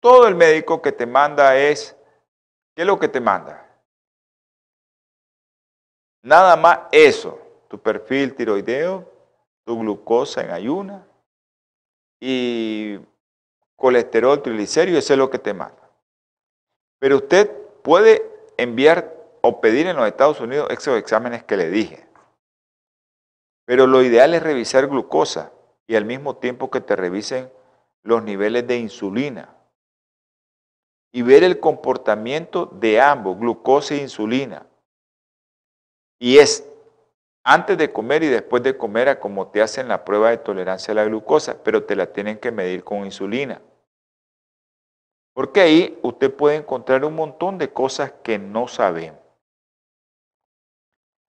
todo 0.00 0.28
el 0.28 0.34
médico 0.34 0.80
que 0.82 0.92
te 0.92 1.06
manda 1.06 1.56
es, 1.56 1.96
¿qué 2.74 2.82
es 2.82 2.86
lo 2.86 2.98
que 2.98 3.08
te 3.08 3.20
manda? 3.20 3.62
Nada 6.22 6.56
más 6.56 6.80
eso 6.92 7.45
tu 7.68 7.78
perfil 7.78 8.34
tiroideo, 8.34 9.10
tu 9.64 9.78
glucosa 9.80 10.42
en 10.42 10.50
ayuna 10.50 11.06
y 12.20 12.98
colesterol, 13.76 14.42
triglicéridos, 14.42 15.04
eso 15.04 15.14
es 15.14 15.18
lo 15.18 15.30
que 15.30 15.38
te 15.38 15.54
manda. 15.54 15.90
Pero 16.98 17.16
usted 17.16 17.50
puede 17.82 18.22
enviar 18.56 19.14
o 19.42 19.60
pedir 19.60 19.86
en 19.86 19.96
los 19.96 20.06
Estados 20.06 20.40
Unidos 20.40 20.68
esos 20.70 20.98
exámenes 20.98 21.44
que 21.44 21.56
le 21.56 21.70
dije. 21.70 22.06
Pero 23.66 23.86
lo 23.86 24.02
ideal 24.02 24.34
es 24.34 24.42
revisar 24.42 24.86
glucosa 24.86 25.52
y 25.86 25.96
al 25.96 26.04
mismo 26.04 26.36
tiempo 26.36 26.70
que 26.70 26.80
te 26.80 26.96
revisen 26.96 27.50
los 28.02 28.22
niveles 28.22 28.66
de 28.66 28.78
insulina 28.78 29.54
y 31.12 31.22
ver 31.22 31.44
el 31.44 31.60
comportamiento 31.60 32.66
de 32.66 33.00
ambos, 33.00 33.38
glucosa 33.38 33.94
e 33.94 34.02
insulina. 34.02 34.66
Y 36.18 36.38
es 36.38 36.64
antes 37.48 37.78
de 37.78 37.92
comer 37.92 38.24
y 38.24 38.26
después 38.26 38.64
de 38.64 38.76
comer 38.76 39.08
a 39.08 39.20
como 39.20 39.46
te 39.46 39.62
hacen 39.62 39.86
la 39.86 40.04
prueba 40.04 40.30
de 40.30 40.38
tolerancia 40.38 40.90
a 40.90 40.96
la 40.96 41.04
glucosa, 41.04 41.62
pero 41.62 41.84
te 41.84 41.94
la 41.94 42.12
tienen 42.12 42.40
que 42.40 42.50
medir 42.50 42.82
con 42.82 43.04
insulina. 43.04 43.62
Porque 45.32 45.60
ahí 45.60 45.96
usted 46.02 46.34
puede 46.34 46.56
encontrar 46.56 47.04
un 47.04 47.14
montón 47.14 47.56
de 47.56 47.72
cosas 47.72 48.12
que 48.24 48.36
no 48.36 48.66
sabemos. 48.66 49.20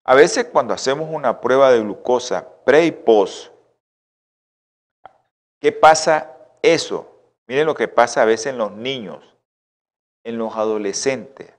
A 0.06 0.16
veces 0.16 0.46
cuando 0.46 0.74
hacemos 0.74 1.08
una 1.12 1.40
prueba 1.40 1.70
de 1.70 1.82
glucosa 1.82 2.50
pre 2.66 2.88
y 2.88 2.92
post, 2.92 3.54
¿qué 5.60 5.72
pasa 5.72 6.36
eso? 6.64 7.32
Miren 7.46 7.68
lo 7.68 7.76
que 7.76 7.88
pasa 7.88 8.24
a 8.24 8.26
veces 8.26 8.48
en 8.48 8.58
los 8.58 8.72
niños, 8.72 9.38
en 10.24 10.40
los 10.40 10.56
adolescentes. 10.56 11.54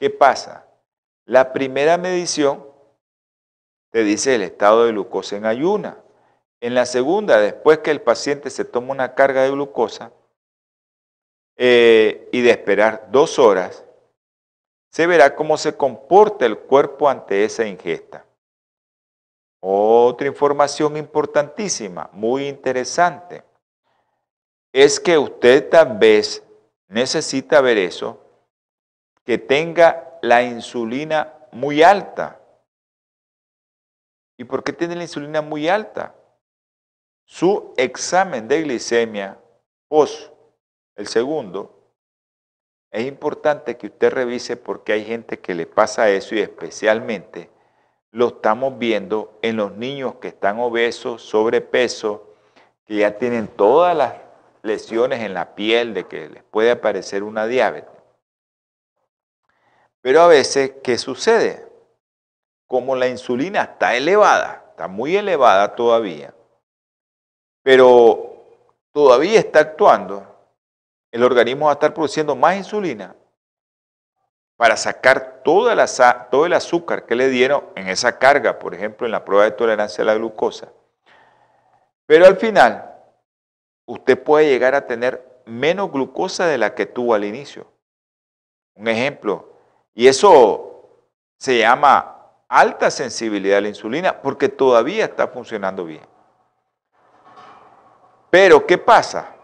¿Qué 0.00 0.10
pasa? 0.10 0.66
La 1.26 1.52
primera 1.52 1.96
medición 1.96 2.73
te 3.94 4.02
dice 4.02 4.34
el 4.34 4.42
estado 4.42 4.84
de 4.84 4.90
glucosa 4.90 5.36
en 5.36 5.46
ayuna. 5.46 5.96
En 6.60 6.74
la 6.74 6.84
segunda, 6.84 7.38
después 7.38 7.78
que 7.78 7.92
el 7.92 8.00
paciente 8.00 8.50
se 8.50 8.64
toma 8.64 8.90
una 8.90 9.14
carga 9.14 9.42
de 9.42 9.52
glucosa 9.52 10.10
eh, 11.56 12.28
y 12.32 12.40
de 12.40 12.50
esperar 12.50 13.06
dos 13.12 13.38
horas, 13.38 13.84
se 14.90 15.06
verá 15.06 15.36
cómo 15.36 15.56
se 15.56 15.76
comporta 15.76 16.44
el 16.44 16.58
cuerpo 16.58 17.08
ante 17.08 17.44
esa 17.44 17.66
ingesta. 17.66 18.26
Otra 19.60 20.26
información 20.26 20.96
importantísima, 20.96 22.10
muy 22.12 22.48
interesante, 22.48 23.44
es 24.72 24.98
que 24.98 25.16
usted 25.16 25.68
tal 25.68 25.98
vez 25.98 26.42
necesita 26.88 27.60
ver 27.60 27.78
eso, 27.78 28.18
que 29.22 29.38
tenga 29.38 30.18
la 30.20 30.42
insulina 30.42 31.32
muy 31.52 31.84
alta. 31.84 32.40
¿Y 34.36 34.44
por 34.44 34.64
qué 34.64 34.72
tiene 34.72 34.96
la 34.96 35.02
insulina 35.02 35.40
muy 35.42 35.68
alta? 35.68 36.14
Su 37.24 37.72
examen 37.76 38.48
de 38.48 38.62
glicemia 38.62 39.38
post 39.88 40.34
el 40.96 41.08
segundo, 41.08 41.74
es 42.90 43.06
importante 43.06 43.76
que 43.76 43.88
usted 43.88 44.12
revise 44.12 44.56
porque 44.56 44.92
hay 44.92 45.04
gente 45.04 45.40
que 45.40 45.54
le 45.54 45.66
pasa 45.66 46.08
eso 46.10 46.36
y 46.36 46.40
especialmente 46.40 47.50
lo 48.12 48.28
estamos 48.28 48.78
viendo 48.78 49.36
en 49.42 49.56
los 49.56 49.72
niños 49.72 50.16
que 50.16 50.28
están 50.28 50.60
obesos, 50.60 51.22
sobrepeso, 51.22 52.36
que 52.86 52.96
ya 52.96 53.18
tienen 53.18 53.48
todas 53.48 53.96
las 53.96 54.14
lesiones 54.62 55.20
en 55.20 55.34
la 55.34 55.56
piel 55.56 55.94
de 55.94 56.06
que 56.06 56.28
les 56.28 56.44
puede 56.44 56.70
aparecer 56.70 57.24
una 57.24 57.46
diabetes. 57.46 57.90
Pero 60.00 60.20
a 60.20 60.28
veces, 60.28 60.74
¿qué 60.84 60.96
sucede? 60.96 61.66
Como 62.66 62.96
la 62.96 63.08
insulina 63.08 63.62
está 63.62 63.94
elevada, 63.94 64.64
está 64.70 64.88
muy 64.88 65.16
elevada 65.16 65.74
todavía, 65.74 66.34
pero 67.62 68.44
todavía 68.92 69.38
está 69.38 69.60
actuando, 69.60 70.26
el 71.12 71.22
organismo 71.22 71.66
va 71.66 71.72
a 71.72 71.74
estar 71.74 71.94
produciendo 71.94 72.34
más 72.34 72.56
insulina 72.56 73.14
para 74.56 74.76
sacar 74.76 75.42
todo 75.44 75.70
el 75.70 76.52
azúcar 76.52 77.06
que 77.06 77.14
le 77.14 77.28
dieron 77.28 77.64
en 77.74 77.88
esa 77.88 78.18
carga, 78.18 78.58
por 78.58 78.74
ejemplo, 78.74 79.06
en 79.06 79.12
la 79.12 79.24
prueba 79.24 79.44
de 79.44 79.50
tolerancia 79.50 80.02
a 80.02 80.06
la 80.06 80.14
glucosa. 80.14 80.72
Pero 82.06 82.26
al 82.26 82.36
final, 82.36 82.94
usted 83.86 84.22
puede 84.22 84.48
llegar 84.48 84.74
a 84.74 84.86
tener 84.86 85.42
menos 85.46 85.90
glucosa 85.90 86.46
de 86.46 86.58
la 86.58 86.74
que 86.74 86.86
tuvo 86.86 87.14
al 87.14 87.24
inicio. 87.24 87.66
Un 88.74 88.88
ejemplo, 88.88 89.52
y 89.94 90.06
eso 90.06 90.88
se 91.38 91.58
llama 91.58 92.13
alta 92.54 92.88
sensibilidad 92.88 93.58
a 93.58 93.62
la 93.62 93.68
insulina 93.68 94.22
porque 94.22 94.48
todavía 94.48 95.06
está 95.06 95.26
funcionando 95.26 95.84
bien. 95.84 96.06
Pero, 98.30 98.64
¿qué 98.64 98.78
pasa? 98.78 99.34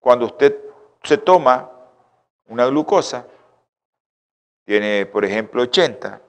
Cuando 0.00 0.24
usted 0.24 0.58
se 1.02 1.18
toma 1.18 1.70
una 2.46 2.66
glucosa, 2.66 3.26
tiene 4.64 5.04
por 5.04 5.26
ejemplo 5.26 5.62
80, 5.62 6.22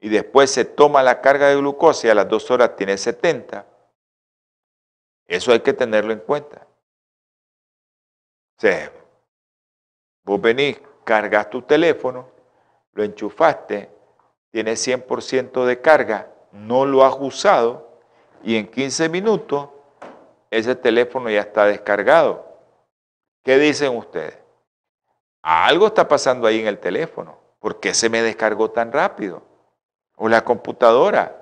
y 0.00 0.08
después 0.08 0.50
se 0.50 0.64
toma 0.64 1.00
la 1.02 1.20
carga 1.20 1.46
de 1.46 1.56
glucosa 1.56 2.08
y 2.08 2.10
a 2.10 2.14
las 2.14 2.28
dos 2.28 2.50
horas 2.50 2.74
tiene 2.74 2.98
70, 2.98 3.64
eso 5.26 5.52
hay 5.52 5.60
que 5.60 5.72
tenerlo 5.72 6.12
en 6.12 6.20
cuenta. 6.20 6.66
O 8.56 8.60
sea, 8.60 8.92
vos 10.24 10.40
venís, 10.40 10.80
cargas 11.04 11.48
tu 11.50 11.62
teléfono, 11.62 12.28
lo 12.92 13.04
enchufaste, 13.04 13.94
tiene 14.54 14.74
100% 14.74 15.64
de 15.64 15.80
carga, 15.80 16.28
no 16.52 16.86
lo 16.86 17.04
has 17.04 17.16
usado 17.18 17.98
y 18.44 18.56
en 18.56 18.68
15 18.68 19.08
minutos 19.08 19.68
ese 20.48 20.76
teléfono 20.76 21.28
ya 21.28 21.40
está 21.40 21.64
descargado. 21.64 22.46
¿Qué 23.42 23.58
dicen 23.58 23.96
ustedes? 23.96 24.38
Algo 25.42 25.88
está 25.88 26.06
pasando 26.06 26.46
ahí 26.46 26.60
en 26.60 26.68
el 26.68 26.78
teléfono. 26.78 27.36
¿Por 27.58 27.80
qué 27.80 27.94
se 27.94 28.08
me 28.08 28.22
descargó 28.22 28.70
tan 28.70 28.92
rápido? 28.92 29.42
O 30.14 30.28
la 30.28 30.44
computadora. 30.44 31.36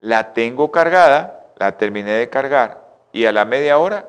La 0.00 0.32
tengo 0.32 0.70
cargada, 0.70 1.52
la 1.56 1.76
terminé 1.76 2.12
de 2.12 2.30
cargar 2.30 2.88
y 3.12 3.26
a 3.26 3.32
la 3.32 3.44
media 3.44 3.76
hora 3.76 4.08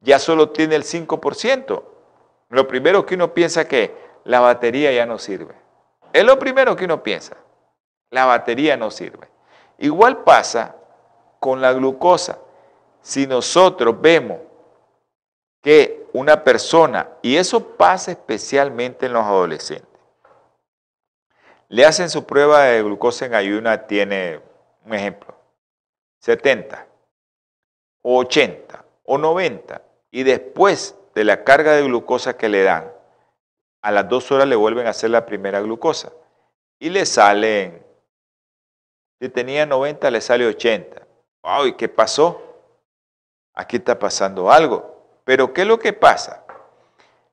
ya 0.00 0.18
solo 0.18 0.48
tiene 0.48 0.76
el 0.76 0.84
5%. 0.84 1.82
Lo 2.48 2.66
primero 2.66 3.04
que 3.04 3.16
uno 3.16 3.34
piensa 3.34 3.68
que 3.68 3.94
la 4.24 4.40
batería 4.40 4.92
ya 4.92 5.04
no 5.04 5.18
sirve. 5.18 5.54
Es 6.14 6.24
lo 6.24 6.38
primero 6.38 6.74
que 6.74 6.86
uno 6.86 7.02
piensa. 7.02 7.36
La 8.10 8.26
batería 8.26 8.76
no 8.76 8.90
sirve. 8.90 9.28
Igual 9.78 10.24
pasa 10.24 10.76
con 11.38 11.60
la 11.60 11.72
glucosa. 11.72 12.38
Si 13.00 13.26
nosotros 13.26 14.00
vemos 14.00 14.38
que 15.62 16.06
una 16.12 16.42
persona, 16.42 17.08
y 17.22 17.36
eso 17.36 17.76
pasa 17.76 18.10
especialmente 18.10 19.06
en 19.06 19.12
los 19.12 19.24
adolescentes, 19.24 19.88
le 21.68 21.86
hacen 21.86 22.10
su 22.10 22.24
prueba 22.26 22.64
de 22.64 22.82
glucosa 22.82 23.26
en 23.26 23.34
ayuna, 23.34 23.86
tiene 23.86 24.40
un 24.84 24.94
ejemplo, 24.94 25.34
70, 26.18 26.86
o 28.02 28.18
80, 28.18 28.84
o 29.04 29.18
90, 29.18 29.82
y 30.10 30.24
después 30.24 30.96
de 31.14 31.24
la 31.24 31.44
carga 31.44 31.72
de 31.72 31.82
glucosa 31.82 32.36
que 32.36 32.48
le 32.48 32.64
dan, 32.64 32.90
a 33.82 33.92
las 33.92 34.08
dos 34.08 34.30
horas 34.32 34.48
le 34.48 34.56
vuelven 34.56 34.86
a 34.86 34.90
hacer 34.90 35.10
la 35.10 35.24
primera 35.24 35.60
glucosa, 35.60 36.12
y 36.78 36.90
le 36.90 37.06
salen, 37.06 37.84
si 39.20 39.28
tenía 39.28 39.66
90, 39.66 40.10
le 40.10 40.20
sale 40.20 40.46
80. 40.46 41.06
¡Ay, 41.42 41.74
qué 41.74 41.88
pasó! 41.88 42.42
Aquí 43.54 43.76
está 43.76 43.98
pasando 43.98 44.50
algo. 44.50 45.20
Pero 45.24 45.52
¿qué 45.52 45.62
es 45.62 45.66
lo 45.66 45.78
que 45.78 45.92
pasa? 45.92 46.44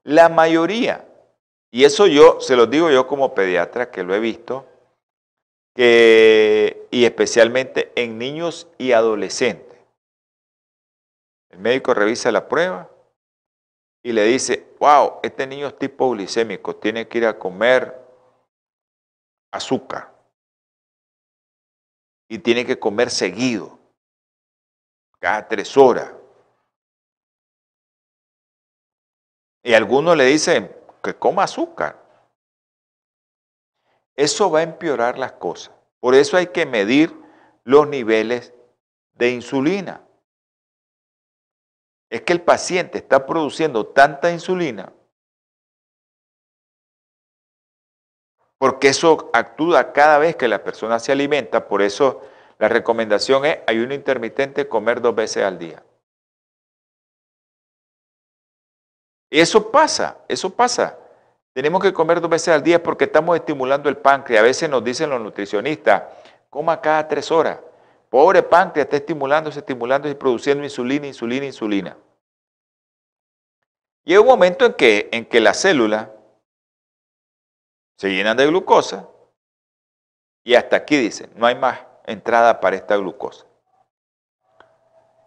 La 0.03 0.27
mayoría, 0.27 1.07
y 1.71 1.85
eso 1.85 2.07
yo 2.07 2.41
se 2.41 2.55
lo 2.55 2.65
digo 2.65 2.89
yo 2.89 3.07
como 3.07 3.33
pediatra 3.33 3.89
que 3.89 4.03
lo 4.03 4.13
he 4.13 4.19
visto, 4.19 4.65
que, 5.73 6.87
y 6.91 7.05
especialmente 7.05 7.93
en 7.95 8.17
niños 8.17 8.67
y 8.77 8.91
adolescentes. 8.91 9.77
El 11.49 11.59
médico 11.59 11.93
revisa 11.93 12.31
la 12.31 12.49
prueba 12.49 12.89
y 14.03 14.11
le 14.11 14.25
dice, 14.25 14.67
wow, 14.79 15.19
este 15.23 15.47
niño 15.47 15.67
es 15.67 15.77
tipo 15.77 16.11
glicémico, 16.11 16.75
tiene 16.75 17.07
que 17.07 17.19
ir 17.19 17.25
a 17.25 17.39
comer 17.39 17.97
azúcar 19.51 20.16
y 22.27 22.39
tiene 22.39 22.65
que 22.65 22.79
comer 22.79 23.09
seguido, 23.09 23.79
cada 25.19 25.47
tres 25.47 25.75
horas. 25.77 26.13
Y 29.63 29.73
algunos 29.73 30.15
le 30.15 30.25
dicen 30.25 30.73
que 31.03 31.15
coma 31.15 31.43
azúcar. 31.43 32.03
Eso 34.15 34.49
va 34.49 34.59
a 34.59 34.63
empeorar 34.63 35.17
las 35.17 35.33
cosas. 35.33 35.73
Por 35.99 36.15
eso 36.15 36.37
hay 36.37 36.47
que 36.47 36.65
medir 36.65 37.13
los 37.63 37.87
niveles 37.87 38.53
de 39.13 39.31
insulina. 39.31 40.07
Es 42.09 42.21
que 42.21 42.33
el 42.33 42.41
paciente 42.41 42.97
está 42.97 43.25
produciendo 43.25 43.87
tanta 43.87 44.31
insulina 44.31 44.93
porque 48.57 48.89
eso 48.89 49.29
actúa 49.33 49.93
cada 49.93 50.17
vez 50.17 50.35
que 50.35 50.47
la 50.47 50.63
persona 50.63 50.99
se 50.99 51.11
alimenta. 51.11 51.67
Por 51.67 51.81
eso 51.81 52.21
la 52.57 52.67
recomendación 52.67 53.45
es 53.45 53.59
ayuno 53.67 53.93
intermitente, 53.93 54.67
comer 54.67 55.01
dos 55.01 55.15
veces 55.15 55.43
al 55.43 55.59
día. 55.59 55.83
Eso 59.29 59.71
pasa, 59.71 60.17
eso 60.27 60.49
pasa. 60.49 60.97
Tenemos 61.53 61.81
que 61.81 61.93
comer 61.93 62.21
dos 62.21 62.29
veces 62.29 62.53
al 62.53 62.63
día 62.63 62.81
porque 62.81 63.05
estamos 63.05 63.35
estimulando 63.35 63.89
el 63.89 63.97
páncreas. 63.97 64.41
A 64.41 64.43
veces 64.43 64.69
nos 64.69 64.83
dicen 64.83 65.09
los 65.09 65.21
nutricionistas, 65.21 66.03
coma 66.49 66.79
cada 66.81 67.07
tres 67.07 67.31
horas. 67.31 67.59
Pobre 68.09 68.41
páncreas, 68.41 68.85
está 68.85 68.97
estimulándose, 68.97 69.59
estimulándose 69.59 70.13
y 70.13 70.15
produciendo 70.15 70.63
insulina, 70.63 71.07
insulina, 71.07 71.45
insulina. 71.45 71.97
Y 74.05 74.13
hay 74.13 74.17
un 74.19 74.25
momento 74.25 74.65
en 74.65 74.73
que, 74.73 75.09
en 75.11 75.25
que 75.25 75.41
las 75.41 75.59
células 75.59 76.07
se 77.97 78.09
llenan 78.09 78.37
de 78.37 78.47
glucosa 78.47 79.07
y 80.43 80.55
hasta 80.55 80.77
aquí 80.77 80.97
dicen, 80.97 81.29
no 81.35 81.45
hay 81.45 81.55
más 81.55 81.79
entrada 82.05 82.59
para 82.59 82.75
esta 82.75 82.95
glucosa. 82.95 83.45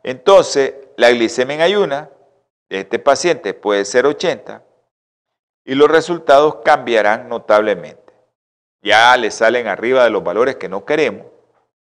Entonces, 0.03 0.75
la 0.97 1.11
glicemia 1.11 1.57
en 1.57 1.61
ayuna 1.61 2.11
este 2.71 3.01
paciente 3.01 3.53
puede 3.53 3.85
ser 3.85 4.07
80 4.07 4.63
y 5.65 5.75
los 5.75 5.91
resultados 5.91 6.57
cambiarán 6.65 7.29
notablemente. 7.29 8.15
Ya 8.81 9.15
le 9.17 9.31
salen 9.31 9.67
arriba 9.67 10.05
de 10.05 10.11
los 10.11 10.23
valores 10.23 10.57
que 10.57 10.69
no 10.69 10.85
queremos, 10.85 11.27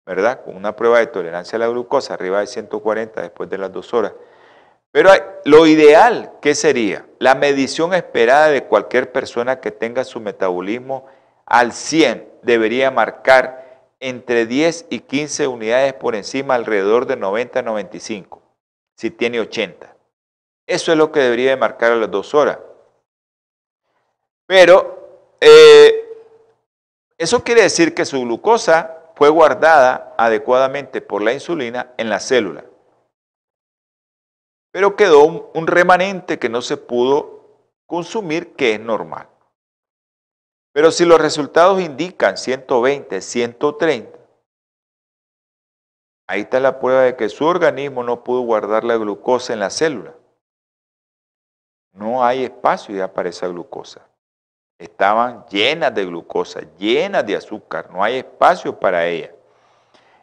¿verdad? 0.06 0.44
Con 0.44 0.56
una 0.56 0.76
prueba 0.76 1.00
de 1.00 1.08
tolerancia 1.08 1.56
a 1.56 1.58
la 1.58 1.66
glucosa 1.66 2.14
arriba 2.14 2.40
de 2.40 2.46
140 2.46 3.20
después 3.20 3.50
de 3.50 3.58
las 3.58 3.72
dos 3.72 3.92
horas. 3.92 4.12
Pero 4.96 5.10
lo 5.44 5.66
ideal, 5.66 6.32
¿qué 6.40 6.54
sería? 6.54 7.06
La 7.18 7.34
medición 7.34 7.92
esperada 7.92 8.48
de 8.48 8.64
cualquier 8.64 9.12
persona 9.12 9.60
que 9.60 9.70
tenga 9.70 10.04
su 10.04 10.20
metabolismo 10.20 11.04
al 11.44 11.74
100 11.74 12.26
debería 12.40 12.90
marcar 12.90 13.90
entre 14.00 14.46
10 14.46 14.86
y 14.88 15.00
15 15.00 15.48
unidades 15.48 15.92
por 15.92 16.14
encima 16.14 16.54
alrededor 16.54 17.04
de 17.04 17.18
90-95, 17.18 18.40
si 18.96 19.10
tiene 19.10 19.38
80. 19.38 19.94
Eso 20.66 20.92
es 20.92 20.96
lo 20.96 21.12
que 21.12 21.20
debería 21.20 21.50
de 21.50 21.56
marcar 21.58 21.92
a 21.92 21.96
las 21.96 22.10
dos 22.10 22.34
horas. 22.34 22.58
Pero 24.46 25.36
eh, 25.42 26.08
eso 27.18 27.44
quiere 27.44 27.60
decir 27.60 27.92
que 27.92 28.06
su 28.06 28.22
glucosa 28.22 28.96
fue 29.14 29.28
guardada 29.28 30.14
adecuadamente 30.16 31.02
por 31.02 31.20
la 31.20 31.34
insulina 31.34 31.92
en 31.98 32.08
la 32.08 32.18
célula. 32.18 32.64
Pero 34.76 34.94
quedó 34.94 35.50
un 35.54 35.66
remanente 35.66 36.38
que 36.38 36.50
no 36.50 36.60
se 36.60 36.76
pudo 36.76 37.62
consumir, 37.86 38.52
que 38.56 38.74
es 38.74 38.80
normal. 38.80 39.26
Pero 40.74 40.90
si 40.90 41.06
los 41.06 41.18
resultados 41.18 41.80
indican 41.80 42.36
120, 42.36 43.22
130, 43.22 44.18
ahí 46.28 46.42
está 46.42 46.60
la 46.60 46.78
prueba 46.78 47.04
de 47.04 47.16
que 47.16 47.30
su 47.30 47.46
organismo 47.46 48.02
no 48.02 48.22
pudo 48.22 48.42
guardar 48.42 48.84
la 48.84 48.98
glucosa 48.98 49.54
en 49.54 49.60
la 49.60 49.70
célula. 49.70 50.14
No 51.94 52.22
hay 52.22 52.44
espacio 52.44 52.94
ya 52.94 53.10
para 53.10 53.30
esa 53.30 53.48
glucosa. 53.48 54.06
Estaban 54.78 55.46
llenas 55.46 55.94
de 55.94 56.04
glucosa, 56.04 56.60
llenas 56.76 57.24
de 57.24 57.36
azúcar, 57.36 57.90
no 57.90 58.04
hay 58.04 58.16
espacio 58.16 58.78
para 58.78 59.06
ella. 59.06 59.34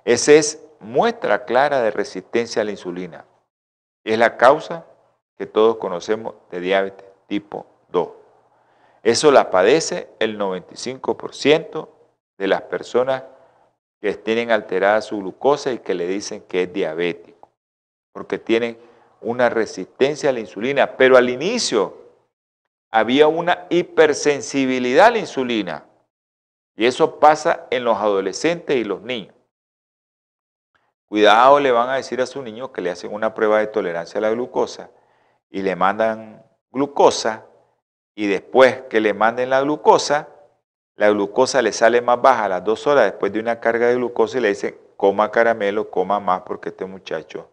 Esa 0.05 0.33
es 0.33 0.63
muestra 0.79 1.43
clara 1.43 1.81
de 1.81 1.89
resistencia 1.89 2.61
a 2.61 2.65
la 2.65 2.69
insulina. 2.69 3.25
Es 4.03 4.17
la 4.17 4.37
causa 4.37 4.85
que 5.37 5.45
todos 5.45 5.77
conocemos 5.77 6.35
de 6.51 6.59
diabetes 6.59 7.05
tipo 7.27 7.65
2. 7.89 8.09
Eso 9.03 9.31
la 9.31 9.49
padece 9.49 10.09
el 10.19 10.37
95% 10.39 11.89
de 12.37 12.47
las 12.47 12.61
personas 12.63 13.23
que 14.01 14.13
tienen 14.15 14.51
alterada 14.51 15.01
su 15.01 15.19
glucosa 15.19 15.71
y 15.71 15.79
que 15.79 15.93
le 15.93 16.07
dicen 16.07 16.43
que 16.47 16.63
es 16.63 16.73
diabético, 16.73 17.49
porque 18.11 18.37
tienen 18.37 18.77
una 19.21 19.49
resistencia 19.49 20.29
a 20.29 20.33
la 20.33 20.41
insulina, 20.41 20.97
pero 20.97 21.17
al 21.17 21.29
inicio 21.29 21.97
había 22.91 23.27
una 23.27 23.65
hipersensibilidad 23.69 25.07
a 25.07 25.11
la 25.11 25.17
insulina 25.19 25.85
y 26.75 26.85
eso 26.85 27.19
pasa 27.19 27.67
en 27.69 27.83
los 27.83 27.97
adolescentes 27.97 28.75
y 28.75 28.83
los 28.83 29.01
niños. 29.01 29.33
Cuidado, 31.13 31.59
le 31.59 31.71
van 31.71 31.89
a 31.89 31.97
decir 31.97 32.19
a 32.21 32.25
su 32.25 32.41
niño 32.41 32.71
que 32.71 32.81
le 32.81 32.89
hacen 32.89 33.13
una 33.13 33.35
prueba 33.35 33.59
de 33.59 33.67
tolerancia 33.67 34.17
a 34.17 34.21
la 34.21 34.31
glucosa 34.31 34.89
y 35.51 35.61
le 35.61 35.75
mandan 35.75 36.43
glucosa 36.71 37.45
y 38.15 38.25
después 38.25 38.81
que 38.89 38.99
le 38.99 39.13
manden 39.13 39.51
la 39.51 39.61
glucosa, 39.61 40.29
la 40.95 41.11
glucosa 41.11 41.61
le 41.61 41.71
sale 41.71 42.01
más 42.01 42.19
baja 42.19 42.45
a 42.45 42.49
las 42.49 42.63
dos 42.63 42.87
horas 42.87 43.03
después 43.03 43.31
de 43.31 43.39
una 43.39 43.59
carga 43.59 43.89
de 43.89 43.93
glucosa 43.93 44.39
y 44.39 44.41
le 44.41 44.47
dicen, 44.47 44.75
coma 44.97 45.29
caramelo, 45.29 45.91
coma 45.91 46.19
más 46.19 46.41
porque 46.41 46.69
este 46.69 46.85
muchacho 46.85 47.47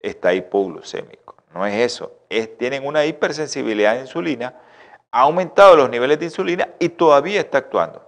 está 0.00 0.32
hipoglucémico. 0.32 1.36
No 1.52 1.66
es 1.66 1.74
eso, 1.74 2.20
es, 2.30 2.56
tienen 2.56 2.86
una 2.86 3.04
hipersensibilidad 3.04 3.92
a 3.92 4.00
insulina, 4.00 4.58
ha 5.10 5.20
aumentado 5.20 5.76
los 5.76 5.90
niveles 5.90 6.18
de 6.18 6.24
insulina 6.24 6.70
y 6.78 6.88
todavía 6.88 7.40
está 7.40 7.58
actuando. 7.58 8.05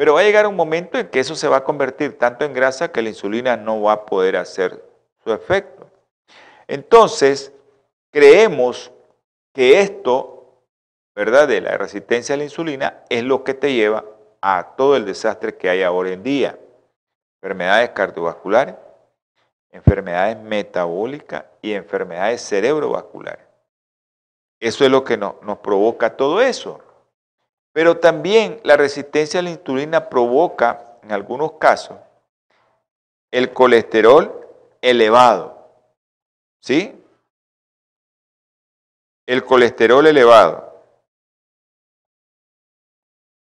Pero 0.00 0.14
va 0.14 0.20
a 0.20 0.22
llegar 0.22 0.46
un 0.46 0.56
momento 0.56 0.96
en 0.96 1.08
que 1.08 1.20
eso 1.20 1.36
se 1.36 1.46
va 1.46 1.58
a 1.58 1.64
convertir 1.64 2.16
tanto 2.16 2.46
en 2.46 2.54
grasa 2.54 2.90
que 2.90 3.02
la 3.02 3.10
insulina 3.10 3.58
no 3.58 3.82
va 3.82 3.92
a 3.92 4.06
poder 4.06 4.34
hacer 4.34 4.82
su 5.22 5.30
efecto. 5.30 5.90
Entonces, 6.66 7.52
creemos 8.10 8.90
que 9.52 9.82
esto 9.82 10.62
¿verdad? 11.14 11.46
de 11.46 11.60
la 11.60 11.76
resistencia 11.76 12.34
a 12.34 12.38
la 12.38 12.44
insulina 12.44 13.04
es 13.10 13.24
lo 13.24 13.44
que 13.44 13.52
te 13.52 13.74
lleva 13.74 14.06
a 14.40 14.74
todo 14.74 14.96
el 14.96 15.04
desastre 15.04 15.58
que 15.58 15.68
hay 15.68 15.82
ahora 15.82 16.12
en 16.12 16.22
día. 16.22 16.58
Enfermedades 17.42 17.90
cardiovasculares, 17.90 18.76
enfermedades 19.70 20.38
metabólicas 20.38 21.44
y 21.60 21.74
enfermedades 21.74 22.40
cerebrovasculares. 22.40 23.44
Eso 24.60 24.82
es 24.82 24.90
lo 24.90 25.04
que 25.04 25.18
nos 25.18 25.58
provoca 25.58 26.16
todo 26.16 26.40
eso. 26.40 26.80
Pero 27.72 27.98
también 27.98 28.60
la 28.64 28.76
resistencia 28.76 29.40
a 29.40 29.42
la 29.42 29.50
insulina 29.50 30.08
provoca, 30.08 30.98
en 31.02 31.12
algunos 31.12 31.52
casos, 31.52 31.98
el 33.30 33.52
colesterol 33.52 34.48
elevado. 34.80 35.70
¿Sí? 36.60 36.96
El 39.26 39.44
colesterol 39.44 40.06
elevado. 40.06 40.70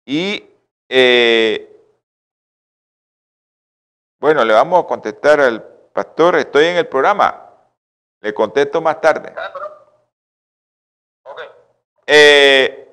Y 0.05 0.47
eh, 0.87 1.67
bueno, 4.19 4.45
le 4.45 4.53
vamos 4.53 4.83
a 4.83 4.87
contestar 4.87 5.39
al 5.39 5.63
pastor, 5.63 6.35
estoy 6.35 6.65
en 6.65 6.77
el 6.77 6.87
programa, 6.87 7.49
le 8.21 8.33
contesto 8.33 8.81
más 8.81 9.01
tarde. 9.01 9.33
Ah, 9.35 9.51
eh, 12.05 12.90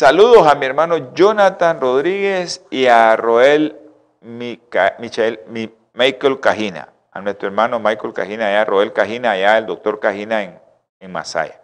saludos 0.00 0.46
a 0.46 0.54
mi 0.54 0.64
hermano 0.64 1.12
Jonathan 1.12 1.78
Rodríguez 1.78 2.64
y 2.70 2.86
a 2.86 3.14
Roel 3.16 3.78
Michael, 4.22 6.40
Cajina, 6.40 6.90
a 7.10 7.20
nuestro 7.20 7.48
hermano 7.48 7.78
Michael 7.78 8.14
Cajina, 8.14 8.46
allá 8.46 8.64
Roel 8.64 8.94
Cajina, 8.94 9.32
allá 9.32 9.58
el 9.58 9.66
doctor 9.66 10.00
Cajina 10.00 10.42
en, 10.42 10.58
en 11.00 11.12
Masaya. 11.12 11.60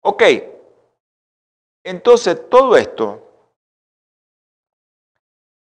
Ok, 0.00 0.20
entonces, 1.84 2.50
todo 2.50 2.76
esto 2.76 3.24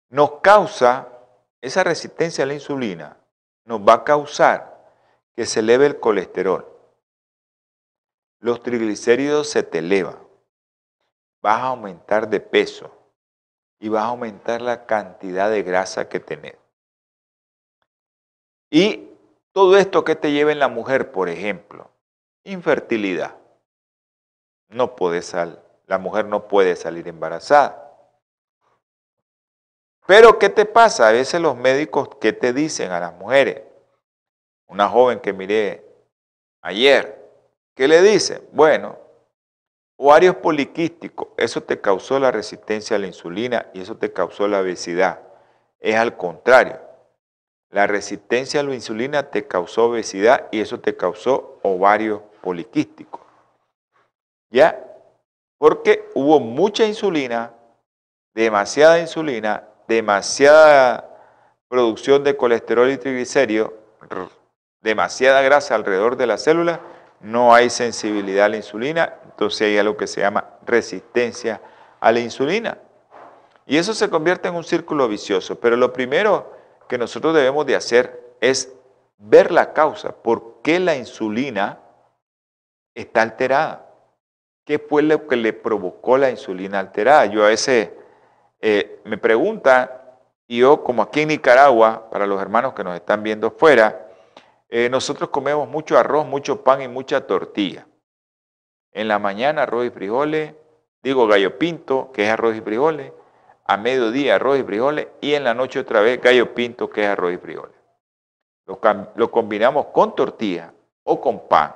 nos 0.09 0.41
causa, 0.41 1.09
esa 1.61 1.83
resistencia 1.83 2.43
a 2.43 2.47
la 2.47 2.55
insulina, 2.55 3.17
nos 3.65 3.81
va 3.81 3.93
a 3.93 4.03
causar 4.03 4.83
que 5.35 5.45
se 5.45 5.59
eleve 5.59 5.85
el 5.85 5.99
colesterol. 5.99 6.67
Los 8.39 8.63
triglicéridos 8.63 9.47
se 9.47 9.61
te 9.61 9.77
elevan. 9.77 10.24
Vas 11.45 11.61
a 11.61 11.67
aumentar 11.67 12.27
de 12.27 12.39
peso 12.39 12.89
y 13.77 13.87
vas 13.87 14.01
a 14.01 14.07
aumentar 14.07 14.63
la 14.63 14.87
cantidad 14.87 15.47
de 15.47 15.61
grasa 15.61 16.09
que 16.09 16.19
tenés. 16.19 16.55
Y 18.71 19.11
todo 19.51 19.77
esto 19.77 20.03
que 20.03 20.15
te 20.15 20.31
lleva 20.31 20.51
en 20.51 20.57
la 20.57 20.69
mujer, 20.69 21.11
por 21.11 21.29
ejemplo, 21.29 21.91
infertilidad. 22.45 23.35
No 24.69 24.95
puedes 24.95 25.27
salir 25.27 25.59
la 25.85 25.99
mujer 25.99 26.25
no 26.25 26.47
puede 26.47 26.75
salir 26.75 27.07
embarazada. 27.07 27.95
Pero 30.07 30.39
¿qué 30.39 30.49
te 30.49 30.65
pasa? 30.65 31.07
A 31.07 31.11
veces 31.11 31.39
los 31.39 31.55
médicos, 31.55 32.09
¿qué 32.19 32.33
te 32.33 32.53
dicen 32.53 32.91
a 32.91 32.99
las 32.99 33.13
mujeres? 33.13 33.61
Una 34.65 34.89
joven 34.89 35.19
que 35.19 35.31
miré 35.31 35.85
ayer, 36.61 37.23
¿qué 37.75 37.87
le 37.87 38.01
dicen? 38.01 38.41
Bueno, 38.51 39.04
ovarios 39.97 40.35
poliquísticos, 40.37 41.29
eso 41.37 41.61
te 41.61 41.79
causó 41.81 42.19
la 42.19 42.31
resistencia 42.31 42.97
a 42.97 42.99
la 42.99 43.07
insulina 43.07 43.67
y 43.73 43.81
eso 43.81 43.97
te 43.97 44.11
causó 44.11 44.47
la 44.47 44.61
obesidad. 44.61 45.21
Es 45.79 45.95
al 45.95 46.17
contrario. 46.17 46.79
La 47.69 47.87
resistencia 47.87 48.59
a 48.59 48.63
la 48.63 48.73
insulina 48.73 49.29
te 49.29 49.47
causó 49.47 49.85
obesidad 49.85 50.47
y 50.51 50.61
eso 50.61 50.79
te 50.79 50.95
causó 50.95 51.59
ovarios 51.63 52.21
poliquísticos. 52.41 53.21
¿Ya? 54.49 54.85
porque 55.57 56.09
hubo 56.13 56.39
mucha 56.39 56.85
insulina, 56.85 57.51
demasiada 58.33 58.99
insulina, 58.99 59.63
demasiada 59.87 61.09
producción 61.67 62.23
de 62.23 62.35
colesterol 62.35 62.91
y 62.91 62.97
triglicéridos, 62.97 63.71
demasiada 64.81 65.41
grasa 65.41 65.75
alrededor 65.75 66.17
de 66.17 66.27
la 66.27 66.37
célula, 66.37 66.81
no 67.19 67.53
hay 67.53 67.69
sensibilidad 67.69 68.45
a 68.45 68.49
la 68.49 68.57
insulina, 68.57 69.15
entonces 69.25 69.61
hay 69.61 69.77
algo 69.77 69.97
que 69.97 70.07
se 70.07 70.21
llama 70.21 70.45
resistencia 70.65 71.61
a 71.99 72.11
la 72.11 72.19
insulina. 72.19 72.77
Y 73.65 73.77
eso 73.77 73.93
se 73.93 74.09
convierte 74.09 74.47
en 74.47 74.55
un 74.55 74.63
círculo 74.63 75.07
vicioso, 75.07 75.59
pero 75.59 75.75
lo 75.75 75.91
primero 75.91 76.53
que 76.87 76.97
nosotros 76.97 77.33
debemos 77.33 77.65
de 77.65 77.75
hacer 77.75 78.35
es 78.39 78.71
ver 79.17 79.51
la 79.51 79.73
causa, 79.73 80.11
por 80.11 80.61
qué 80.61 80.79
la 80.79 80.95
insulina 80.95 81.79
está 82.93 83.21
alterada. 83.21 83.89
¿Qué 84.65 84.79
fue 84.79 85.03
lo 85.03 85.27
que 85.27 85.35
le 85.35 85.53
provocó 85.53 86.17
la 86.17 86.31
insulina 86.31 86.79
alterada? 86.79 87.27
Yo 87.27 87.43
a 87.43 87.49
veces 87.49 87.91
eh, 88.61 88.99
me 89.03 89.17
preguntan, 89.17 89.91
y 90.47 90.59
yo 90.59 90.83
como 90.83 91.03
aquí 91.03 91.21
en 91.21 91.29
Nicaragua, 91.29 92.09
para 92.09 92.25
los 92.25 92.41
hermanos 92.41 92.73
que 92.73 92.83
nos 92.83 92.95
están 92.95 93.21
viendo 93.21 93.51
fuera, 93.51 94.04
eh, 94.77 94.89
nosotros 94.89 95.29
comemos 95.29 95.69
mucho 95.69 95.97
arroz, 95.97 96.27
mucho 96.27 96.61
pan 96.61 96.81
y 96.81 96.89
mucha 96.89 97.25
tortilla. 97.25 97.87
En 98.91 99.07
la 99.07 99.19
mañana 99.19 99.63
arroz 99.63 99.85
y 99.85 99.89
frijoles, 99.89 100.53
digo 101.01 101.27
gallo 101.27 101.57
pinto, 101.57 102.11
que 102.11 102.25
es 102.25 102.29
arroz 102.29 102.57
y 102.57 102.59
frijoles, 102.59 103.13
a 103.63 103.77
mediodía 103.77 104.35
arroz 104.35 104.59
y 104.59 104.63
frijoles, 104.63 105.07
y 105.21 105.33
en 105.33 105.45
la 105.45 105.53
noche 105.53 105.79
otra 105.79 106.01
vez 106.01 106.19
gallo 106.21 106.53
pinto, 106.53 106.89
que 106.89 107.03
es 107.03 107.07
arroz 107.07 107.31
y 107.31 107.37
frijoles. 107.37 107.77
lo 109.15 109.31
combinamos 109.31 109.85
con 109.93 110.13
tortilla 110.13 110.73
o 111.05 111.21
con 111.21 111.47
pan 111.47 111.73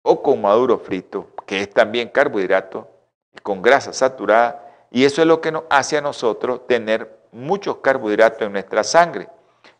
o 0.00 0.22
con 0.22 0.40
maduro 0.40 0.78
frito, 0.78 1.28
que 1.44 1.60
es 1.60 1.68
también 1.68 2.08
carbohidrato, 2.08 2.88
y 3.34 3.38
con 3.40 3.60
grasa 3.60 3.92
saturada, 3.92 4.62
Y 4.90 5.04
eso 5.04 5.20
es 5.20 5.28
lo 5.28 5.42
que 5.42 5.52
nos 5.52 5.64
hace 5.68 5.98
a 5.98 6.00
nosotros 6.00 6.66
tener 6.66 7.18
muchos 7.32 7.76
carbohidratos 7.78 8.40
en 8.40 8.52
nuestra 8.52 8.82
sangre. 8.82 9.28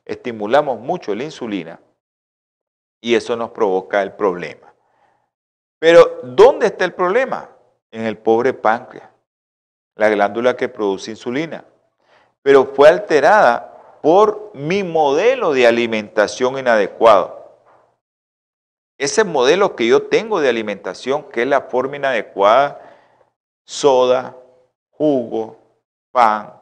Estimulamos 0.05 0.79
mucho 0.79 1.15
la 1.15 1.25
insulina 1.25 1.81
y 3.07 3.15
eso 3.15 3.37
nos 3.37 3.51
provoca 3.51 4.03
el 4.03 4.15
problema. 4.15 4.75
Pero, 5.79 6.19
¿dónde 6.25 6.67
está 6.67 6.85
el 6.85 6.93
problema? 6.93 7.49
En 7.93 8.05
el 8.05 8.19
pobre 8.19 8.53
páncreas, 8.53 9.09
la 9.95 10.09
glándula 10.09 10.57
que 10.57 10.69
produce 10.69 11.13
insulina. 11.13 11.65
Pero 12.43 12.65
fue 12.65 12.89
alterada 12.89 14.01
por 14.03 14.51
mi 14.55 14.83
modelo 14.83 15.53
de 15.53 15.69
alimentación 15.69 16.59
inadecuado. 16.59 17.61
Ese 18.99 19.23
modelo 19.23 19.77
que 19.77 19.87
yo 19.87 20.09
tengo 20.09 20.41
de 20.41 20.49
alimentación, 20.49 21.31
que 21.31 21.43
es 21.43 21.49
la 21.49 21.61
forma 21.61 21.95
inadecuada, 21.95 22.81
soda, 23.65 24.35
jugo, 24.91 25.57
pan, 26.11 26.55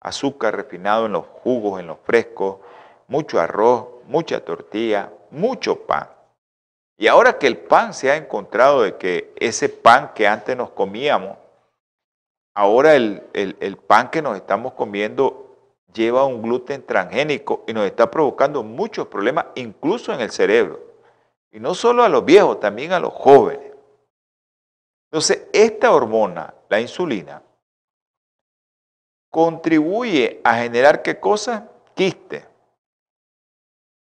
azúcar 0.00 0.56
refinado 0.56 1.04
en 1.04 1.12
los 1.12 1.26
jugos, 1.26 1.78
en 1.78 1.88
los 1.88 1.98
frescos, 2.04 2.56
mucho 3.06 3.38
arroz, 3.38 3.86
mucha 4.06 4.42
tortilla, 4.42 5.12
mucho 5.30 5.86
pan. 5.86 6.08
Y 6.98 7.06
ahora 7.06 7.38
que 7.38 7.46
el 7.46 7.56
pan 7.56 7.94
se 7.94 8.10
ha 8.10 8.16
encontrado 8.16 8.82
de 8.82 8.96
que 8.96 9.32
ese 9.36 9.68
pan 9.68 10.12
que 10.14 10.28
antes 10.28 10.56
nos 10.56 10.70
comíamos, 10.70 11.38
ahora 12.54 12.94
el, 12.94 13.22
el 13.32 13.76
pan 13.76 14.10
que 14.10 14.20
nos 14.20 14.36
estamos 14.36 14.74
comiendo 14.74 15.50
lleva 15.92 16.24
un 16.24 16.42
gluten 16.42 16.84
transgénico 16.84 17.64
y 17.66 17.72
nos 17.72 17.86
está 17.86 18.10
provocando 18.10 18.62
muchos 18.62 19.06
problemas, 19.08 19.46
incluso 19.54 20.12
en 20.12 20.20
el 20.20 20.30
cerebro. 20.30 20.80
Y 21.50 21.58
no 21.58 21.74
solo 21.74 22.04
a 22.04 22.08
los 22.08 22.24
viejos, 22.24 22.60
también 22.60 22.92
a 22.92 23.00
los 23.00 23.12
jóvenes. 23.12 23.72
Entonces, 25.10 25.48
esta 25.52 25.92
hormona, 25.92 26.54
la 26.68 26.80
insulina, 26.80 27.42
contribuye 29.30 30.40
a 30.44 30.54
generar 30.56 31.02
qué 31.02 31.18
cosa? 31.18 31.68
Quiste. 31.94 32.49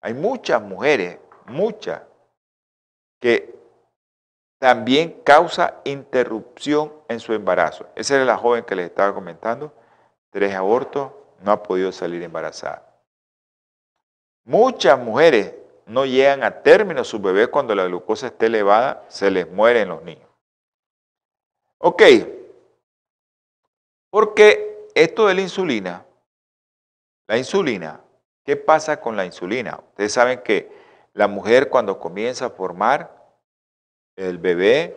Hay 0.07 0.15
muchas 0.15 0.63
mujeres, 0.63 1.19
muchas, 1.47 2.01
que 3.21 3.59
también 4.61 5.21
causa 5.25 5.81
interrupción 5.83 6.93
en 7.09 7.19
su 7.19 7.33
embarazo. 7.33 7.89
Esa 7.97 8.15
era 8.15 8.25
la 8.25 8.39
joven 8.39 8.63
que 8.63 8.77
les 8.77 8.87
estaba 8.87 9.13
comentando. 9.13 9.75
Tres 10.31 10.55
abortos, 10.55 11.11
no 11.43 11.51
ha 11.51 11.61
podido 11.61 11.91
salir 11.91 12.23
embarazada. 12.23 12.89
Muchas 14.45 14.97
mujeres 14.97 15.57
no 15.87 16.07
llegan 16.07 16.45
a 16.45 16.63
término 16.63 17.03
sus 17.03 17.21
bebés 17.21 17.49
cuando 17.49 17.75
la 17.75 17.87
glucosa 17.87 18.29
esté 18.29 18.47
elevada, 18.47 19.05
se 19.09 19.29
les 19.29 19.51
mueren 19.51 19.89
los 19.89 20.05
niños. 20.05 20.31
Ok, 21.79 22.03
porque 24.11 24.89
esto 24.95 25.27
de 25.27 25.35
la 25.35 25.41
insulina, 25.41 26.07
la 27.27 27.37
insulina, 27.37 28.06
¿qué 28.47 28.57
pasa 28.57 29.01
con 29.01 29.17
la 29.17 29.27
insulina? 29.27 29.81
Ustedes 29.89 30.13
saben 30.13 30.41
que 30.43 30.71
la 31.13 31.27
mujer 31.27 31.69
cuando 31.69 31.99
comienza 31.99 32.47
a 32.47 32.51
formar 32.51 33.15
el 34.15 34.39
bebé, 34.39 34.97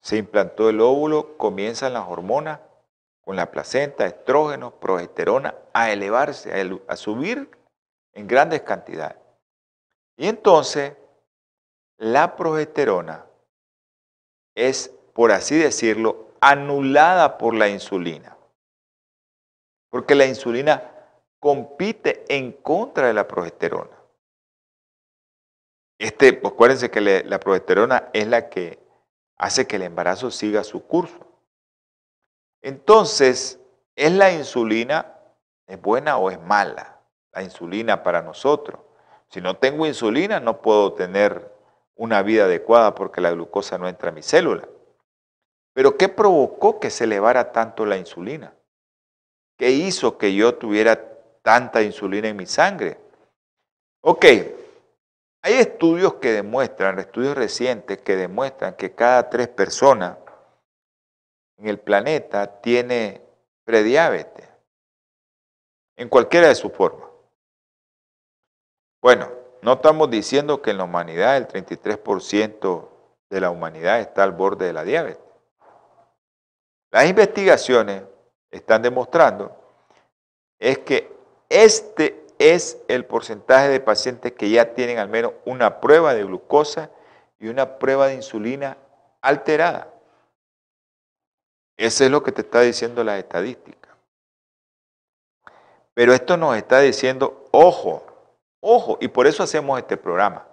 se 0.00 0.16
implantó 0.16 0.70
el 0.70 0.80
óvulo, 0.80 1.36
comienzan 1.36 1.92
las 1.92 2.08
hormonas 2.08 2.60
con 3.20 3.36
la 3.36 3.50
placenta, 3.50 4.06
estrógenos, 4.06 4.72
progesterona, 4.74 5.54
a 5.72 5.90
elevarse, 5.90 6.52
a 6.88 6.96
subir 6.96 7.50
en 8.12 8.26
grandes 8.26 8.62
cantidades. 8.62 9.18
Y 10.16 10.28
entonces, 10.28 10.94
la 11.98 12.36
progesterona 12.36 13.26
es, 14.54 14.92
por 15.14 15.32
así 15.32 15.56
decirlo, 15.56 16.28
anulada 16.40 17.38
por 17.38 17.54
la 17.54 17.68
insulina. 17.68 18.36
Porque 19.90 20.14
la 20.14 20.26
insulina 20.26 20.91
compite 21.42 22.24
en 22.28 22.52
contra 22.52 23.08
de 23.08 23.14
la 23.14 23.26
progesterona. 23.26 23.90
Este, 25.98 26.40
acuérdense 26.44 26.88
que 26.88 27.00
la 27.00 27.40
progesterona 27.40 28.10
es 28.12 28.28
la 28.28 28.48
que 28.48 28.78
hace 29.38 29.66
que 29.66 29.74
el 29.74 29.82
embarazo 29.82 30.30
siga 30.30 30.62
su 30.62 30.86
curso. 30.86 31.18
Entonces, 32.62 33.58
¿es 33.96 34.12
la 34.12 34.30
insulina, 34.30 35.18
es 35.66 35.82
buena 35.82 36.16
o 36.16 36.30
es 36.30 36.40
mala? 36.40 37.00
La 37.32 37.42
insulina 37.42 38.04
para 38.04 38.22
nosotros. 38.22 38.80
Si 39.26 39.40
no 39.40 39.56
tengo 39.56 39.84
insulina, 39.84 40.38
no 40.38 40.62
puedo 40.62 40.92
tener 40.92 41.52
una 41.96 42.22
vida 42.22 42.44
adecuada 42.44 42.94
porque 42.94 43.20
la 43.20 43.32
glucosa 43.32 43.78
no 43.78 43.88
entra 43.88 44.10
a 44.10 44.12
mi 44.12 44.22
célula. 44.22 44.68
Pero 45.74 45.96
¿qué 45.96 46.08
provocó 46.08 46.78
que 46.78 46.90
se 46.90 47.02
elevara 47.02 47.50
tanto 47.50 47.84
la 47.84 47.96
insulina? 47.96 48.54
¿Qué 49.58 49.70
hizo 49.70 50.18
que 50.18 50.34
yo 50.36 50.54
tuviera 50.54 51.11
tanta 51.42 51.82
insulina 51.82 52.28
en 52.28 52.36
mi 52.36 52.46
sangre? 52.46 52.98
Ok, 54.02 54.24
hay 55.42 55.54
estudios 55.54 56.14
que 56.14 56.32
demuestran, 56.32 56.98
estudios 56.98 57.36
recientes 57.36 57.98
que 57.98 58.16
demuestran 58.16 58.74
que 58.74 58.94
cada 58.94 59.28
tres 59.28 59.48
personas 59.48 60.16
en 61.58 61.68
el 61.68 61.78
planeta 61.78 62.60
tiene 62.60 63.22
prediabetes, 63.64 64.48
en 65.96 66.08
cualquiera 66.08 66.48
de 66.48 66.54
sus 66.54 66.72
formas. 66.72 67.08
Bueno, 69.00 69.30
no 69.62 69.74
estamos 69.74 70.10
diciendo 70.10 70.62
que 70.62 70.70
en 70.70 70.78
la 70.78 70.84
humanidad 70.84 71.36
el 71.36 71.48
33% 71.48 72.88
de 73.30 73.40
la 73.40 73.50
humanidad 73.50 74.00
está 74.00 74.22
al 74.22 74.32
borde 74.32 74.66
de 74.66 74.72
la 74.72 74.84
diabetes. 74.84 75.22
Las 76.92 77.06
investigaciones 77.06 78.02
están 78.50 78.82
demostrando 78.82 79.56
es 80.58 80.78
que 80.78 81.11
este 81.52 82.24
es 82.38 82.78
el 82.88 83.04
porcentaje 83.04 83.68
de 83.68 83.80
pacientes 83.80 84.32
que 84.32 84.50
ya 84.50 84.74
tienen 84.74 84.98
al 84.98 85.08
menos 85.08 85.32
una 85.44 85.80
prueba 85.80 86.14
de 86.14 86.24
glucosa 86.24 86.90
y 87.38 87.48
una 87.48 87.78
prueba 87.78 88.08
de 88.08 88.14
insulina 88.14 88.76
alterada. 89.20 89.88
Eso 91.76 92.04
es 92.04 92.10
lo 92.10 92.22
que 92.22 92.32
te 92.32 92.42
está 92.42 92.60
diciendo 92.60 93.04
la 93.04 93.18
estadística. 93.18 93.96
Pero 95.94 96.12
esto 96.12 96.36
nos 96.36 96.56
está 96.56 96.80
diciendo, 96.80 97.48
ojo, 97.50 98.12
Ojo, 98.64 98.96
y 99.00 99.08
por 99.08 99.26
eso 99.26 99.42
hacemos 99.42 99.76
este 99.76 99.96
programa, 99.96 100.46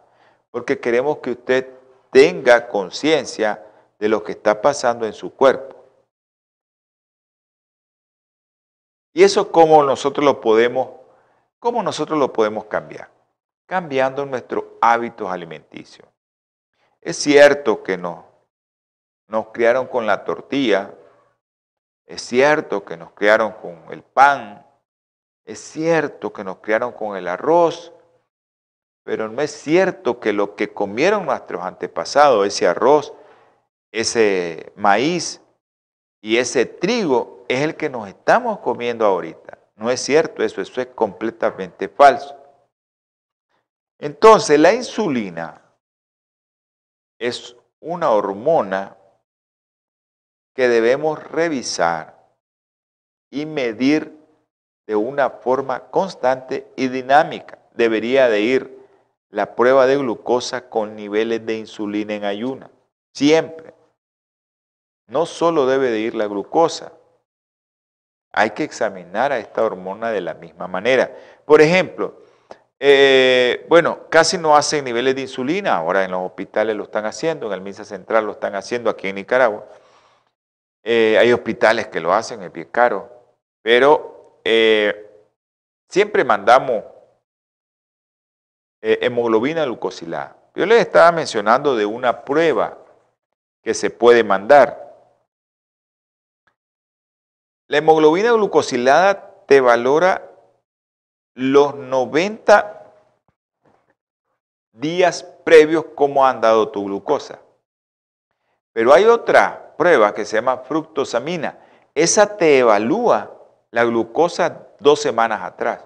porque 0.49 0.79
queremos 0.79 1.19
que 1.19 1.31
usted 1.31 1.69
tenga 2.11 2.67
conciencia 2.67 3.63
de 3.99 4.09
lo 4.09 4.23
que 4.23 4.31
está 4.31 4.63
pasando 4.63 5.05
en 5.05 5.13
su 5.13 5.31
cuerpo. 5.31 5.78
Y 9.13 9.23
eso 9.23 9.51
cómo 9.51 9.83
nosotros 9.83 10.23
lo 10.23 10.39
podemos, 10.41 10.89
cómo 11.59 11.81
nosotros 11.83 12.17
lo 12.19 12.31
podemos 12.31 12.65
cambiar, 12.65 13.09
cambiando 13.65 14.25
nuestros 14.25 14.65
hábitos 14.81 15.29
alimenticios. 15.29 16.07
Es 17.01 17.17
cierto 17.17 17.81
que 17.81 17.97
nos, 17.97 18.25
nos 19.27 19.47
criaron 19.47 19.87
con 19.87 20.05
la 20.05 20.23
tortilla, 20.23 20.93
es 22.05 22.21
cierto 22.21 22.83
que 22.83 22.97
nos 22.97 23.11
criaron 23.11 23.53
con 23.53 23.83
el 23.91 24.03
pan, 24.03 24.65
es 25.45 25.59
cierto 25.59 26.33
que 26.33 26.43
nos 26.43 26.57
criaron 26.57 26.91
con 26.91 27.15
el 27.15 27.27
arroz, 27.27 27.93
pero 29.03 29.27
no 29.27 29.41
es 29.41 29.51
cierto 29.51 30.19
que 30.19 30.33
lo 30.33 30.55
que 30.55 30.73
comieron 30.73 31.25
nuestros 31.25 31.63
antepasados, 31.63 32.45
ese 32.45 32.67
arroz, 32.67 33.13
ese 33.91 34.71
maíz 34.75 35.41
y 36.21 36.37
ese 36.37 36.65
trigo, 36.65 37.38
es 37.49 37.61
el 37.61 37.75
que 37.75 37.89
nos 37.89 38.07
estamos 38.07 38.59
comiendo 38.59 39.05
ahorita. 39.05 39.57
No 39.75 39.89
es 39.89 39.99
cierto 39.99 40.43
eso, 40.43 40.61
eso 40.61 40.79
es 40.81 40.87
completamente 40.87 41.89
falso. 41.89 42.35
Entonces, 43.97 44.59
la 44.59 44.71
insulina 44.71 45.61
es 47.17 47.55
una 47.79 48.11
hormona 48.11 48.95
que 50.53 50.69
debemos 50.69 51.21
revisar 51.23 52.19
y 53.31 53.45
medir 53.45 54.15
de 54.85 54.95
una 54.95 55.29
forma 55.31 55.89
constante 55.89 56.71
y 56.75 56.87
dinámica. 56.87 57.57
Debería 57.73 58.29
de 58.29 58.41
ir 58.41 58.79
la 59.31 59.55
prueba 59.55 59.87
de 59.87 59.97
glucosa 59.97 60.69
con 60.69 60.95
niveles 60.95 61.45
de 61.45 61.57
insulina 61.57 62.13
en 62.13 62.25
ayuna. 62.25 62.69
Siempre. 63.13 63.73
No 65.07 65.25
solo 65.25 65.65
debe 65.65 65.89
de 65.89 65.99
ir 65.99 66.13
la 66.13 66.27
glucosa, 66.27 66.93
hay 68.31 68.51
que 68.51 68.63
examinar 68.63 69.31
a 69.31 69.39
esta 69.39 69.63
hormona 69.63 70.11
de 70.11 70.21
la 70.21 70.33
misma 70.33 70.67
manera. 70.67 71.11
Por 71.45 71.61
ejemplo, 71.61 72.21
eh, 72.79 73.65
bueno, 73.67 74.07
casi 74.09 74.37
no 74.37 74.55
hacen 74.55 74.85
niveles 74.85 75.15
de 75.15 75.21
insulina, 75.21 75.75
ahora 75.75 76.05
en 76.05 76.11
los 76.11 76.21
hospitales 76.21 76.75
lo 76.75 76.83
están 76.83 77.05
haciendo, 77.05 77.47
en 77.47 77.53
el 77.53 77.61
MINSA 77.61 77.83
Central 77.83 78.25
lo 78.25 78.33
están 78.33 78.55
haciendo 78.55 78.89
aquí 78.89 79.09
en 79.09 79.15
Nicaragua. 79.15 79.65
Eh, 80.83 81.17
hay 81.19 81.33
hospitales 81.33 81.87
que 81.87 81.99
lo 81.99 82.13
hacen, 82.13 82.41
es 82.41 82.53
bien 82.53 82.69
caro, 82.71 83.09
pero 83.61 84.39
eh, 84.45 85.11
siempre 85.89 86.23
mandamos 86.23 86.83
hemoglobina 88.81 89.65
glucosilada. 89.65 90.37
Yo 90.55 90.65
les 90.65 90.79
estaba 90.79 91.11
mencionando 91.11 91.75
de 91.75 91.85
una 91.85 92.23
prueba 92.23 92.77
que 93.61 93.73
se 93.73 93.89
puede 93.89 94.23
mandar. 94.23 94.88
La 97.69 97.77
hemoglobina 97.77 98.31
glucosilada 98.31 99.45
te 99.45 99.61
valora 99.61 100.27
los 101.35 101.75
90 101.75 102.93
días 104.71 105.21
previos 105.43 105.85
cómo 105.93 106.25
han 106.25 106.41
dado 106.41 106.69
tu 106.69 106.83
glucosa. 106.85 107.39
Pero 108.73 108.91
hay 108.91 109.05
otra 109.05 109.75
prueba 109.77 110.15
que 110.15 110.25
se 110.25 110.37
llama 110.37 110.57
fructosamina. 110.57 111.59
Esa 111.93 112.37
te 112.37 112.57
evalúa 112.57 113.37
la 113.69 113.83
glucosa 113.83 114.67
dos 114.79 114.99
semanas 114.99 115.43
atrás. 115.43 115.83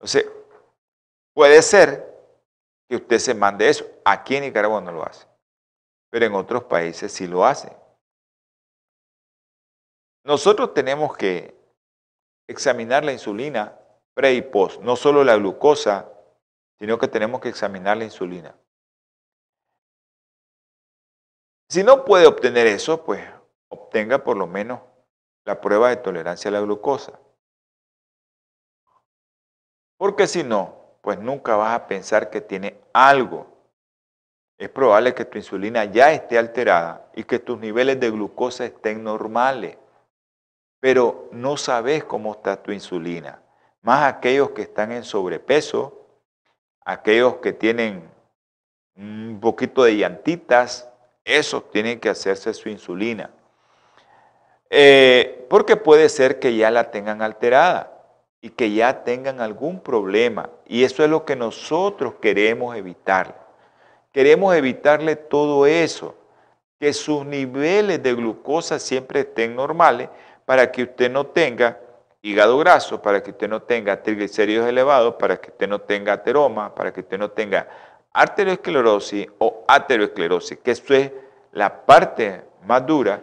Entonces, 0.00 0.26
puede 1.34 1.62
ser 1.62 2.18
que 2.88 2.96
usted 2.96 3.20
se 3.20 3.32
mande 3.32 3.68
eso. 3.68 3.86
Aquí 4.04 4.34
en 4.34 4.42
Nicaragua 4.42 4.80
no 4.80 4.90
lo 4.90 5.04
hace, 5.06 5.24
pero 6.10 6.26
en 6.26 6.34
otros 6.34 6.64
países 6.64 7.12
sí 7.12 7.28
lo 7.28 7.46
hace. 7.46 7.70
Nosotros 10.28 10.74
tenemos 10.74 11.16
que 11.16 11.58
examinar 12.46 13.02
la 13.02 13.14
insulina 13.14 13.80
pre 14.12 14.34
y 14.34 14.42
post, 14.42 14.78
no 14.82 14.94
solo 14.94 15.24
la 15.24 15.36
glucosa, 15.36 16.12
sino 16.78 16.98
que 16.98 17.08
tenemos 17.08 17.40
que 17.40 17.48
examinar 17.48 17.96
la 17.96 18.04
insulina. 18.04 18.54
Si 21.70 21.82
no 21.82 22.04
puede 22.04 22.26
obtener 22.26 22.66
eso, 22.66 23.06
pues 23.06 23.26
obtenga 23.70 24.22
por 24.22 24.36
lo 24.36 24.46
menos 24.46 24.82
la 25.46 25.62
prueba 25.62 25.88
de 25.88 25.96
tolerancia 25.96 26.50
a 26.50 26.52
la 26.52 26.60
glucosa. 26.60 27.18
Porque 29.96 30.26
si 30.26 30.44
no, 30.44 30.98
pues 31.00 31.18
nunca 31.18 31.56
vas 31.56 31.74
a 31.74 31.86
pensar 31.86 32.28
que 32.28 32.42
tiene 32.42 32.78
algo. 32.92 33.46
Es 34.58 34.68
probable 34.68 35.14
que 35.14 35.24
tu 35.24 35.38
insulina 35.38 35.86
ya 35.86 36.12
esté 36.12 36.36
alterada 36.36 37.10
y 37.14 37.24
que 37.24 37.38
tus 37.38 37.58
niveles 37.58 37.98
de 37.98 38.10
glucosa 38.10 38.66
estén 38.66 39.02
normales. 39.02 39.78
Pero 40.80 41.28
no 41.32 41.56
sabes 41.56 42.04
cómo 42.04 42.32
está 42.32 42.62
tu 42.62 42.72
insulina. 42.72 43.42
Más 43.82 44.04
aquellos 44.04 44.50
que 44.50 44.62
están 44.62 44.92
en 44.92 45.04
sobrepeso, 45.04 46.06
aquellos 46.84 47.36
que 47.36 47.52
tienen 47.52 48.08
un 48.96 49.38
poquito 49.40 49.84
de 49.84 49.96
llantitas, 49.96 50.88
esos 51.24 51.70
tienen 51.70 52.00
que 52.00 52.08
hacerse 52.08 52.52
su 52.54 52.68
insulina. 52.68 53.30
Eh, 54.70 55.46
porque 55.48 55.76
puede 55.76 56.08
ser 56.08 56.38
que 56.38 56.56
ya 56.56 56.70
la 56.70 56.90
tengan 56.90 57.22
alterada 57.22 57.98
y 58.40 58.50
que 58.50 58.72
ya 58.72 59.04
tengan 59.04 59.40
algún 59.40 59.80
problema. 59.80 60.50
Y 60.66 60.84
eso 60.84 61.04
es 61.04 61.10
lo 61.10 61.24
que 61.24 61.36
nosotros 61.36 62.14
queremos 62.20 62.76
evitar. 62.76 63.46
Queremos 64.12 64.54
evitarle 64.54 65.16
todo 65.16 65.66
eso, 65.66 66.14
que 66.78 66.92
sus 66.92 67.24
niveles 67.26 68.02
de 68.02 68.14
glucosa 68.14 68.78
siempre 68.78 69.20
estén 69.20 69.56
normales 69.56 70.08
para 70.48 70.72
que 70.72 70.84
usted 70.84 71.10
no 71.10 71.26
tenga 71.26 71.78
hígado 72.22 72.56
graso, 72.56 73.02
para 73.02 73.22
que 73.22 73.32
usted 73.32 73.50
no 73.50 73.60
tenga 73.60 74.02
triglicéridos 74.02 74.66
elevados, 74.66 75.16
para 75.16 75.36
que 75.36 75.50
usted 75.50 75.68
no 75.68 75.82
tenga 75.82 76.14
ateroma, 76.14 76.74
para 76.74 76.90
que 76.90 77.00
usted 77.00 77.18
no 77.18 77.32
tenga 77.32 77.68
arteriosclerosis 78.14 79.26
o 79.36 79.64
aterosclerosis, 79.68 80.56
que 80.60 80.70
eso 80.70 80.94
es 80.94 81.12
la 81.52 81.84
parte 81.84 82.44
más 82.64 82.86
dura 82.86 83.20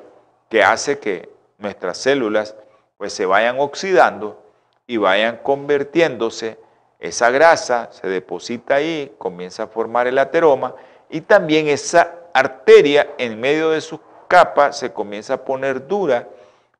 que 0.51 0.61
hace 0.61 0.99
que 0.99 1.28
nuestras 1.57 1.97
células 1.97 2.55
pues 2.95 3.11
se 3.13 3.26
vayan 3.26 3.59
oxidando 3.59 4.39
y 4.86 4.97
vayan 4.97 5.38
convirtiéndose, 5.38 6.59
esa 6.99 7.32
grasa 7.32 7.89
se 7.91 8.07
deposita 8.07 8.76
ahí, 8.76 9.15
comienza 9.17 9.63
a 9.63 9.67
formar 9.67 10.05
el 10.05 10.19
ateroma 10.19 10.76
y 11.09 11.21
también 11.21 11.69
esa 11.69 12.19
arteria 12.36 13.15
en 13.17 13.39
medio 13.39 13.71
de 13.71 13.82
su 13.82 13.99
capa 14.28 14.71
se 14.71 14.93
comienza 14.93 15.34
a 15.34 15.43
poner 15.43 15.88
dura 15.88 16.28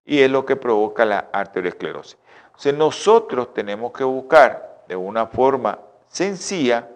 y 0.06 0.22
es 0.22 0.30
lo 0.30 0.46
que 0.46 0.56
provoca 0.56 1.04
la 1.04 1.30
arteriosclerosis. 1.34 2.18
Entonces 2.46 2.74
nosotros 2.76 3.54
tenemos 3.54 3.92
que 3.92 4.04
buscar 4.04 4.84
de 4.88 4.96
una 4.96 5.28
forma 5.28 5.80
sencilla 6.08 6.88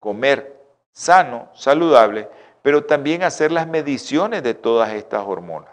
comer 0.00 0.58
sano, 0.92 1.50
saludable, 1.54 2.28
pero 2.62 2.84
también 2.84 3.22
hacer 3.22 3.52
las 3.52 3.66
mediciones 3.66 4.42
de 4.42 4.54
todas 4.54 4.92
estas 4.92 5.24
hormonas. 5.24 5.70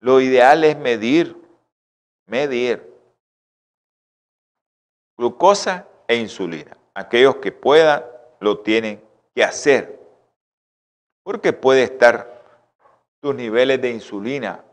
Lo 0.00 0.20
ideal 0.20 0.64
es 0.64 0.76
medir, 0.78 1.36
medir 2.26 2.94
glucosa 5.16 5.86
e 6.06 6.16
insulina. 6.16 6.76
Aquellos 6.94 7.36
que 7.36 7.52
puedan 7.52 8.04
lo 8.40 8.60
tienen 8.60 9.02
que 9.34 9.42
hacer, 9.42 9.98
porque 11.22 11.52
puede 11.52 11.82
estar 11.82 12.42
tus 13.20 13.34
niveles 13.34 13.80
de 13.80 13.90
insulina 13.90 14.63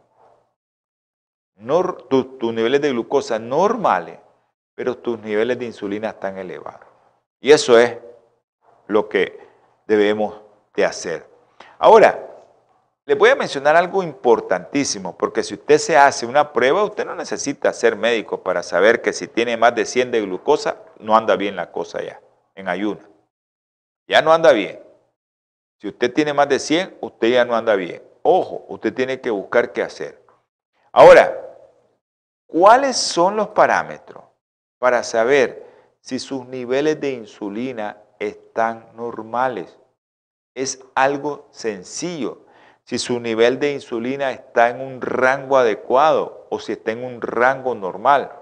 tus 2.09 2.53
niveles 2.53 2.81
de 2.81 2.89
glucosa 2.89 3.39
normales, 3.39 4.19
pero 4.75 4.97
tus 4.97 5.19
niveles 5.19 5.59
de 5.59 5.65
insulina 5.65 6.09
están 6.09 6.37
elevados. 6.37 6.87
Y 7.39 7.51
eso 7.51 7.77
es 7.77 7.97
lo 8.87 9.09
que 9.09 9.39
debemos 9.87 10.41
de 10.75 10.85
hacer. 10.85 11.27
Ahora, 11.77 12.27
les 13.05 13.17
voy 13.17 13.29
a 13.29 13.35
mencionar 13.35 13.75
algo 13.75 14.03
importantísimo, 14.03 15.17
porque 15.17 15.43
si 15.43 15.55
usted 15.55 15.77
se 15.79 15.97
hace 15.97 16.25
una 16.25 16.53
prueba, 16.53 16.83
usted 16.83 17.05
no 17.05 17.15
necesita 17.15 17.73
ser 17.73 17.95
médico 17.95 18.41
para 18.41 18.63
saber 18.63 19.01
que 19.01 19.11
si 19.11 19.27
tiene 19.27 19.57
más 19.57 19.75
de 19.75 19.85
100 19.85 20.11
de 20.11 20.21
glucosa, 20.21 20.77
no 20.99 21.17
anda 21.17 21.35
bien 21.35 21.55
la 21.55 21.71
cosa 21.71 22.01
ya, 22.01 22.21
en 22.55 22.69
ayuno. 22.69 23.01
Ya 24.07 24.21
no 24.21 24.31
anda 24.31 24.51
bien. 24.51 24.79
Si 25.79 25.87
usted 25.87 26.13
tiene 26.13 26.33
más 26.33 26.47
de 26.47 26.59
100, 26.59 26.97
usted 27.01 27.29
ya 27.29 27.43
no 27.43 27.55
anda 27.55 27.75
bien. 27.75 28.03
Ojo, 28.21 28.65
usted 28.67 28.93
tiene 28.93 29.19
que 29.19 29.31
buscar 29.31 29.73
qué 29.73 29.81
hacer. 29.81 30.21
Ahora, 30.91 31.50
¿Cuáles 32.51 32.97
son 32.97 33.37
los 33.37 33.47
parámetros 33.49 34.25
para 34.77 35.03
saber 35.03 35.65
si 36.01 36.19
sus 36.19 36.45
niveles 36.47 36.99
de 36.99 37.13
insulina 37.13 38.03
están 38.19 38.89
normales? 38.93 39.79
Es 40.53 40.83
algo 40.93 41.47
sencillo. 41.51 42.45
Si 42.83 42.99
su 42.99 43.21
nivel 43.21 43.57
de 43.57 43.71
insulina 43.71 44.31
está 44.31 44.69
en 44.69 44.81
un 44.81 44.99
rango 44.99 45.57
adecuado 45.57 46.45
o 46.49 46.59
si 46.59 46.73
está 46.73 46.91
en 46.91 47.05
un 47.05 47.21
rango 47.21 47.73
normal. 47.73 48.33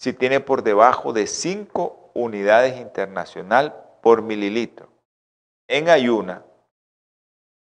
Si 0.00 0.12
tiene 0.12 0.40
por 0.40 0.64
debajo 0.64 1.12
de 1.12 1.28
5 1.28 2.10
unidades 2.14 2.80
internacional 2.80 3.84
por 4.02 4.22
mililitro. 4.22 4.88
En 5.68 5.88
ayuna, 5.88 6.44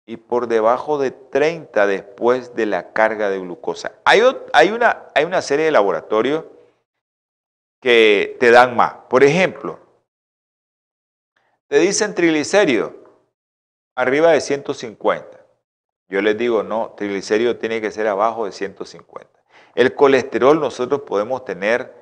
y 0.06 0.18
por 0.18 0.48
debajo 0.48 0.98
de 0.98 1.12
30 1.12 1.88
después 1.88 2.56
de 2.56 2.66
la 2.66 2.92
carga 2.94 3.30
de 3.30 3.40
glucosa. 3.40 3.94
Hay, 4.04 4.22
hay, 4.54 4.72
una, 4.72 5.08
hay 5.16 5.26
una 5.26 5.42
serie 5.42 5.66
de 5.66 5.72
laboratorios 5.72 6.46
que 7.80 8.38
te 8.40 8.52
dan 8.52 8.76
más. 8.76 8.94
Por 9.10 9.24
ejemplo, 9.24 9.80
te 11.68 11.80
dicen 11.80 12.16
triglicérido 12.16 12.94
arriba 13.96 14.32
de 14.32 14.42
150. 14.42 15.40
Yo 16.10 16.22
les 16.22 16.38
digo, 16.38 16.64
no, 16.64 16.94
triglicérido 16.98 17.58
tiene 17.58 17.80
que 17.80 17.92
ser 17.92 18.08
abajo 18.08 18.46
de 18.46 18.52
150. 18.52 19.30
El 19.76 19.96
colesterol 19.96 20.60
nosotros 20.60 21.02
podemos 21.02 21.46
tener 21.46 21.94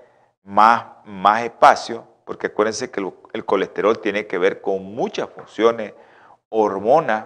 más, 0.43 0.85
más 1.05 1.43
espacio, 1.43 2.07
porque 2.25 2.47
acuérdense 2.47 2.89
que 2.89 3.01
el, 3.01 3.13
el 3.33 3.45
colesterol 3.45 3.99
tiene 3.99 4.25
que 4.25 4.39
ver 4.39 4.61
con 4.61 4.83
muchas 4.83 5.29
funciones, 5.29 5.93
hormonas, 6.49 7.25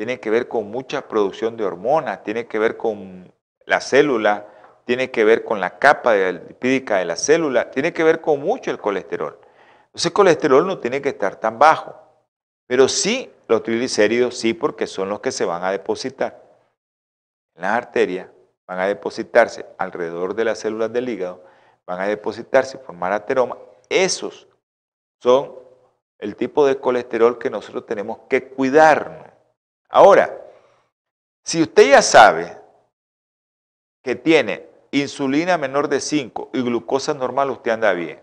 tiene 0.00 0.18
que 0.18 0.30
ver 0.30 0.48
con 0.48 0.70
mucha 0.70 1.06
producción 1.06 1.58
de 1.58 1.64
hormonas, 1.66 2.24
tiene 2.24 2.46
que 2.46 2.58
ver 2.58 2.78
con 2.78 3.30
la 3.66 3.82
célula, 3.82 4.46
tiene 4.86 5.10
que 5.10 5.24
ver 5.24 5.44
con 5.44 5.60
la 5.60 5.78
capa 5.78 6.14
lipídica 6.14 6.96
de 6.96 7.04
la 7.04 7.16
célula, 7.16 7.70
tiene 7.70 7.92
que 7.92 8.02
ver 8.02 8.22
con 8.22 8.40
mucho 8.40 8.70
el 8.70 8.78
colesterol. 8.78 9.38
Entonces 9.88 10.06
el 10.06 10.12
colesterol 10.14 10.66
no 10.66 10.78
tiene 10.78 11.02
que 11.02 11.10
estar 11.10 11.36
tan 11.36 11.58
bajo, 11.58 11.94
pero 12.66 12.88
sí 12.88 13.30
los 13.46 13.62
triglicéridos, 13.62 14.38
sí, 14.38 14.54
porque 14.54 14.86
son 14.86 15.10
los 15.10 15.20
que 15.20 15.32
se 15.32 15.44
van 15.44 15.64
a 15.64 15.70
depositar 15.70 16.42
en 17.54 17.60
las 17.60 17.72
arterias, 17.72 18.30
van 18.66 18.78
a 18.78 18.86
depositarse 18.86 19.66
alrededor 19.76 20.34
de 20.34 20.46
las 20.46 20.60
células 20.60 20.90
del 20.90 21.10
hígado, 21.10 21.44
van 21.84 22.00
a 22.00 22.06
depositarse 22.06 22.78
y 22.78 22.86
formar 22.86 23.12
ateroma. 23.12 23.58
Esos 23.90 24.48
son 25.22 25.56
el 26.18 26.36
tipo 26.36 26.66
de 26.66 26.78
colesterol 26.78 27.36
que 27.36 27.50
nosotros 27.50 27.84
tenemos 27.84 28.20
que 28.30 28.48
cuidarnos. 28.48 29.28
Ahora, 29.90 30.40
si 31.42 31.60
usted 31.60 31.90
ya 31.90 32.00
sabe 32.00 32.56
que 34.02 34.14
tiene 34.14 34.68
insulina 34.92 35.58
menor 35.58 35.88
de 35.88 36.00
5 36.00 36.50
y 36.52 36.62
glucosa 36.62 37.12
normal, 37.12 37.50
usted 37.50 37.72
anda 37.72 37.92
bien. 37.92 38.20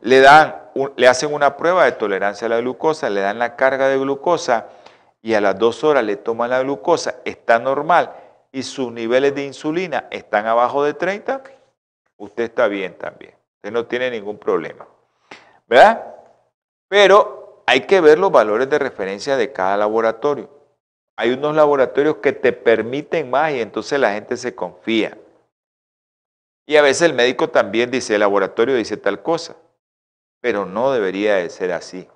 Le, 0.00 0.20
dan, 0.20 0.70
le 0.96 1.08
hacen 1.08 1.34
una 1.34 1.56
prueba 1.56 1.84
de 1.84 1.92
tolerancia 1.92 2.46
a 2.46 2.50
la 2.50 2.60
glucosa, 2.60 3.10
le 3.10 3.20
dan 3.20 3.38
la 3.38 3.56
carga 3.56 3.88
de 3.88 3.98
glucosa 3.98 4.68
y 5.20 5.34
a 5.34 5.40
las 5.40 5.58
dos 5.58 5.84
horas 5.84 6.04
le 6.04 6.16
toman 6.16 6.50
la 6.50 6.62
glucosa, 6.62 7.16
está 7.24 7.58
normal 7.58 8.14
y 8.52 8.62
sus 8.62 8.92
niveles 8.92 9.34
de 9.34 9.44
insulina 9.44 10.06
están 10.10 10.46
abajo 10.46 10.84
de 10.84 10.94
30, 10.94 11.42
usted 12.16 12.44
está 12.44 12.68
bien 12.68 12.96
también. 12.96 13.34
Usted 13.56 13.72
no 13.72 13.86
tiene 13.86 14.10
ningún 14.10 14.38
problema. 14.38 14.86
¿Verdad? 15.66 16.14
Pero 16.88 17.62
hay 17.66 17.82
que 17.82 18.00
ver 18.00 18.18
los 18.18 18.32
valores 18.32 18.70
de 18.70 18.78
referencia 18.78 19.36
de 19.36 19.52
cada 19.52 19.76
laboratorio. 19.76 20.59
Hay 21.20 21.32
unos 21.32 21.54
laboratorios 21.54 22.16
que 22.16 22.32
te 22.32 22.50
permiten 22.50 23.28
más 23.28 23.52
y 23.52 23.60
entonces 23.60 24.00
la 24.00 24.14
gente 24.14 24.38
se 24.38 24.54
confía. 24.54 25.18
Y 26.66 26.78
a 26.78 26.82
veces 26.82 27.02
el 27.02 27.12
médico 27.12 27.50
también 27.50 27.90
dice, 27.90 28.14
el 28.14 28.20
laboratorio 28.20 28.74
dice 28.74 28.96
tal 28.96 29.22
cosa, 29.22 29.54
pero 30.40 30.64
no 30.64 30.90
debería 30.92 31.34
de 31.34 31.50
ser 31.50 31.72
así. 31.72 32.08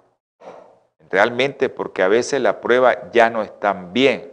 Realmente 1.10 1.68
porque 1.68 2.02
a 2.02 2.08
veces 2.08 2.40
la 2.40 2.62
prueba 2.62 3.10
ya 3.12 3.28
no 3.28 3.42
es 3.42 3.60
tan 3.60 3.92
bien. 3.92 4.32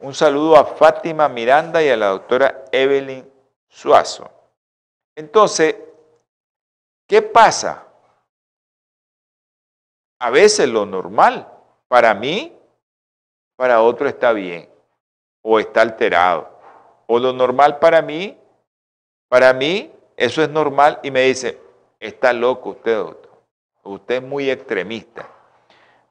Un 0.00 0.14
saludo 0.14 0.56
a 0.56 0.64
Fátima 0.64 1.28
Miranda 1.28 1.80
y 1.80 1.88
a 1.88 1.96
la 1.96 2.08
doctora 2.08 2.64
Evelyn 2.72 3.24
Suazo. 3.68 4.28
Entonces, 5.14 5.76
¿qué 7.06 7.22
pasa? 7.22 7.86
A 10.18 10.30
veces 10.30 10.68
lo 10.68 10.86
normal 10.86 11.46
para 11.86 12.12
mí, 12.14 12.58
para 13.62 13.80
otro 13.80 14.08
está 14.08 14.32
bien 14.32 14.68
o 15.40 15.60
está 15.60 15.82
alterado. 15.82 16.50
O 17.06 17.20
lo 17.20 17.32
normal 17.32 17.78
para 17.78 18.02
mí, 18.02 18.36
para 19.28 19.52
mí 19.52 19.92
eso 20.16 20.42
es 20.42 20.48
normal 20.48 20.98
y 21.04 21.12
me 21.12 21.20
dice, 21.20 21.60
está 22.00 22.32
loco 22.32 22.70
usted, 22.70 22.96
doctor. 22.96 23.30
Usted 23.84 24.16
es 24.16 24.22
muy 24.24 24.50
extremista. 24.50 25.28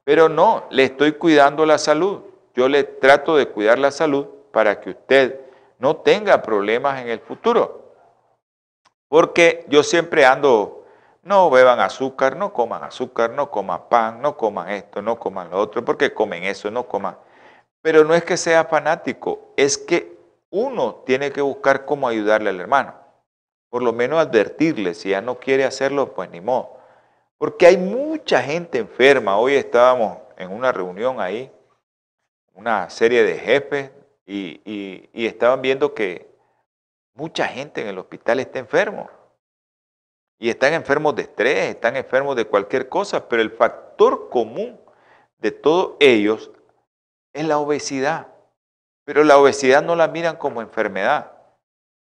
Pero 0.06 0.30
no, 0.30 0.64
le 0.70 0.86
estoy 0.86 1.12
cuidando 1.12 1.66
la 1.66 1.78
salud. 1.78 2.22
Yo 2.56 2.70
le 2.70 2.86
trato 2.86 3.36
de 3.36 3.50
cuidar 3.50 3.80
la 3.80 3.92
salud 3.92 4.28
para 4.54 4.80
que 4.80 4.92
usted 4.92 5.42
no 5.78 5.98
tenga 5.98 6.42
problemas 6.42 7.02
en 7.02 7.10
el 7.10 7.20
futuro. 7.20 7.96
Porque 9.10 9.66
yo 9.68 9.84
siempre 9.84 10.26
ando, 10.26 10.86
no 11.22 11.50
beban 11.50 11.82
azúcar, 11.82 12.38
no 12.38 12.54
coman 12.54 12.86
azúcar, 12.86 13.32
no 13.32 13.52
coman 13.52 13.90
pan, 13.90 14.22
no 14.22 14.38
coman 14.38 14.70
esto, 14.70 15.02
no 15.02 15.20
coman 15.20 15.50
lo 15.50 15.60
otro, 15.60 15.84
porque 15.84 16.14
comen 16.14 16.46
eso, 16.46 16.72
no 16.72 16.88
coman. 16.88 17.18
Pero 17.82 18.04
no 18.04 18.14
es 18.14 18.24
que 18.24 18.38
sea 18.38 18.66
fanático, 18.66 19.54
es 19.58 19.78
que 19.78 20.18
uno 20.50 21.04
tiene 21.06 21.32
que 21.32 21.42
buscar 21.42 21.86
cómo 21.86 22.08
ayudarle 22.08 22.50
al 22.50 22.60
hermano. 22.60 22.94
Por 23.70 23.82
lo 23.82 23.94
menos 23.94 24.20
advertirle, 24.20 24.94
si 24.94 25.10
ya 25.10 25.22
no 25.22 25.40
quiere 25.40 25.64
hacerlo, 25.64 26.14
pues 26.14 26.30
ni 26.30 26.42
modo. 26.42 26.78
Porque 27.38 27.66
hay 27.66 27.78
mucha 27.78 28.42
gente 28.42 28.78
enferma. 28.78 29.38
Hoy 29.38 29.56
estábamos 29.56 30.20
en 30.38 30.52
una 30.52 30.72
reunión 30.72 31.20
ahí, 31.20 31.52
una 32.54 32.90
serie 32.90 33.24
de 33.24 33.40
jefes, 33.40 33.92
y, 34.28 35.10
estaban 35.14 35.62
viendo 35.62 35.94
que 35.94 36.30
mucha 37.14 37.48
gente 37.48 37.82
en 37.82 37.88
el 37.88 37.98
hospital 37.98 38.40
está 38.40 38.60
enfermo. 38.60 39.10
Y 40.38 40.50
están 40.50 40.74
enfermos 40.74 41.16
de 41.16 41.24
estrés, 41.24 41.70
están 41.70 41.96
enfermos 41.96 42.36
de 42.36 42.46
cualquier 42.46 42.90
cosa, 42.90 43.28
pero 43.28 43.42
el 43.42 43.52
factor 43.52 44.30
común 44.30 44.80
de 45.38 45.52
todos 45.52 45.96
ellos 46.00 46.52
es 47.34 47.46
la 47.46 47.58
obesidad. 47.60 48.28
Pero 49.04 49.24
la 49.24 49.38
obesidad 49.38 49.84
no 49.84 49.96
la 49.96 50.08
miran 50.08 50.38
como 50.38 50.62
enfermedad. 50.62 51.32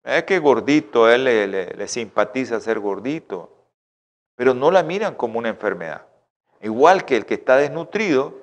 Es 0.03 0.23
que 0.23 0.37
gordito, 0.39 1.09
él 1.09 1.23
le, 1.23 1.87
simpatiza 1.87 2.59
ser 2.59 2.79
gordito, 2.79 3.49
pero 4.35 4.53
no 4.53 4.69
la 4.69 4.83
miran 4.83 5.15
como 5.15 5.39
una 5.39 5.49
enfermedad. 5.49 6.03
Igual 6.61 7.05
que 7.05 7.17
el 7.17 7.25
que 7.25 7.33
está 7.33 7.57
desnutrido, 7.57 8.35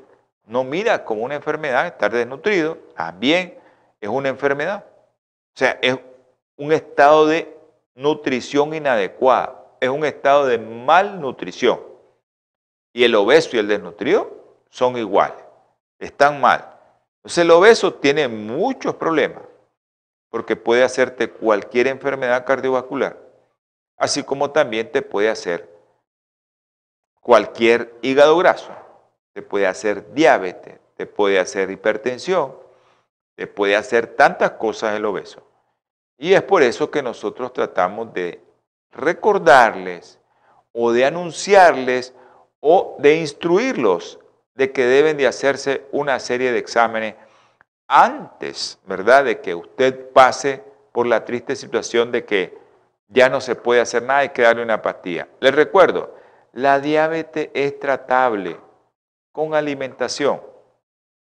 no 0.44 0.64
mira 0.64 1.04
como 1.04 1.22
una 1.22 1.36
enfermedad 1.36 1.86
estar 1.86 2.10
desnutrido, 2.10 2.78
también 2.96 3.58
es 4.00 4.08
una 4.08 4.28
enfermedad. 4.28 4.84
O 5.54 5.58
sea, 5.58 5.78
es 5.80 5.96
un 6.56 6.72
estado 6.72 7.26
de 7.26 7.56
nutrición 7.94 8.74
inadecuada, 8.74 9.64
es 9.80 9.88
un 9.88 10.04
estado 10.04 10.46
de 10.46 10.58
malnutrición. 10.58 11.80
Y 12.92 13.04
el 13.04 13.14
obeso 13.14 13.56
y 13.56 13.60
el 13.60 13.68
desnutrido 13.68 14.30
son 14.68 14.96
iguales, 14.98 15.44
están 16.00 16.40
mal. 16.40 16.71
Entonces 17.22 17.38
el 17.44 17.50
obeso 17.52 17.94
tiene 17.94 18.26
muchos 18.26 18.96
problemas, 18.96 19.44
porque 20.28 20.56
puede 20.56 20.82
hacerte 20.82 21.30
cualquier 21.30 21.86
enfermedad 21.86 22.44
cardiovascular, 22.44 23.16
así 23.96 24.24
como 24.24 24.50
también 24.50 24.90
te 24.90 25.02
puede 25.02 25.28
hacer 25.28 25.70
cualquier 27.20 27.94
hígado 28.02 28.36
graso, 28.38 28.72
te 29.32 29.42
puede 29.42 29.68
hacer 29.68 30.12
diabetes, 30.12 30.80
te 30.96 31.06
puede 31.06 31.38
hacer 31.38 31.70
hipertensión, 31.70 32.56
te 33.36 33.46
puede 33.46 33.76
hacer 33.76 34.08
tantas 34.16 34.52
cosas 34.52 34.96
el 34.96 35.04
obeso. 35.04 35.46
Y 36.18 36.34
es 36.34 36.42
por 36.42 36.64
eso 36.64 36.90
que 36.90 37.02
nosotros 37.02 37.52
tratamos 37.52 38.12
de 38.12 38.42
recordarles 38.90 40.18
o 40.72 40.90
de 40.90 41.04
anunciarles 41.04 42.14
o 42.58 42.96
de 42.98 43.16
instruirlos 43.16 44.18
de 44.54 44.72
que 44.72 44.84
deben 44.86 45.16
de 45.16 45.26
hacerse 45.26 45.86
una 45.92 46.18
serie 46.20 46.52
de 46.52 46.58
exámenes 46.58 47.14
antes, 47.88 48.78
¿verdad?, 48.86 49.24
de 49.24 49.40
que 49.40 49.54
usted 49.54 50.10
pase 50.10 50.62
por 50.92 51.06
la 51.06 51.24
triste 51.24 51.56
situación 51.56 52.12
de 52.12 52.24
que 52.24 52.58
ya 53.08 53.28
no 53.28 53.40
se 53.40 53.54
puede 53.54 53.80
hacer 53.80 54.02
nada 54.02 54.24
y 54.24 54.30
que 54.30 54.42
darle 54.42 54.62
una 54.62 54.82
pastilla. 54.82 55.28
Les 55.40 55.54
recuerdo, 55.54 56.14
la 56.52 56.80
diabetes 56.80 57.50
es 57.54 57.78
tratable 57.78 58.58
con 59.32 59.54
alimentación. 59.54 60.40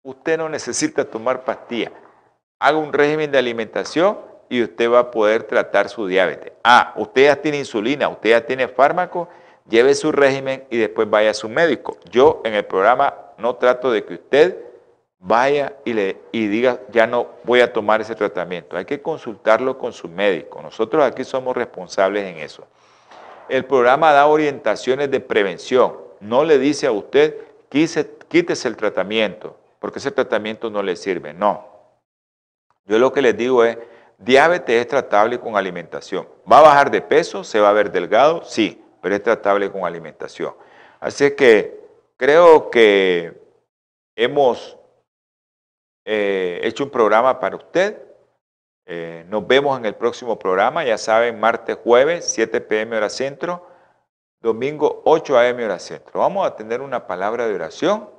Usted 0.03 0.39
no 0.39 0.49
necesita 0.49 1.05
tomar 1.05 1.45
pastilla. 1.45 1.93
Haga 2.59 2.79
un 2.79 2.93
régimen 2.93 3.31
de 3.31 3.39
alimentación 3.39 4.19
y 4.49 4.63
usted 4.63 4.91
va 4.91 4.99
a 5.01 5.11
poder 5.11 5.45
tratar 5.45 5.89
su 5.89 6.07
diabetes. 6.07 6.53
Ah, 6.65 6.93
usted 6.97 7.25
ya 7.25 7.37
tiene 7.37 7.59
insulina, 7.59 8.09
usted 8.09 8.31
ya 8.31 8.45
tiene 8.45 8.69
fármaco, 8.69 9.29
lleve 9.71 9.95
su 9.95 10.13
régimen 10.13 10.65
y 10.69 10.77
después 10.77 11.09
vaya 11.09 11.31
a 11.31 11.35
su 11.35 11.49
médico. 11.49 11.97
Yo 12.11 12.43
en 12.45 12.55
el 12.55 12.67
programa 12.67 13.15
no 13.39 13.57
trato 13.57 13.91
de 13.91 14.05
que 14.05 14.15
usted 14.15 14.59
vaya 15.21 15.75
y, 15.85 15.93
le, 15.93 16.19
y 16.33 16.49
diga, 16.49 16.81
ya 16.91 17.07
no 17.07 17.29
voy 17.45 17.61
a 17.61 17.73
tomar 17.73 18.01
ese 18.01 18.15
tratamiento. 18.15 18.77
Hay 18.77 18.85
que 18.85 19.01
consultarlo 19.01 19.79
con 19.79 19.93
su 19.93 20.09
médico. 20.09 20.61
Nosotros 20.61 21.05
aquí 21.05 21.25
somos 21.25 21.57
responsables 21.57 22.25
en 22.25 22.39
eso. 22.39 22.67
El 23.49 23.65
programa 23.65 24.13
da 24.13 24.27
orientaciones 24.27 25.11
de 25.11 25.21
prevención. 25.21 25.97
No 26.21 26.45
le 26.45 26.59
dice 26.59 26.87
a 26.87 26.93
usted, 26.93 27.37
quítese 27.69 28.69
el 28.69 28.77
tratamiento, 28.77 29.57
porque 29.79 29.99
ese 29.99 30.11
tratamiento 30.11 30.71
no 30.71 30.83
le 30.83 30.97
sirve. 30.97 31.33
No. 31.33 31.67
Yo 32.87 32.99
lo 32.99 33.13
que 33.13 33.23
les 33.23 33.37
digo 33.37 33.65
es, 33.65 33.79
diabetes 34.19 34.81
es 34.81 34.89
tratable 34.89 35.39
con 35.39 35.57
alimentación. 35.57 36.29
¿Va 36.51 36.59
a 36.59 36.63
bajar 36.63 36.91
de 36.91 37.01
peso? 37.01 37.45
¿Se 37.45 37.61
va 37.61 37.71
a 37.71 37.73
ver 37.73 37.91
delgado? 37.91 38.43
Sí, 38.45 38.83
pero 39.01 39.15
es 39.15 39.23
tratable 39.23 39.71
con 39.71 39.85
alimentación. 39.85 40.55
Así 41.01 41.35
que 41.35 41.81
creo 42.17 42.71
que 42.71 43.41
hemos 44.17 44.77
eh, 46.05 46.61
hecho 46.63 46.85
un 46.85 46.91
programa 46.91 47.39
para 47.41 47.57
usted 47.57 48.11
eh, 48.93 49.25
nos 49.29 49.47
vemos 49.47 49.79
en 49.79 49.87
el 49.87 49.95
próximo 49.95 50.37
programa, 50.37 50.83
ya 50.85 50.99
saben, 50.99 51.39
martes, 51.39 51.79
jueves, 51.81 52.25
7 52.33 52.61
pm 52.61 52.97
hora 52.97 53.09
centro, 53.09 53.65
domingo 54.41 55.03
8 55.05 55.39
am 55.39 55.59
hora 55.63 55.79
centro. 55.79 56.19
Vamos 56.19 56.45
a 56.45 56.57
tener 56.57 56.81
una 56.81 57.07
palabra 57.07 57.47
de 57.47 57.55
oración 57.55 58.11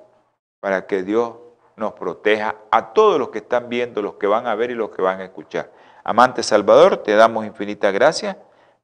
para 0.61 0.87
que 0.87 1.03
Dios 1.03 1.33
nos 1.75 1.91
proteja 1.91 2.55
a 2.71 2.93
todos 2.93 3.19
los 3.19 3.31
que 3.31 3.39
están 3.39 3.67
viendo, 3.67 4.01
los 4.01 4.13
que 4.13 4.27
van 4.27 4.47
a 4.47 4.55
ver 4.55 4.71
y 4.71 4.75
los 4.75 4.91
que 4.91 5.01
van 5.01 5.19
a 5.19 5.25
escuchar. 5.25 5.73
Amante 6.05 6.41
Salvador, 6.41 7.03
te 7.03 7.15
damos 7.15 7.45
infinitas 7.45 7.93
gracias. 7.93 8.37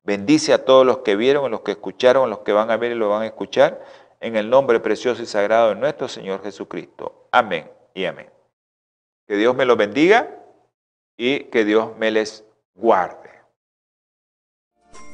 Bendice 0.07 0.53
a 0.53 0.63
todos 0.63 0.85
los 0.85 0.99
que 0.99 1.17
vieron, 1.17 1.43
a 1.43 1.49
los 1.49 1.61
que 1.61 1.71
escucharon, 1.71 2.23
a 2.23 2.27
los 2.27 2.39
que 2.39 2.53
van 2.53 2.71
a 2.71 2.77
ver 2.77 2.93
y 2.93 2.95
los 2.95 3.09
van 3.09 3.23
a 3.23 3.25
escuchar, 3.25 3.83
en 4.21 4.37
el 4.37 4.49
nombre 4.49 4.79
precioso 4.79 5.21
y 5.21 5.25
sagrado 5.25 5.67
de 5.67 5.75
nuestro 5.75 6.07
Señor 6.07 6.41
Jesucristo. 6.41 7.27
Amén 7.29 7.69
y 7.93 8.05
amén. 8.05 8.29
Que 9.27 9.35
Dios 9.35 9.53
me 9.53 9.65
los 9.65 9.75
bendiga 9.75 10.33
y 11.17 11.43
que 11.49 11.65
Dios 11.65 11.97
me 11.97 12.11
les 12.11 12.45
guarde. 12.73 13.29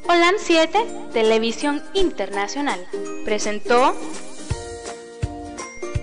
Holan 0.08 0.36
7, 0.38 1.10
Televisión 1.12 1.82
Internacional, 1.96 2.86
presentó 3.26 3.96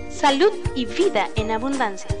Salud 0.09 0.51
y 0.75 0.85
Vida 0.85 1.29
en 1.37 1.51
Abundancia. 1.51 2.20